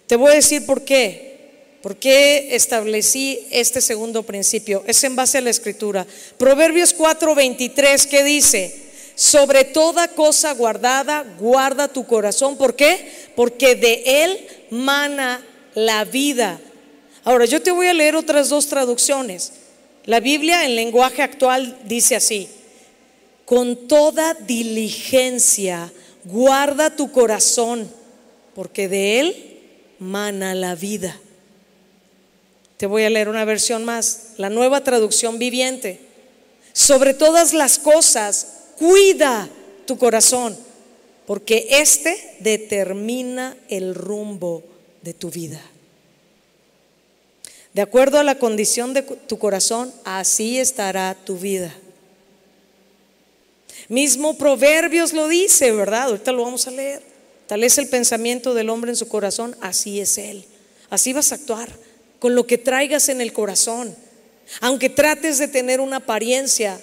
Te 0.08 0.16
voy 0.16 0.32
a 0.32 0.36
decir 0.36 0.66
por 0.66 0.84
qué. 0.84 1.34
¿Por 1.82 1.98
qué 1.98 2.56
establecí 2.56 3.46
este 3.52 3.82
segundo 3.82 4.24
principio? 4.24 4.86
Es 4.88 5.04
en 5.04 5.18
base 5.18 5.40
a 5.40 5.42
la 5.42 5.50
escritura. 5.50 6.08
Proverbios 6.38 6.96
4:23, 6.96 8.08
¿qué 8.08 8.24
dice? 8.24 8.83
Sobre 9.16 9.64
toda 9.64 10.08
cosa 10.08 10.54
guardada, 10.54 11.24
guarda 11.40 11.88
tu 11.88 12.06
corazón. 12.06 12.58
¿Por 12.58 12.76
qué? 12.76 13.30
Porque 13.36 13.76
de 13.76 14.04
él 14.06 14.48
mana 14.72 15.46
la 15.76 16.04
vida. 16.06 16.60
Ahora, 17.24 17.46
yo 17.46 17.62
te 17.62 17.72
voy 17.72 17.88
a 17.88 17.94
leer 17.94 18.16
otras 18.16 18.50
dos 18.50 18.68
traducciones. 18.68 19.54
La 20.06 20.20
Biblia 20.20 20.66
en 20.66 20.76
lenguaje 20.76 21.22
actual 21.22 21.78
dice 21.86 22.16
así, 22.16 22.50
con 23.46 23.88
toda 23.88 24.34
diligencia 24.34 25.92
guarda 26.26 26.96
tu 26.96 27.12
corazón, 27.12 27.90
porque 28.56 28.88
de 28.88 29.20
él 29.20 29.60
mana 30.00 30.56
la 30.56 30.76
vida. 30.76 31.18
Te 32.78 32.88
voy 32.88 33.04
a 33.04 33.10
leer 33.10 33.30
una 33.30 33.46
versión 33.46 33.86
más, 33.86 34.34
la 34.38 34.50
nueva 34.50 34.84
traducción 34.84 35.40
viviente. 35.40 36.02
Sobre 36.74 37.14
todas 37.14 37.54
las 37.54 37.80
cosas, 37.80 38.63
cuida 38.78 39.50
tu 39.86 39.98
corazón, 39.98 40.58
porque 41.26 41.68
éste 41.70 42.36
determina 42.40 43.56
el 43.70 43.96
rumbo 43.96 44.64
de 45.02 45.14
tu 45.14 45.30
vida. 45.30 45.62
De 47.74 47.82
acuerdo 47.82 48.20
a 48.20 48.24
la 48.24 48.38
condición 48.38 48.94
de 48.94 49.02
tu 49.02 49.40
corazón, 49.40 49.92
así 50.04 50.60
estará 50.60 51.16
tu 51.26 51.38
vida. 51.38 51.74
Mismo 53.90 54.38
Proverbios 54.38 55.12
lo 55.14 55.28
dice, 55.28 55.72
¿verdad? 55.72 56.04
Ahorita 56.04 56.32
lo 56.32 56.44
vamos 56.44 56.68
a 56.68 56.72
leer. 56.72 57.02
Tal 57.48 57.64
es 57.64 57.78
el 57.78 57.90
pensamiento 57.90 58.54
del 58.54 58.70
hombre 58.70 58.92
en 58.92 58.96
su 58.96 59.08
corazón, 59.08 59.56
así 59.60 60.00
es 60.00 60.18
él. 60.18 60.46
Así 60.90 61.14
vas 61.14 61.32
a 61.32 61.36
actuar 61.36 61.70
con 62.20 62.36
lo 62.36 62.46
que 62.48 62.58
traigas 62.58 63.10
en 63.10 63.20
el 63.22 63.34
corazón. 63.34 63.96
Aunque 64.62 64.90
trates 64.90 65.40
de 65.40 65.48
tener 65.48 65.82
una 65.82 65.98
apariencia, 65.98 66.80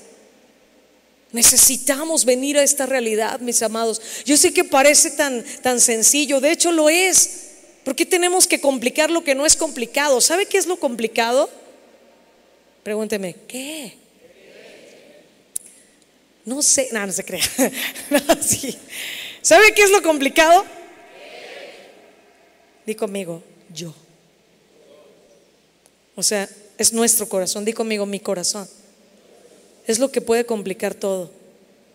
necesitamos 1.33 2.24
venir 2.24 2.59
a 2.59 2.62
esta 2.62 2.87
realidad, 2.87 3.41
mis 3.41 3.62
amados. 3.62 4.01
Yo 4.24 4.37
sé 4.37 4.53
que 4.53 4.64
parece 4.64 5.12
tan, 5.12 5.45
tan 5.62 5.81
sencillo, 5.81 6.41
de 6.41 6.53
hecho 6.53 6.72
lo 6.72 6.89
es. 6.89 7.49
¿Por 7.85 7.95
qué 7.95 8.05
tenemos 8.05 8.47
que 8.47 8.61
complicar 8.61 9.11
lo 9.11 9.24
que 9.24 9.35
no 9.35 9.47
es 9.47 9.57
complicado? 9.57 10.20
¿Sabe 10.20 10.47
qué 10.47 10.59
es 10.59 10.66
lo 10.66 10.78
complicado? 10.78 11.49
Pregúnteme, 12.83 13.37
¿qué? 13.47 13.95
No 16.45 16.62
sé, 16.62 16.89
no, 16.93 17.07
no 17.07 17.12
se 17.12 17.24
crea. 17.24 17.45
¿Sabe 19.43 19.72
qué 19.74 19.83
es 19.83 19.91
lo 19.91 20.03
complicado? 20.03 20.64
Di 22.85 22.95
conmigo, 22.95 23.43
yo. 23.72 23.95
O 26.16 26.22
sea, 26.22 26.49
es 26.76 26.93
nuestro 26.93 27.28
corazón. 27.28 27.64
Di 27.64 27.72
conmigo, 27.72 28.05
mi 28.05 28.20
corazón. 28.20 28.68
Es 29.91 29.99
lo 29.99 30.12
que 30.12 30.20
puede 30.20 30.47
complicar 30.47 30.95
todo, 30.95 31.32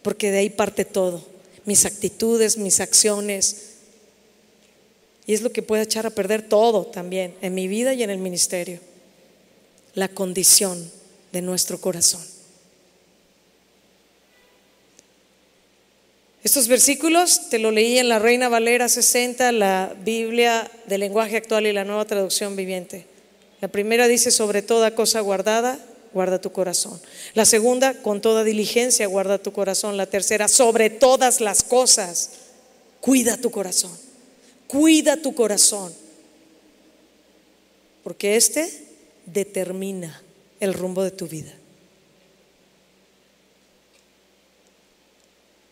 porque 0.02 0.30
de 0.30 0.40
ahí 0.40 0.50
parte 0.50 0.84
todo. 0.84 1.24
Mis 1.64 1.86
actitudes, 1.86 2.58
mis 2.58 2.82
acciones, 2.82 3.76
y 5.26 5.34
es 5.34 5.42
lo 5.42 5.54
que 5.54 5.62
puede 5.62 5.84
echar 5.84 6.06
a 6.06 6.10
perder 6.10 6.42
todo 6.42 6.88
también 6.88 7.36
en 7.42 7.56
mi 7.56 7.70
vida 7.70 7.94
y 7.94 8.04
en 8.04 8.10
el 8.10 8.18
ministerio. 8.18 8.82
La 9.94 10.10
condición 10.10 10.92
de 11.32 11.42
nuestro 11.42 11.80
corazón. 11.80 12.22
Estos 16.44 16.68
versículos 16.68 17.50
te 17.50 17.60
lo 17.60 17.72
leí 17.72 17.98
en 17.98 18.10
la 18.10 18.20
Reina 18.20 18.50
Valera 18.50 18.90
60, 18.90 19.54
la 19.54 19.96
Biblia 20.04 20.70
del 20.86 21.00
lenguaje 21.00 21.38
actual 21.38 21.66
y 21.66 21.72
la 21.72 21.86
nueva 21.86 22.04
traducción 22.04 22.58
viviente. 22.58 23.06
La 23.62 23.70
primera 23.70 24.10
dice, 24.10 24.32
sobre 24.32 24.62
toda 24.62 24.96
cosa 24.96 25.22
guardada, 25.22 25.80
guarda 26.16 26.40
tu 26.40 26.52
corazón. 26.52 27.00
La 27.34 27.44
segunda, 27.44 28.02
con 28.02 28.22
toda 28.22 28.46
diligencia, 28.46 29.06
guarda 29.06 29.38
tu 29.38 29.52
corazón. 29.52 29.98
La 29.98 30.06
tercera, 30.08 30.48
sobre 30.48 30.90
todas 30.90 31.42
las 31.42 31.62
cosas, 31.62 32.32
cuida 33.02 33.38
tu 33.38 33.52
corazón. 33.52 33.92
Cuida 34.66 35.18
tu 35.18 35.36
corazón, 35.36 35.94
porque 38.04 38.36
este 38.36 38.68
determina 39.26 40.24
el 40.60 40.74
rumbo 40.74 41.04
de 41.04 41.12
tu 41.12 41.28
vida. 41.28 41.54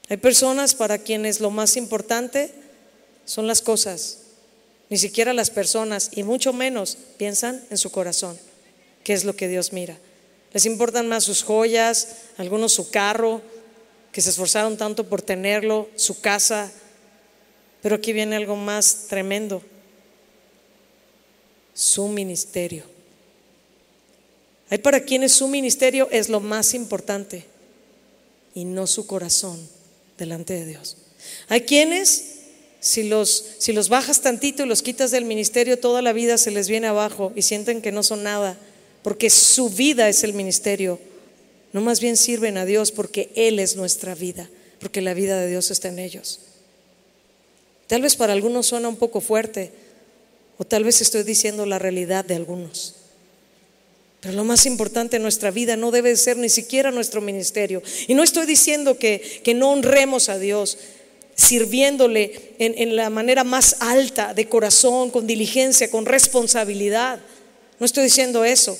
Hay 0.09 0.17
personas 0.17 0.75
para 0.75 0.99
quienes 0.99 1.39
lo 1.39 1.49
más 1.49 1.75
importante 1.75 2.51
son 3.25 3.47
las 3.47 3.61
cosas, 3.61 4.19
ni 4.89 4.97
siquiera 4.97 5.33
las 5.33 5.49
personas, 5.49 6.11
y 6.13 6.21
mucho 6.21 6.53
menos 6.53 6.97
piensan 7.17 7.63
en 7.71 7.77
su 7.79 7.89
corazón, 7.89 8.37
que 9.03 9.13
es 9.13 9.23
lo 9.23 9.35
que 9.35 9.47
Dios 9.47 9.73
mira. 9.73 9.97
Les 10.53 10.65
importan 10.65 11.07
más 11.07 11.23
sus 11.23 11.43
joyas, 11.43 12.09
algunos 12.37 12.73
su 12.73 12.89
carro, 12.91 13.41
que 14.11 14.21
se 14.21 14.29
esforzaron 14.29 14.77
tanto 14.77 15.09
por 15.09 15.21
tenerlo, 15.21 15.89
su 15.95 16.21
casa, 16.21 16.71
pero 17.81 17.95
aquí 17.95 18.13
viene 18.13 18.35
algo 18.35 18.55
más 18.55 19.07
tremendo. 19.09 19.61
Su 21.73 22.07
ministerio. 22.07 22.83
Hay 24.69 24.77
para 24.77 25.03
quienes 25.03 25.33
su 25.33 25.47
ministerio 25.47 26.07
es 26.11 26.29
lo 26.29 26.39
más 26.39 26.73
importante 26.75 27.45
y 28.53 28.65
no 28.65 28.87
su 28.87 29.07
corazón 29.07 29.67
delante 30.17 30.53
de 30.53 30.65
Dios. 30.65 30.97
Hay 31.47 31.61
quienes, 31.61 32.35
si 32.79 33.03
los, 33.03 33.45
si 33.57 33.73
los 33.73 33.89
bajas 33.89 34.21
tantito 34.21 34.63
y 34.63 34.67
los 34.67 34.83
quitas 34.83 35.11
del 35.11 35.25
ministerio, 35.25 35.79
toda 35.79 36.01
la 36.01 36.13
vida 36.13 36.37
se 36.37 36.51
les 36.51 36.69
viene 36.69 36.87
abajo 36.87 37.31
y 37.35 37.41
sienten 37.41 37.81
que 37.81 37.91
no 37.91 38.03
son 38.03 38.23
nada, 38.23 38.57
porque 39.03 39.29
su 39.29 39.69
vida 39.69 40.09
es 40.09 40.23
el 40.23 40.33
ministerio. 40.33 40.99
No 41.73 41.81
más 41.81 41.99
bien 41.99 42.17
sirven 42.17 42.57
a 42.57 42.65
Dios 42.65 42.91
porque 42.91 43.31
Él 43.35 43.59
es 43.59 43.75
nuestra 43.75 44.15
vida, 44.15 44.49
porque 44.79 45.01
la 45.01 45.13
vida 45.13 45.39
de 45.39 45.49
Dios 45.49 45.71
está 45.71 45.89
en 45.89 45.99
ellos. 45.99 46.39
Tal 47.87 48.01
vez 48.01 48.15
para 48.15 48.33
algunos 48.33 48.67
suena 48.67 48.87
un 48.87 48.95
poco 48.95 49.21
fuerte, 49.21 49.71
o 50.57 50.63
tal 50.63 50.83
vez 50.83 51.01
estoy 51.01 51.23
diciendo 51.23 51.65
la 51.65 51.79
realidad 51.79 52.23
de 52.23 52.35
algunos. 52.35 52.95
Pero 54.21 54.35
lo 54.35 54.45
más 54.45 54.65
importante 54.65 55.17
en 55.17 55.23
nuestra 55.23 55.51
vida 55.51 55.75
no 55.75 55.91
debe 55.91 56.15
ser 56.15 56.37
ni 56.37 56.47
siquiera 56.47 56.91
nuestro 56.91 57.19
ministerio. 57.19 57.83
Y 58.07 58.13
no 58.13 58.23
estoy 58.23 58.45
diciendo 58.45 58.97
que, 58.97 59.41
que 59.43 59.53
no 59.53 59.71
honremos 59.71 60.29
a 60.29 60.39
Dios 60.39 60.77
sirviéndole 61.35 62.53
en, 62.59 62.73
en 62.77 62.95
la 62.95 63.09
manera 63.09 63.43
más 63.43 63.77
alta, 63.79 64.33
de 64.33 64.47
corazón, 64.47 65.09
con 65.09 65.27
diligencia, 65.27 65.89
con 65.89 66.05
responsabilidad. 66.05 67.19
No 67.79 67.85
estoy 67.85 68.05
diciendo 68.05 68.45
eso. 68.45 68.77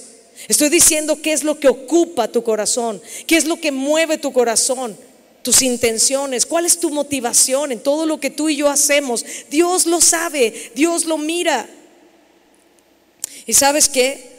Estoy 0.48 0.70
diciendo 0.70 1.22
qué 1.22 1.34
es 1.34 1.44
lo 1.44 1.60
que 1.60 1.68
ocupa 1.68 2.28
tu 2.28 2.44
corazón, 2.44 3.02
qué 3.28 3.38
es 3.38 3.46
lo 3.46 3.60
que 3.60 3.72
mueve 3.72 4.18
tu 4.18 4.34
corazón 4.34 4.98
tus 5.44 5.62
intenciones, 5.62 6.46
cuál 6.46 6.66
es 6.66 6.80
tu 6.80 6.90
motivación 6.90 7.74
en 7.74 7.82
todo 7.82 8.06
lo 8.06 8.20
que 8.20 8.30
tú 8.30 8.48
y 8.50 8.56
yo 8.56 8.70
hacemos. 8.70 9.26
Dios 9.50 9.86
lo 9.86 10.00
sabe, 10.00 10.72
Dios 10.74 11.06
lo 11.06 11.18
mira. 11.18 11.70
Y 13.46 13.54
sabes 13.54 13.90
qué? 13.90 14.32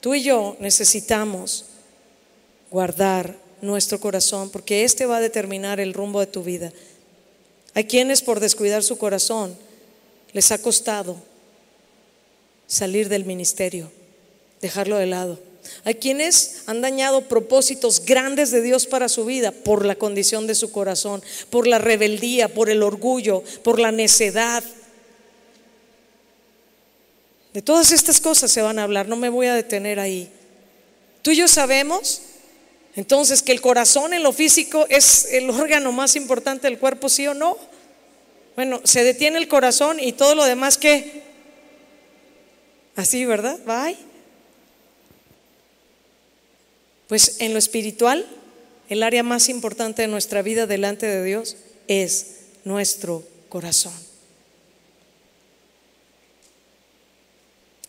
Tú 0.00 0.14
y 0.14 0.22
yo 0.22 0.56
necesitamos 0.60 1.66
guardar 2.70 3.36
nuestro 3.60 4.00
corazón 4.00 4.48
porque 4.48 4.84
este 4.84 5.04
va 5.04 5.18
a 5.18 5.20
determinar 5.20 5.78
el 5.78 5.92
rumbo 5.92 6.20
de 6.20 6.26
tu 6.26 6.42
vida. 6.42 6.72
Hay 7.74 7.84
quienes 7.84 8.22
por 8.22 8.40
descuidar 8.40 8.82
su 8.82 8.96
corazón 8.96 9.56
les 10.32 10.50
ha 10.52 10.58
costado 10.58 11.16
salir 12.66 13.10
del 13.10 13.26
ministerio, 13.26 13.92
dejarlo 14.60 14.96
de 14.96 15.06
lado. 15.06 15.38
Hay 15.84 15.94
quienes 15.94 16.62
han 16.66 16.80
dañado 16.80 17.22
propósitos 17.22 18.04
grandes 18.04 18.50
de 18.50 18.62
Dios 18.62 18.86
para 18.86 19.08
su 19.08 19.24
vida 19.24 19.52
por 19.52 19.84
la 19.84 19.94
condición 19.94 20.46
de 20.46 20.54
su 20.54 20.72
corazón, 20.72 21.22
por 21.48 21.66
la 21.66 21.78
rebeldía, 21.78 22.48
por 22.48 22.70
el 22.70 22.82
orgullo, 22.82 23.42
por 23.62 23.78
la 23.78 23.92
necedad. 23.92 24.64
De 27.52 27.62
todas 27.62 27.92
estas 27.92 28.20
cosas 28.20 28.50
se 28.50 28.62
van 28.62 28.78
a 28.78 28.84
hablar, 28.84 29.08
no 29.08 29.16
me 29.16 29.28
voy 29.28 29.46
a 29.46 29.54
detener 29.54 30.00
ahí. 30.00 30.30
Tú 31.22 31.30
y 31.30 31.36
yo 31.36 31.48
sabemos 31.48 32.22
entonces 32.96 33.42
que 33.42 33.52
el 33.52 33.60
corazón 33.60 34.12
en 34.12 34.22
lo 34.22 34.32
físico 34.32 34.86
es 34.88 35.28
el 35.32 35.48
órgano 35.50 35.92
más 35.92 36.16
importante 36.16 36.66
del 36.66 36.78
cuerpo, 36.78 37.08
¿sí 37.08 37.26
o 37.26 37.34
no? 37.34 37.56
Bueno, 38.56 38.80
se 38.84 39.04
detiene 39.04 39.38
el 39.38 39.48
corazón 39.48 40.00
y 40.00 40.12
todo 40.12 40.34
lo 40.34 40.44
demás 40.44 40.76
que 40.76 41.30
Así, 42.96 43.24
¿verdad? 43.24 43.58
Bye. 43.64 44.09
Pues 47.10 47.40
en 47.40 47.54
lo 47.54 47.58
espiritual, 47.58 48.24
el 48.88 49.02
área 49.02 49.24
más 49.24 49.48
importante 49.48 50.02
de 50.02 50.06
nuestra 50.06 50.42
vida 50.42 50.68
delante 50.68 51.06
de 51.06 51.24
Dios 51.24 51.56
es 51.88 52.36
nuestro 52.62 53.24
corazón. 53.48 53.92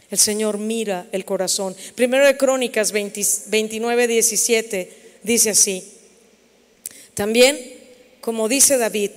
El 0.10 0.18
Señor 0.18 0.58
mira 0.58 1.06
el 1.12 1.24
corazón. 1.24 1.76
Primero 1.94 2.26
de 2.26 2.36
Crónicas 2.36 2.92
29, 2.92 4.08
17 4.08 4.98
dice 5.22 5.52
así. 5.52 5.84
También, 7.14 7.60
como 8.22 8.50
dice 8.50 8.80
David, 8.80 9.12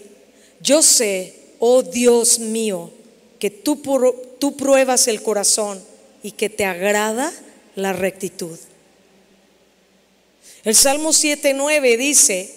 yo 0.60 0.82
sé, 0.82 1.34
oh 1.60 1.82
Dios 1.82 2.40
mío, 2.40 2.90
que 3.38 3.48
tú, 3.48 3.80
tú 4.38 4.54
pruebas 4.54 5.08
el 5.08 5.22
corazón 5.22 5.82
y 6.22 6.32
que 6.32 6.50
te 6.50 6.66
agrada 6.66 7.32
la 7.74 7.94
rectitud. 7.94 8.58
El 10.64 10.74
Salmo 10.74 11.10
7.9 11.10 11.96
dice, 11.98 12.54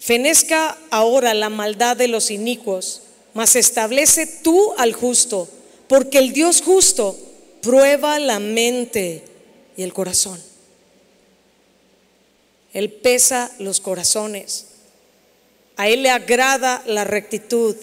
fenezca 0.00 0.76
ahora 0.90 1.32
la 1.32 1.48
maldad 1.48 1.96
de 1.96 2.08
los 2.08 2.30
inicuos, 2.30 3.02
mas 3.34 3.54
establece 3.54 4.26
tú 4.26 4.72
al 4.78 4.92
justo, 4.92 5.48
porque 5.86 6.18
el 6.18 6.32
Dios 6.32 6.60
justo 6.60 7.16
prueba 7.62 8.18
la 8.18 8.40
mente 8.40 9.22
y 9.76 9.82
el 9.82 9.92
corazón. 9.92 10.40
Él 12.72 12.90
pesa 12.90 13.50
los 13.58 13.80
corazones. 13.80 14.66
A 15.76 15.88
Él 15.88 16.02
le 16.02 16.10
agrada 16.10 16.82
la 16.86 17.04
rectitud. 17.04 17.76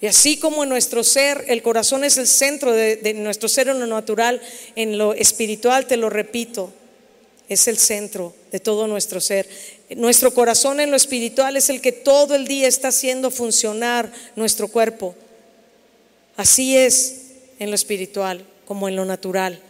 Y 0.00 0.06
así 0.06 0.38
como 0.38 0.62
en 0.62 0.68
nuestro 0.68 1.02
ser, 1.02 1.44
el 1.48 1.62
corazón 1.62 2.04
es 2.04 2.18
el 2.18 2.26
centro 2.26 2.72
de, 2.72 3.14
nuestro 3.14 3.48
ser 3.48 3.68
en 3.68 3.80
lo 3.80 3.86
natural, 3.86 4.40
en 4.74 4.98
lo 4.98 5.14
espiritual, 5.14 5.86
te 5.86 5.96
lo 5.96 6.10
repito, 6.10 6.72
es 7.48 7.68
el 7.68 7.78
centro 7.78 8.34
de 8.50 8.60
todo 8.60 8.86
nuestro 8.86 9.20
ser. 9.20 9.48
Nuestro 9.90 10.34
corazón 10.34 10.80
en 10.80 10.90
lo 10.90 10.96
espiritual 10.96 11.56
es 11.56 11.68
el 11.70 11.80
que 11.80 11.92
todo 11.92 12.34
el 12.34 12.46
día 12.46 12.66
está 12.66 12.88
haciendo 12.88 13.30
funcionar 13.30 14.12
nuestro 14.34 14.68
cuerpo. 14.68 15.14
Así 16.36 16.76
es 16.76 17.22
en 17.58 17.70
lo 17.70 17.74
espiritual 17.74 18.44
como 18.64 18.88
en 18.88 18.96
lo 18.96 19.04
natural. 19.04 19.60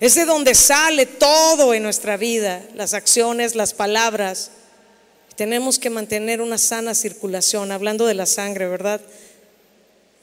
Es 0.00 0.14
de 0.14 0.24
donde 0.24 0.54
sale 0.54 1.06
todo 1.06 1.74
en 1.74 1.82
nuestra 1.82 2.16
vida, 2.16 2.64
las 2.74 2.94
acciones, 2.94 3.54
las 3.54 3.74
palabras. 3.74 4.50
Tenemos 5.36 5.78
que 5.78 5.90
mantener 5.90 6.40
una 6.40 6.58
sana 6.58 6.94
circulación, 6.94 7.72
hablando 7.72 8.06
de 8.06 8.14
la 8.14 8.26
sangre, 8.26 8.68
¿verdad? 8.68 9.00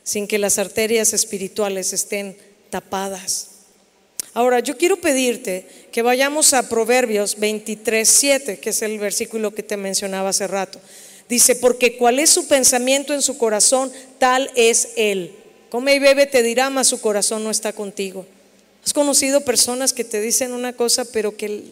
Sin 0.03 0.28
que 0.28 0.38
las 0.38 0.57
arterias 0.57 1.14
espirituales 1.14 1.93
estén 1.93 2.38
tapadas. 2.70 3.49
Ahora, 4.34 4.60
yo 4.60 4.78
quiero 4.78 5.01
pedirte 5.01 5.68
que 5.92 6.02
vayamos 6.02 6.54
a 6.54 6.70
Proverbios 6.70 7.40
23, 7.40 8.08
7, 8.08 8.60
que 8.60 8.70
es 8.70 8.82
el 8.82 9.00
versículo 9.00 9.54
que 9.54 9.64
te 9.64 9.78
mencionaba 9.78 10.30
hace 10.30 10.48
rato. 10.48 10.80
Dice, 11.28 11.56
porque 11.56 11.98
cuál 11.98 12.20
es 12.20 12.30
su 12.30 12.48
pensamiento 12.48 13.14
en 13.14 13.22
su 13.22 13.38
corazón, 13.38 13.92
tal 14.18 14.52
es 14.56 14.90
él. 14.96 15.36
Come 15.70 15.96
y 15.96 16.00
bebe, 16.00 16.26
te 16.26 16.42
dirá, 16.42 16.70
mas 16.70 16.88
su 16.88 17.00
corazón 17.02 17.44
no 17.44 17.52
está 17.52 17.74
contigo. 17.74 18.26
¿Has 18.84 18.94
conocido 18.94 19.42
personas 19.42 19.94
que 19.94 20.04
te 20.04 20.22
dicen 20.22 20.54
una 20.54 20.74
cosa, 20.74 21.06
pero 21.06 21.38
que 21.38 21.64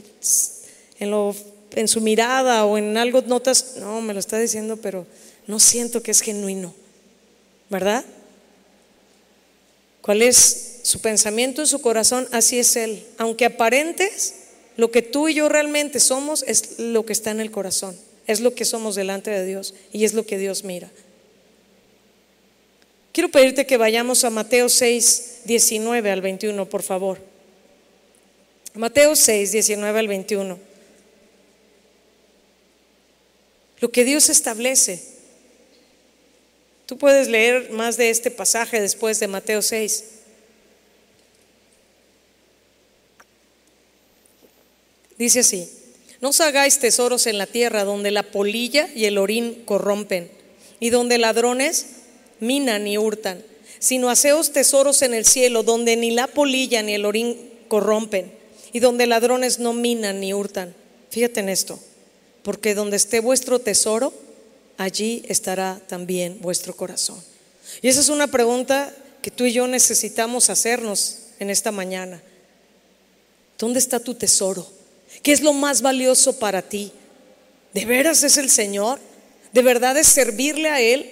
en, 1.00 1.12
lo, 1.12 1.36
en 1.72 1.88
su 1.88 2.02
mirada 2.02 2.66
o 2.66 2.78
en 2.78 2.98
algo 2.98 3.22
notas, 3.22 3.78
no, 3.78 4.02
me 4.02 4.14
lo 4.14 4.20
está 4.20 4.38
diciendo, 4.38 4.78
pero 4.78 5.08
no 5.48 5.60
siento 5.60 6.04
que 6.04 6.12
es 6.12 6.22
genuino? 6.22 6.76
¿Verdad? 7.70 8.06
¿Cuál 10.02 10.22
es 10.22 10.67
su 10.88 11.02
pensamiento 11.02 11.60
en 11.60 11.68
su 11.68 11.82
corazón? 11.82 12.30
Así 12.32 12.60
es 12.60 12.78
Él. 12.78 13.04
Aunque 13.18 13.44
aparentes, 13.44 14.36
lo 14.78 14.90
que 14.90 15.02
tú 15.02 15.28
y 15.28 15.34
yo 15.34 15.50
realmente 15.50 16.00
somos 16.00 16.46
es 16.48 16.80
lo 16.80 17.06
que 17.06 17.12
está 17.12 17.30
en 17.32 17.42
el 17.42 17.52
corazón. 17.52 17.98
Es 18.26 18.40
lo 18.40 18.56
que 18.56 18.64
somos 18.64 18.96
delante 18.96 19.30
de 19.30 19.46
Dios 19.46 19.74
y 19.92 20.06
es 20.06 20.14
lo 20.14 20.26
que 20.26 20.38
Dios 20.38 20.64
mira. 20.64 20.90
Quiero 23.12 23.30
pedirte 23.30 23.66
que 23.66 23.76
vayamos 23.76 24.24
a 24.24 24.30
Mateo 24.30 24.70
6, 24.70 25.42
19 25.44 26.10
al 26.10 26.22
21, 26.22 26.70
por 26.70 26.84
favor. 26.84 27.20
Mateo 28.74 29.14
6, 29.14 29.52
19 29.52 30.00
al 30.00 30.08
21. 30.08 30.58
Lo 33.82 33.92
que 33.92 34.06
Dios 34.06 34.30
establece. 34.30 35.04
Tú 36.86 36.98
puedes 36.98 37.28
leer 37.28 37.72
más 37.72 37.98
de 37.98 38.10
este 38.10 38.32
pasaje 38.32 38.80
después 38.80 39.20
de 39.20 39.28
Mateo 39.28 39.62
6. 39.62 40.17
Dice 45.18 45.40
así, 45.40 45.70
no 46.22 46.30
os 46.30 46.42
hagáis 46.42 46.80
tesoros 46.80 47.28
en 47.28 47.38
la 47.38 47.48
tierra 47.48 47.84
donde 47.84 48.12
la 48.12 48.24
polilla 48.24 48.90
y 48.96 49.06
el 49.06 49.18
orín 49.18 49.64
corrompen 49.66 50.30
y 50.80 50.90
donde 50.90 51.18
ladrones 51.18 51.88
minan 52.40 52.88
y 52.88 52.98
hurtan, 52.98 53.44
sino 53.80 54.10
haceos 54.10 54.52
tesoros 54.52 55.02
en 55.02 55.14
el 55.14 55.26
cielo, 55.26 55.64
donde 55.64 55.96
ni 55.96 56.12
la 56.12 56.28
polilla 56.28 56.82
ni 56.82 56.94
el 56.94 57.06
orín 57.06 57.52
corrompen, 57.68 58.32
y 58.74 58.80
donde 58.80 59.08
ladrones 59.08 59.60
no 59.60 59.74
minan 59.74 60.20
ni 60.20 60.34
hurtan. 60.34 60.74
Fíjate 61.10 61.40
en 61.40 61.50
esto, 61.50 61.80
porque 62.44 62.76
donde 62.76 62.98
esté 62.98 63.20
vuestro 63.20 63.60
tesoro, 63.60 64.14
allí 64.78 65.24
estará 65.28 65.82
también 65.88 66.40
vuestro 66.42 66.76
corazón. 66.76 67.22
Y 67.82 67.88
esa 67.88 68.02
es 68.02 68.10
una 68.10 68.28
pregunta 68.28 68.94
que 69.22 69.32
tú 69.32 69.46
y 69.46 69.54
yo 69.54 69.68
necesitamos 69.68 70.50
hacernos 70.50 71.20
en 71.40 71.50
esta 71.50 71.72
mañana. 71.72 72.22
¿Dónde 73.58 73.80
está 73.80 74.00
tu 74.00 74.14
tesoro? 74.14 74.68
¿Qué 75.24 75.32
es 75.32 75.42
lo 75.42 75.54
más 75.54 75.82
valioso 75.82 76.38
para 76.40 76.62
ti? 76.62 76.92
¿De 77.74 77.86
veras 77.86 78.24
es 78.24 78.38
el 78.38 78.50
Señor? 78.50 79.00
¿De 79.54 79.62
verdad 79.62 79.98
es 79.98 80.08
servirle 80.08 80.70
a 80.70 80.82
Él? 80.82 81.10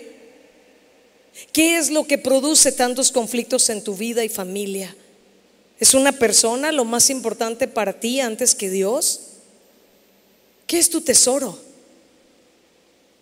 ¿Qué 1.52 1.78
es 1.78 1.90
lo 1.90 2.06
que 2.06 2.18
produce 2.18 2.72
tantos 2.72 3.12
conflictos 3.12 3.70
en 3.70 3.84
tu 3.84 3.96
vida 3.96 4.24
y 4.24 4.30
familia? 4.30 4.96
¿Es 5.80 5.94
una 5.94 6.14
persona 6.14 6.72
lo 6.72 6.86
más 6.86 7.10
importante 7.10 7.68
para 7.68 7.94
ti 8.00 8.22
antes 8.22 8.56
que 8.56 8.70
Dios? 8.70 9.22
¿Qué 10.68 10.80
es 10.80 10.90
tu 10.90 11.02
tesoro? 11.02 11.60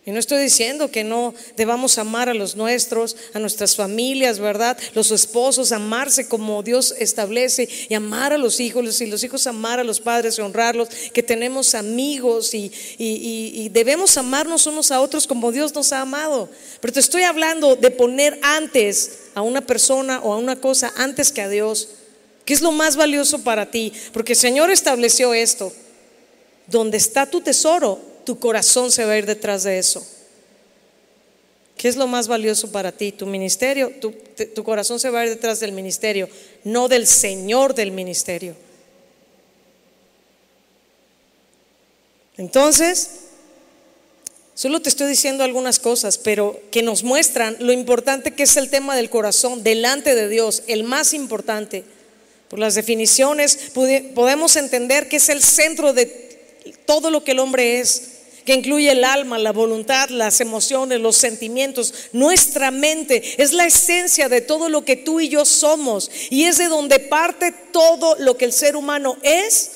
Y 0.06 0.12
no 0.12 0.20
estoy 0.20 0.43
diciendo 0.43 0.91
que 0.91 1.06
no 1.06 1.34
debamos 1.56 1.97
amar 1.97 2.28
a 2.28 2.34
los 2.34 2.58
nuestros, 2.58 3.16
a 3.34 3.39
nuestras 3.39 3.78
familias, 3.78 4.38
¿verdad? 4.38 4.78
Los 4.95 5.12
esposos, 5.12 5.72
amarse 5.72 6.28
como 6.28 6.62
Dios 6.62 6.93
establece 6.99 7.70
y 7.88 7.93
amar 7.93 8.34
a 8.34 8.38
los 8.38 8.60
hijos 8.60 8.99
y 8.99 9.06
los 9.06 9.24
hijos 9.24 9.47
amar 9.47 9.80
a 9.80 9.84
los 9.86 10.01
padres 10.01 10.38
y 10.38 10.41
honrarlos, 10.41 10.89
que 11.14 11.24
tenemos 11.24 11.74
amigos 11.74 12.54
y, 12.54 12.70
y 12.97 13.70
debemos 13.70 14.18
amarnos 14.18 14.68
unos 14.68 14.91
a 14.91 14.99
otros 14.99 15.26
como 15.26 15.54
Dios 15.54 15.74
nos 15.74 15.93
ha 15.93 16.01
amado. 16.01 16.49
Pero 16.82 16.93
te 16.93 16.99
estoy 16.99 17.24
hablando 17.24 17.78
de 17.78 17.89
poner 17.89 18.38
antes 18.41 19.20
a 19.36 19.41
una 19.41 19.62
persona 19.62 20.20
o 20.22 20.34
a 20.34 20.38
una 20.38 20.58
cosa 20.58 20.91
antes 20.97 21.32
que 21.32 21.41
a 21.41 21.47
Dios. 21.47 21.88
¿Qué 22.43 22.54
es 22.54 22.62
lo 22.62 22.74
más 22.74 22.97
valioso 22.97 23.39
para 23.39 23.72
ti? 23.72 23.93
Porque 24.12 24.34
el 24.34 24.39
Señor 24.39 24.70
estableció 24.70 25.34
esto. 25.34 25.72
Donde 26.68 26.97
está 26.97 27.26
tu 27.26 27.41
tesoro, 27.41 28.12
tu 28.24 28.40
corazón 28.40 28.92
se 28.92 29.06
va 29.06 29.14
a 29.14 29.18
ir 29.18 29.26
detrás 29.26 29.64
de 29.64 29.78
eso. 29.78 30.06
¿Qué 31.78 31.88
es 31.88 31.96
lo 31.96 32.08
más 32.08 32.28
valioso 32.28 32.72
para 32.72 32.92
ti? 32.92 33.12
Tu 33.12 33.26
ministerio, 33.26 33.92
tu, 34.00 34.14
tu, 34.56 34.64
corazón 34.64 35.00
se 35.00 35.10
va 35.10 35.22
a 35.22 35.24
ir 35.26 35.30
detrás 35.32 35.60
del 35.60 35.72
ministerio, 35.72 36.30
no 36.64 36.88
del 36.88 37.08
Señor 37.08 37.74
del 37.74 37.92
ministerio. 37.92 38.56
Entonces, 42.38 43.10
solo 44.54 44.82
te 44.82 44.90
estoy 44.90 45.08
diciendo 45.08 45.44
algunas 45.44 45.80
cosas, 45.80 46.18
pero 46.18 46.60
que 46.72 46.84
nos 46.84 47.04
muestran 47.04 47.58
lo 47.60 47.74
importante 47.74 48.32
que 48.32 48.44
es 48.44 48.56
el 48.56 48.70
tema 48.70 48.96
del 48.96 49.10
corazón 49.10 49.64
delante 49.64 50.16
de 50.16 50.30
Dios, 50.30 50.64
el 50.68 50.84
más 50.84 51.14
importante. 51.14 51.84
Por 52.50 52.60
las 52.60 52.76
definiciones 52.76 53.72
podemos 53.74 54.56
entender 54.56 55.10
que 55.10 55.18
es 55.18 55.30
el 55.30 55.42
centro 55.42 55.92
de 55.92 56.06
todo 56.86 57.10
lo 57.10 57.24
que 57.24 57.32
el 57.32 57.40
hombre 57.40 57.80
es 57.80 58.12
que 58.46 58.54
incluye 58.54 58.91
el 58.91 59.04
alma, 59.04 59.38
la 59.38 59.52
voluntad, 59.52 60.10
las 60.10 60.41
emociones, 60.41 61.00
los 61.00 61.16
sentimientos. 61.16 61.94
Nuestra 62.12 62.72
mente 62.72 63.41
es 63.41 63.54
la 63.54 63.66
esencia 63.66 64.30
de 64.30 64.41
todo 64.41 64.70
lo 64.70 64.84
que 64.86 64.96
tú 64.96 65.20
y 65.20 65.30
yo 65.30 65.46
somos 65.46 66.10
y 66.30 66.44
es 66.44 66.58
de 66.58 66.68
donde 66.68 67.00
parte 67.00 67.52
todo 67.72 68.16
lo 68.20 68.38
que 68.38 68.46
el 68.46 68.54
ser 68.54 68.76
humano 68.76 69.18
es 69.22 69.72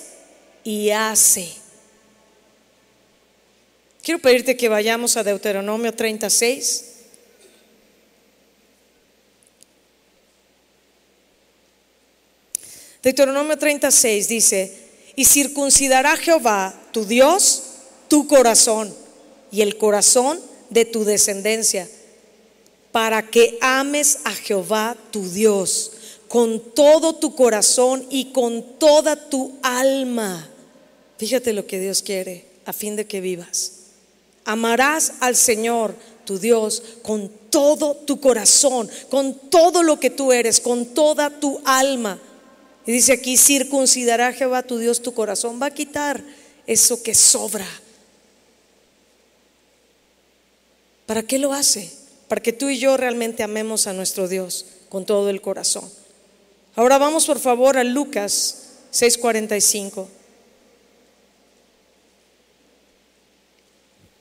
y 0.64 0.90
hace. 0.90 1.54
Quiero 4.04 4.22
pedirte 4.22 4.56
que 4.56 4.70
vayamos 4.70 5.18
a 5.18 5.24
Deuteronomio 5.24 5.94
36. 5.94 6.86
Deuteronomio 13.04 13.58
36 13.58 14.28
dice, 14.28 14.88
y 15.16 15.26
circuncidará 15.26 16.16
Jehová 16.18 16.74
tu 16.92 17.06
Dios 17.06 17.67
tu 18.08 18.28
corazón 18.28 18.94
y 19.52 19.62
el 19.62 19.78
corazón 19.78 20.40
de 20.70 20.86
tu 20.86 21.04
descendencia, 21.04 21.90
para 22.92 23.30
que 23.30 23.58
ames 23.62 24.20
a 24.24 24.34
Jehová 24.34 24.98
tu 25.12 25.30
Dios 25.30 25.92
con 26.28 26.60
todo 26.74 27.16
tu 27.16 27.36
corazón 27.36 28.06
y 28.10 28.32
con 28.32 28.78
toda 28.78 29.30
tu 29.30 29.58
alma. 29.62 30.50
Fíjate 31.18 31.54
lo 31.54 31.66
que 31.66 31.80
Dios 31.80 32.02
quiere 32.02 32.46
a 32.66 32.74
fin 32.74 32.96
de 32.96 33.06
que 33.06 33.22
vivas. 33.22 33.74
Amarás 34.46 35.14
al 35.20 35.36
Señor, 35.36 35.96
tu 36.26 36.40
Dios, 36.40 36.84
con 37.02 37.32
todo 37.50 37.96
tu 37.96 38.20
corazón, 38.20 38.90
con 39.10 39.34
todo 39.50 39.84
lo 39.84 40.00
que 40.00 40.10
tú 40.10 40.32
eres, 40.32 40.60
con 40.60 40.86
toda 40.88 41.30
tu 41.30 41.62
alma. 41.66 42.20
Y 42.86 42.92
dice 42.92 43.14
aquí, 43.14 43.38
circuncidará 43.38 44.34
Jehová 44.34 44.64
tu 44.64 44.78
Dios 44.78 45.02
tu 45.02 45.14
corazón, 45.14 45.62
va 45.62 45.68
a 45.68 45.74
quitar 45.74 46.24
eso 46.66 47.02
que 47.02 47.16
sobra. 47.16 47.68
¿Para 51.08 51.24
qué 51.24 51.40
lo 51.40 51.54
hace? 51.54 51.90
Para 52.28 52.44
que 52.44 52.54
tú 52.54 52.70
y 52.70 52.78
yo 52.78 52.98
realmente 52.98 53.42
amemos 53.42 53.88
a 53.88 53.94
nuestro 53.94 54.28
Dios 54.28 54.66
con 54.90 55.06
todo 55.06 55.30
el 55.30 55.42
corazón. 55.42 55.90
Ahora 56.76 57.00
vamos 57.00 57.26
por 57.26 57.40
favor 57.40 57.78
a 57.78 57.84
Lucas 57.84 58.74
6:45. 58.92 60.08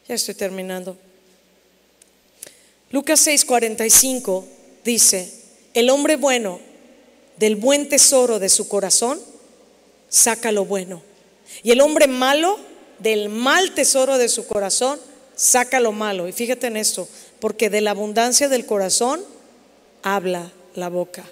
Ya 0.08 0.14
estoy 0.14 0.36
terminando. 0.36 0.96
Lucas 2.92 3.26
6:45 3.26 4.44
dice, 4.84 5.32
el 5.74 5.90
hombre 5.90 6.14
bueno 6.14 6.60
del 7.36 7.56
buen 7.56 7.88
tesoro 7.88 8.38
de 8.38 8.48
su 8.48 8.68
corazón 8.68 9.20
saca 10.08 10.52
lo 10.52 10.64
bueno. 10.64 11.02
Y 11.64 11.72
el 11.72 11.80
hombre 11.80 12.06
malo 12.06 12.58
del 13.00 13.28
mal 13.28 13.74
tesoro 13.74 14.18
de 14.18 14.28
su 14.28 14.46
corazón 14.46 15.00
saca 15.36 15.78
lo 15.78 15.92
malo. 15.92 16.26
Y 16.26 16.32
fíjate 16.32 16.66
en 16.66 16.76
esto, 16.76 17.08
porque 17.38 17.70
de 17.70 17.80
la 17.80 17.92
abundancia 17.92 18.48
del 18.48 18.66
corazón 18.66 19.22
habla 20.02 20.50
la 20.74 20.88
boca. 20.88 21.24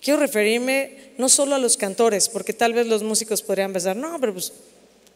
Quiero 0.00 0.18
referirme 0.18 1.12
no 1.16 1.28
solo 1.28 1.54
a 1.54 1.58
los 1.58 1.76
cantores, 1.76 2.28
porque 2.28 2.52
tal 2.52 2.72
vez 2.72 2.86
los 2.86 3.04
músicos 3.04 3.42
podrían 3.42 3.72
pensar, 3.72 3.94
no, 3.94 4.18
pero 4.18 4.32
pues, 4.32 4.52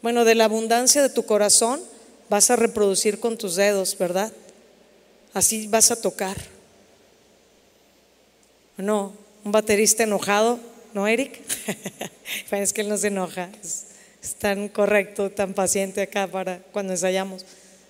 bueno, 0.00 0.24
de 0.24 0.36
la 0.36 0.44
abundancia 0.44 1.02
de 1.02 1.08
tu 1.08 1.24
corazón 1.24 1.80
vas 2.28 2.50
a 2.50 2.56
reproducir 2.56 3.18
con 3.18 3.36
tus 3.36 3.56
dedos, 3.56 3.98
¿verdad? 3.98 4.32
Así 5.34 5.66
vas 5.66 5.90
a 5.90 6.00
tocar. 6.00 6.36
No, 8.76 9.12
un 9.44 9.50
baterista 9.50 10.04
enojado, 10.04 10.60
¿no, 10.94 11.08
Eric? 11.08 11.40
es 12.52 12.72
que 12.72 12.82
él 12.82 12.88
no 12.88 12.96
se 12.96 13.08
enoja 13.08 13.50
tan 14.34 14.68
correcto, 14.68 15.30
tan 15.30 15.54
paciente 15.54 16.02
acá 16.02 16.26
para 16.26 16.58
cuando 16.72 16.92
ensayamos. 16.92 17.44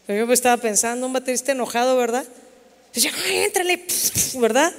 Yo 0.06 0.32
estaba 0.32 0.56
pensando, 0.60 1.06
un 1.06 1.12
baterista 1.12 1.52
enojado, 1.52 1.96
¿verdad? 1.96 2.24
Dice, 2.94 3.10
ay, 3.26 3.38
éntrale, 3.38 3.84
¿verdad? 4.38 4.72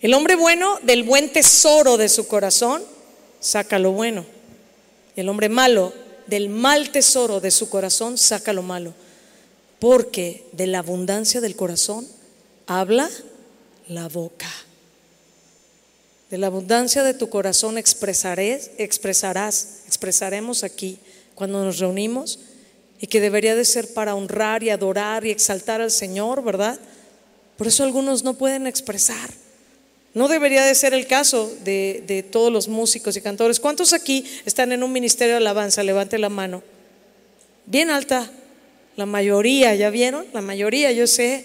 El 0.00 0.14
hombre 0.14 0.34
bueno 0.34 0.80
del 0.82 1.04
buen 1.04 1.32
tesoro 1.32 1.96
de 1.96 2.08
su 2.08 2.26
corazón 2.26 2.82
saca 3.38 3.78
lo 3.78 3.92
bueno. 3.92 4.26
Y 5.14 5.20
el 5.20 5.28
hombre 5.28 5.48
malo 5.48 5.92
del 6.26 6.48
mal 6.48 6.90
tesoro 6.90 7.38
de 7.40 7.52
su 7.52 7.68
corazón 7.68 8.18
saca 8.18 8.52
lo 8.52 8.62
malo. 8.62 8.94
Porque 9.78 10.44
de 10.52 10.66
la 10.66 10.80
abundancia 10.80 11.40
del 11.40 11.54
corazón 11.54 12.08
habla 12.66 13.08
la 13.86 14.08
boca. 14.08 14.50
De 16.32 16.38
la 16.38 16.46
abundancia 16.46 17.02
de 17.02 17.12
tu 17.12 17.28
corazón 17.28 17.76
expresarás, 17.76 18.70
expresaremos 18.78 20.64
aquí 20.64 20.98
cuando 21.34 21.62
nos 21.62 21.78
reunimos 21.78 22.38
y 22.98 23.06
que 23.06 23.20
debería 23.20 23.54
de 23.54 23.66
ser 23.66 23.92
para 23.92 24.14
honrar 24.14 24.62
y 24.62 24.70
adorar 24.70 25.26
y 25.26 25.30
exaltar 25.30 25.82
al 25.82 25.90
Señor, 25.90 26.42
¿verdad? 26.42 26.80
Por 27.58 27.66
eso 27.66 27.84
algunos 27.84 28.24
no 28.24 28.32
pueden 28.32 28.66
expresar. 28.66 29.28
No 30.14 30.26
debería 30.26 30.64
de 30.64 30.74
ser 30.74 30.94
el 30.94 31.06
caso 31.06 31.54
de, 31.64 32.02
de 32.06 32.22
todos 32.22 32.50
los 32.50 32.66
músicos 32.66 33.14
y 33.18 33.20
cantores. 33.20 33.60
¿Cuántos 33.60 33.92
aquí 33.92 34.24
están 34.46 34.72
en 34.72 34.82
un 34.82 34.90
ministerio 34.90 35.34
de 35.34 35.40
alabanza? 35.40 35.82
Levante 35.82 36.16
la 36.16 36.30
mano. 36.30 36.62
Bien 37.66 37.90
alta. 37.90 38.32
La 38.96 39.04
mayoría, 39.04 39.74
¿ya 39.74 39.90
vieron? 39.90 40.24
La 40.32 40.40
mayoría, 40.40 40.92
yo 40.92 41.06
sé 41.06 41.44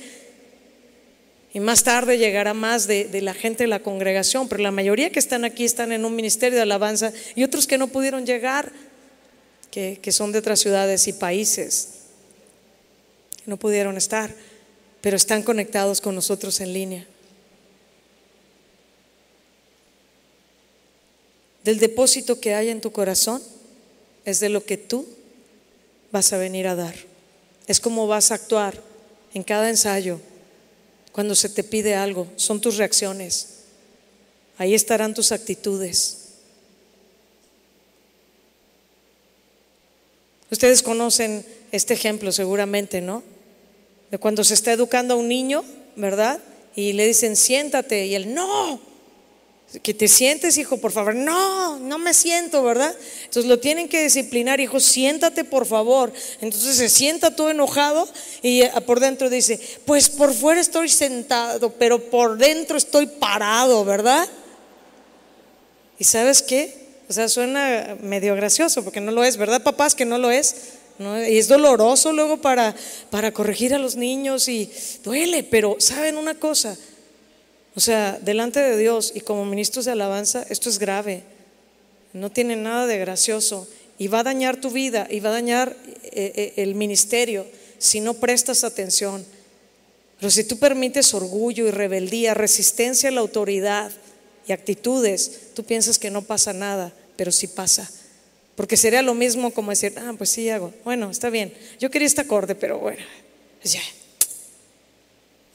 y 1.54 1.60
más 1.60 1.84
tarde 1.84 2.18
llegará 2.18 2.54
más 2.54 2.88
de, 2.88 3.10
la 3.22 3.34
gente 3.34 3.64
de 3.64 3.68
la 3.68 3.80
congregación, 3.80 4.48
pero 4.48 4.62
la 4.62 4.72
mayoría 4.72 5.12
que 5.12 5.20
están 5.20 5.46
aquí 5.46 5.66
están 5.66 5.92
en 5.92 6.06
un 6.06 6.16
ministerio 6.16 6.58
de 6.58 6.64
alabanza 6.64 7.14
y 7.36 7.44
otros 7.44 7.68
que 7.68 7.78
no 7.78 7.88
pudieron 7.88 8.26
llegar, 8.26 8.72
que, 9.72 10.00
que 10.02 10.12
son 10.12 10.32
de 10.32 10.40
otras 10.40 10.60
ciudades 10.60 11.08
y 11.08 11.14
países, 11.14 11.90
no 13.46 13.58
pudieron 13.58 13.98
estar, 13.98 14.34
pero 15.02 15.16
están 15.16 15.42
conectados 15.42 16.02
con 16.02 16.16
nosotros 16.16 16.60
en 16.60 16.74
línea. 16.74 17.08
Del 21.64 21.80
depósito 21.80 22.40
que 22.40 22.54
hay 22.54 22.70
en 22.70 22.82
tu 22.82 22.92
corazón 22.92 23.42
es 24.26 24.40
de 24.40 24.50
lo 24.50 24.64
que 24.64 24.78
tú 24.78 25.08
vas 26.12 26.32
a 26.34 26.38
venir 26.38 26.68
a 26.68 26.76
dar. 26.76 26.96
Es 27.68 27.80
como 27.80 28.08
vas 28.08 28.32
a 28.32 28.36
actuar 28.36 28.82
en 29.34 29.44
cada 29.44 29.70
ensayo, 29.70 30.20
cuando 31.18 31.34
se 31.34 31.50
te 31.50 31.64
pide 31.64 31.96
algo, 31.96 32.28
son 32.36 32.62
tus 32.62 32.78
reacciones. 32.78 33.48
Ahí 34.60 34.76
estarán 34.76 35.16
tus 35.16 35.32
actitudes. 35.32 36.34
Ustedes 40.52 40.84
conocen 40.84 41.44
este 41.72 41.96
ejemplo 41.96 42.32
seguramente, 42.32 43.02
¿no? 43.02 43.24
De 44.12 44.20
cuando 44.20 44.44
se 44.44 44.54
está 44.54 44.72
educando 44.72 45.16
a 45.16 45.18
un 45.18 45.28
niño, 45.28 45.64
¿verdad? 45.96 46.40
Y 46.76 46.94
le 46.94 47.08
dicen, 47.08 47.36
siéntate, 47.36 48.06
y 48.06 48.14
él, 48.14 48.36
no, 48.36 48.80
que 49.84 49.94
te 49.94 50.08
sientes, 50.08 50.58
hijo, 50.58 50.78
por 50.78 50.92
favor. 50.92 51.14
No, 51.14 51.78
no 51.80 51.98
me 51.98 52.14
siento, 52.14 52.64
¿verdad? 52.64 52.96
Entonces 53.26 53.46
lo 53.46 53.60
tienen 53.60 53.90
que 53.90 54.02
disciplinar, 54.02 54.60
hijo, 54.62 54.80
siéntate, 54.80 55.44
por 55.44 55.66
favor. 55.66 56.14
Entonces 56.40 56.78
se 56.78 56.90
sienta 56.90 57.36
todo 57.36 57.50
enojado 57.50 58.08
y 58.42 58.62
eh, 58.62 58.72
por 58.86 59.00
dentro 59.00 59.30
dice, 59.30 59.60
pues 59.86 60.10
por 60.10 60.34
fuera 60.34 60.62
estoy 60.62 60.88
sentado, 60.88 61.74
pero 61.74 62.00
por 62.10 62.38
dentro 62.38 62.78
estoy 62.78 63.08
parado, 63.08 63.84
¿verdad? 63.84 64.28
¿Y 66.00 66.06
sabes 66.06 66.42
qué? 66.42 66.88
O 67.10 67.14
sea, 67.14 67.28
suena 67.28 67.98
medio 68.02 68.36
gracioso 68.36 68.84
porque 68.84 69.02
no 69.02 69.12
lo 69.12 69.24
es, 69.24 69.38
¿verdad, 69.38 69.64
papás? 69.64 69.96
Que 69.96 70.06
no 70.06 70.18
lo 70.18 70.32
es. 70.32 70.56
Y 71.00 71.38
es 71.38 71.48
doloroso 71.48 72.12
luego 72.12 72.38
para, 72.38 72.76
para 73.12 73.32
corregir 73.32 73.74
a 73.76 73.78
los 73.78 73.96
niños 73.96 74.48
y 74.48 74.72
duele, 75.04 75.44
pero 75.44 75.76
¿saben 75.80 76.18
una 76.18 76.36
cosa? 76.36 76.76
O 77.78 77.80
sea, 77.80 78.18
delante 78.20 78.60
de 78.60 78.76
Dios 78.76 79.12
y 79.14 79.22
como 79.22 79.46
ministros 79.46 79.86
de 79.86 79.92
alabanza, 79.92 80.44
esto 80.50 80.68
es 80.68 80.80
grave. 80.80 81.22
No 82.12 82.32
tiene 82.32 82.56
nada 82.56 82.88
de 82.88 82.98
gracioso 82.98 83.68
y 84.00 84.08
va 84.08 84.22
a 84.22 84.24
dañar 84.24 84.60
tu 84.60 84.72
vida 84.72 85.08
y 85.12 85.20
va 85.20 85.30
a 85.30 85.34
dañar 85.34 85.78
eh, 86.06 86.34
eh, 86.36 86.54
el 86.58 86.74
ministerio 86.74 87.46
si 87.78 88.00
no 88.00 88.16
prestas 88.16 88.64
atención. 88.64 89.24
Pero 90.20 90.32
si 90.32 90.44
tú 90.44 90.58
permites 90.58 91.14
orgullo 91.14 91.68
y 91.68 91.72
rebeldía, 91.72 92.34
resistencia 92.34 93.10
a 93.10 93.12
la 93.12 93.22
autoridad 93.22 93.92
y 94.48 94.54
actitudes, 94.54 95.54
tú 95.54 95.64
piensas 95.64 96.00
que 96.00 96.10
no 96.10 96.24
pasa 96.24 96.54
nada, 96.54 96.92
pero 97.16 97.32
sí 97.32 97.46
pasa. 97.46 97.88
Porque 98.56 98.76
sería 98.76 99.04
lo 99.04 99.14
mismo 99.14 99.52
como 99.54 99.70
decir, 99.70 99.94
ah, 99.98 100.16
pues 100.18 100.32
sí 100.32 100.50
hago. 100.50 100.74
Bueno, 100.84 101.12
está 101.12 101.30
bien. 101.30 101.54
Yo 101.80 101.92
quería 101.92 102.08
este 102.08 102.22
acorde, 102.22 102.56
pero 102.56 102.80
bueno, 102.80 103.04
ya. 103.64 103.84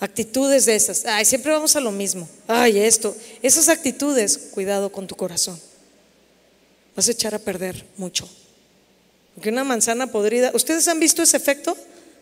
Actitudes 0.02 0.64
de 0.64 0.74
esas. 0.74 1.06
Ay, 1.06 1.24
siempre 1.24 1.52
vamos 1.52 1.76
a 1.76 1.80
lo 1.80 1.92
mismo. 1.92 2.28
Ay, 2.48 2.76
esto. 2.76 3.16
Esas 3.40 3.68
actitudes, 3.68 4.36
cuidado 4.50 4.90
con 4.90 5.06
tu 5.06 5.14
corazón. 5.14 5.60
Vas 6.96 7.06
a 7.06 7.12
echar 7.12 7.36
a 7.36 7.38
perder 7.38 7.86
mucho. 7.96 8.28
Porque 9.36 9.50
una 9.50 9.62
manzana 9.62 10.08
podrida, 10.08 10.50
¿ustedes 10.54 10.88
han 10.88 10.98
visto 10.98 11.22
ese 11.22 11.36
efecto? 11.36 11.76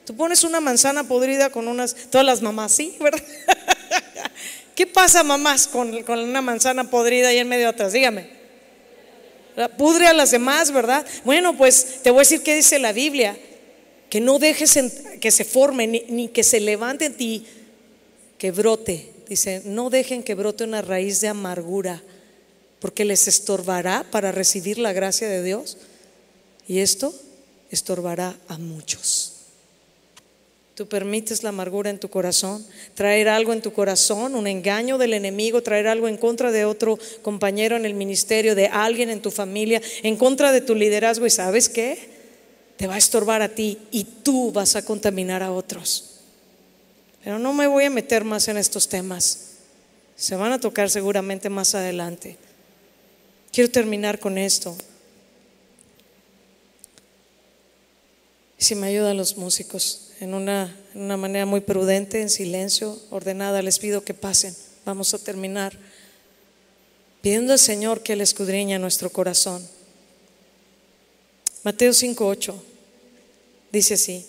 Tú 0.05 0.15
pones 0.15 0.45
una 0.45 0.61
manzana 0.61 1.05
podrida 1.05 1.49
con 1.49 1.69
unas, 1.69 1.97
todas 2.11 2.27
las 2.27 2.43
mamás, 2.43 2.73
¿sí? 2.73 2.97
¿Verdad? 3.01 3.25
¿Qué 4.75 4.87
pasa, 4.87 5.25
mamás, 5.25 5.67
con, 5.67 6.03
con 6.03 6.19
una 6.19 6.43
manzana 6.43 6.91
podrida 6.91 7.29
ahí 7.29 7.39
en 7.39 7.49
medio 7.49 7.65
de 7.65 7.71
atrás? 7.71 7.95
Dígame. 7.95 8.29
Pudre 9.79 10.07
a 10.07 10.13
las 10.13 10.33
demás, 10.33 10.71
¿verdad? 10.71 11.07
Bueno, 11.25 11.57
pues 11.57 12.03
te 12.03 12.11
voy 12.11 12.19
a 12.19 12.27
decir 12.29 12.43
qué 12.43 12.55
dice 12.55 12.79
la 12.79 12.93
Biblia. 12.93 13.39
Que 14.11 14.21
no 14.21 14.39
dejes 14.39 14.79
que 15.19 15.31
se 15.31 15.45
forme 15.45 15.87
ni, 15.87 16.05
ni 16.09 16.29
que 16.29 16.43
se 16.43 16.61
levante 16.61 17.07
en 17.07 17.15
ti 17.15 17.47
que 18.41 18.51
brote. 18.51 19.13
Dice, 19.29 19.63
no 19.67 19.91
dejen 19.91 20.25
que 20.25 20.35
brote 20.35 20.65
una 20.65 20.81
raíz 20.81 21.21
de 21.21 21.29
amargura, 21.29 22.03
porque 22.81 23.05
les 23.05 23.29
estorbará 23.29 24.05
para 24.11 24.33
recibir 24.33 24.79
la 24.79 24.95
gracia 24.95 25.29
de 25.29 25.45
Dios. 25.45 25.77
Y 26.67 26.79
esto 26.79 27.15
estorbará 27.71 28.35
a 28.49 28.57
muchos. 28.57 29.35
Tú 30.75 30.89
permites 30.89 31.43
la 31.43 31.51
amargura 31.51 31.91
en 31.91 32.01
tu 32.01 32.09
corazón, 32.09 32.65
traer 32.95 33.29
algo 33.29 33.53
en 33.53 33.61
tu 33.61 33.75
corazón, 33.75 34.35
un 34.35 34.47
engaño 34.47 34.97
del 34.97 35.13
enemigo, 35.13 35.63
traer 35.63 35.87
algo 35.87 36.09
en 36.09 36.17
contra 36.17 36.51
de 36.51 36.65
otro 36.65 36.99
compañero 37.21 37.77
en 37.77 37.85
el 37.85 37.93
ministerio, 37.93 38.55
de 38.55 38.69
alguien 38.69 39.11
en 39.11 39.21
tu 39.21 39.31
familia, 39.31 39.83
en 40.03 40.17
contra 40.17 40.51
de 40.51 40.63
tu 40.63 40.75
liderazgo. 40.75 41.27
¿Y 41.27 41.31
sabes 41.31 41.69
qué? 41.69 41.99
Te 42.79 42.87
va 42.87 42.95
a 42.95 42.99
estorbar 42.99 43.43
a 43.43 43.51
ti 43.51 43.77
y 43.91 44.05
tú 44.05 44.51
vas 44.51 44.77
a 44.77 44.83
contaminar 44.83 45.43
a 45.43 45.53
otros. 45.53 46.10
Pero 47.23 47.39
no 47.39 47.53
me 47.53 47.67
voy 47.67 47.85
a 47.85 47.91
meter 47.91 48.25
más 48.25 48.49
en 48.49 48.57
estos 48.57 48.89
temas. 48.89 49.51
Se 50.17 50.37
van 50.37 50.53
a 50.53 50.61
tocar 50.61 50.91
seguramente 50.91 51.49
más 51.51 51.75
adelante. 51.75 52.37
Quiero 53.53 53.71
terminar 53.71 54.19
con 54.19 54.39
esto. 54.39 54.77
Si 58.59 58.75
me 58.75 58.89
ayudan 58.89 59.17
los 59.17 59.37
músicos 59.37 60.13
en 60.21 60.35
una, 60.35 60.77
manera 60.95 61.47
muy 61.47 61.61
prudente, 61.61 62.21
en 62.21 62.31
silencio, 62.31 62.99
ordenada, 63.11 63.63
les 63.63 63.79
pido 63.79 64.05
que 64.05 64.15
pasen. 64.15 64.55
Vamos 64.85 65.15
a 65.15 65.19
terminar 65.19 65.77
pidiendo 67.23 67.53
al 67.53 67.59
Señor 67.59 68.03
que 68.03 68.13
Él 68.13 68.21
escudriña 68.21 68.79
nuestro 68.79 69.11
corazón. 69.11 69.67
Mateo 71.65 71.93
5:8 71.93 72.55
dice 73.73 73.95
así: 73.95 74.27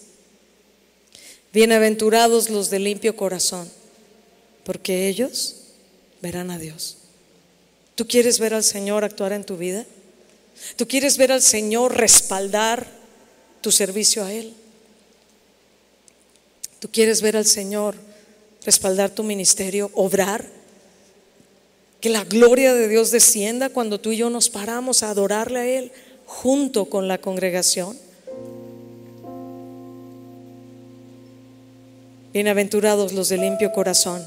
Bienaventurados 1.54 2.49
los 2.49 2.70
de 2.70 2.80
limpio 2.80 3.18
corazón, 3.18 3.70
porque 4.64 5.10
ellos 5.10 5.56
verán 6.22 6.49
a 6.49 6.58
Dios. 6.58 6.97
¿Tú 7.95 8.08
quieres 8.08 8.39
ver 8.39 8.54
al 8.54 8.64
Señor 8.64 9.04
actuar 9.04 9.34
en 9.34 9.43
tu 9.43 9.58
vida? 9.58 9.86
¿Tú 10.78 10.88
quieres 10.88 11.18
ver 11.18 11.32
al 11.32 11.41
Señor 11.41 11.97
respaldar 11.97 12.88
tu 13.60 13.72
servicio 13.72 14.24
a 14.24 14.32
Él? 14.32 14.54
¿Tú 16.80 16.89
quieres 16.89 17.22
ver 17.22 17.36
al 17.36 17.45
Señor 17.45 17.95
respaldar 18.64 19.10
tu 19.10 19.24
ministerio, 19.24 19.91
obrar? 19.93 20.47
Que 21.99 22.10
la 22.10 22.24
gloria 22.24 22.74
de 22.74 22.88
Dios 22.88 23.12
descienda 23.12 23.70
cuando 23.70 23.99
tú 23.99 24.14
y 24.14 24.18
yo 24.18 24.30
nos 24.30 24.49
paramos 24.49 25.04
a 25.04 25.10
adorarle 25.10 25.60
a 25.60 25.68
Él 25.68 25.91
junto 26.26 26.86
con 26.86 27.10
la 27.10 27.20
congregación. 27.20 27.97
Bienaventurados 32.34 33.11
los 33.11 33.27
de 33.27 33.38
limpio 33.38 33.73
corazón 33.73 34.21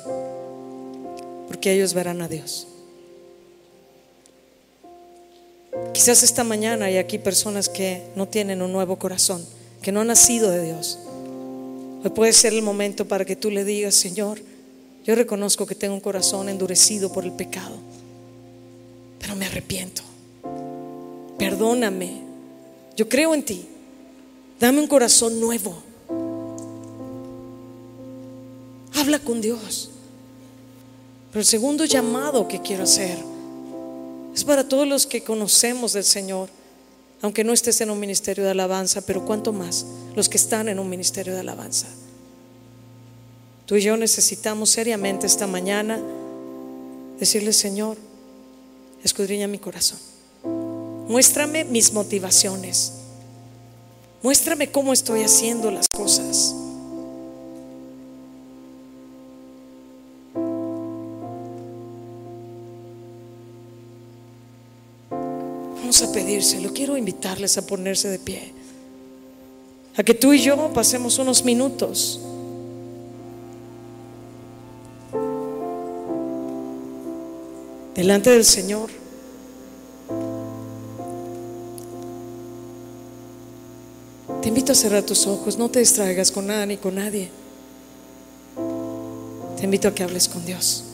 porque 1.47 1.73
ellos 1.73 1.95
verán 1.95 2.21
a 2.21 2.29
Dios. 2.29 2.67
Quizás 5.95 6.23
esta 6.23 6.45
mañana 6.45 6.85
hay 6.85 6.99
aquí 6.99 7.19
personas 7.19 7.71
que 7.71 8.03
no 8.15 8.29
tienen 8.29 8.61
un 8.61 8.73
nuevo 8.73 8.99
corazón, 8.99 9.43
que 9.81 9.91
no 9.91 10.03
han 10.03 10.09
nacido 10.09 10.51
de 10.51 10.65
Dios. 10.67 10.99
Hoy 12.05 12.11
puede 12.11 12.35
ser 12.35 12.53
el 12.53 12.61
momento 12.61 13.09
para 13.09 13.25
que 13.25 13.37
tú 13.37 13.51
le 13.51 13.65
digas, 13.65 13.95
Señor, 13.95 14.39
yo 15.05 15.15
reconozco 15.15 15.65
que 15.65 15.75
tengo 15.75 15.95
un 15.95 16.01
corazón 16.01 16.51
endurecido 16.51 17.11
por 17.11 17.25
el 17.25 17.33
pecado, 17.33 17.77
pero 19.19 19.35
me 19.35 19.47
arrepiento. 19.47 20.03
Perdóname. 21.39 22.21
Yo 22.97 23.09
creo 23.09 23.33
en 23.35 23.45
ti. 23.45 23.67
Dame 24.61 24.81
un 24.81 24.89
corazón 24.89 25.41
nuevo. 25.41 25.94
Habla 29.05 29.19
con 29.19 29.43
Dios. 29.43 29.91
Pero 31.31 31.41
el 31.41 31.45
segundo 31.45 31.85
llamado 31.85 32.49
que 32.49 32.63
quiero 32.63 32.85
hacer 32.85 33.19
es 34.35 34.45
para 34.45 34.67
todos 34.67 34.89
los 34.89 35.07
que 35.07 35.23
conocemos 35.23 35.93
del 35.93 36.05
Señor, 36.05 36.49
aunque 37.21 37.45
no 37.45 37.53
estés 37.53 37.83
en 37.83 37.91
un 37.91 38.01
ministerio 38.01 38.45
de 38.45 38.53
alabanza, 38.53 39.03
pero 39.03 39.27
cuánto 39.27 39.53
más 39.53 39.85
los 40.17 40.31
que 40.31 40.39
están 40.39 40.71
en 40.71 40.79
un 40.79 40.89
ministerio 40.89 41.35
de 41.35 41.41
alabanza. 41.41 41.87
Tú 43.67 43.77
y 43.77 43.83
yo 43.83 43.95
necesitamos 43.99 44.71
seriamente 44.71 45.27
esta 45.27 45.47
mañana 45.47 46.01
decirle, 47.21 47.53
Señor, 47.53 47.99
escudriña 49.03 49.47
mi 49.49 49.59
corazón. 49.59 49.99
Muéstrame 51.09 51.65
mis 51.67 51.93
motivaciones. 51.93 52.95
Muéstrame 54.23 54.71
cómo 54.71 54.95
estoy 54.95 55.25
haciendo 55.25 55.71
las 55.71 55.89
cosas. 55.95 56.55
A 66.03 66.13
pedírselo. 66.13 66.73
Quiero 66.73 66.97
invitarles 66.97 67.57
a 67.59 67.67
ponerse 67.67 68.09
de 68.09 68.19
pie. 68.19 68.53
A 69.97 70.03
que 70.03 70.15
tú 70.15 70.33
y 70.33 70.41
yo 70.41 70.73
pasemos 70.73 71.19
unos 71.19 71.45
minutos. 71.45 72.21
Delante 77.95 78.31
del 78.31 78.45
Señor. 78.45 78.91
Te 84.43 84.49
invito 84.49 84.73
a 84.73 84.75
cerrar 84.75 85.05
tus 85.05 85.27
ojos. 85.27 85.57
No 85.57 85.71
te 85.71 85.79
distraigas 85.79 86.33
con 86.33 86.47
nada 86.47 86.67
ni 86.67 86.77
con 86.77 86.97
nadie. 86.97 87.31
Te 89.57 89.65
invito 89.65 89.89
a 89.89 89.95
que 89.95 90.03
hables 90.03 90.29
con 90.29 90.45
Dios. 90.45 90.85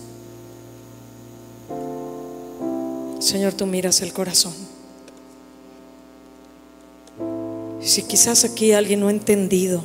Señor, 3.19 3.55
tú 3.55 3.67
miras 3.67 4.01
el 4.03 4.13
corazón. 4.13 4.70
Si 7.81 8.03
quizás 8.03 8.45
aquí 8.45 8.73
alguien 8.73 9.01
no 9.01 9.09
ha 9.09 9.11
entendido 9.11 9.83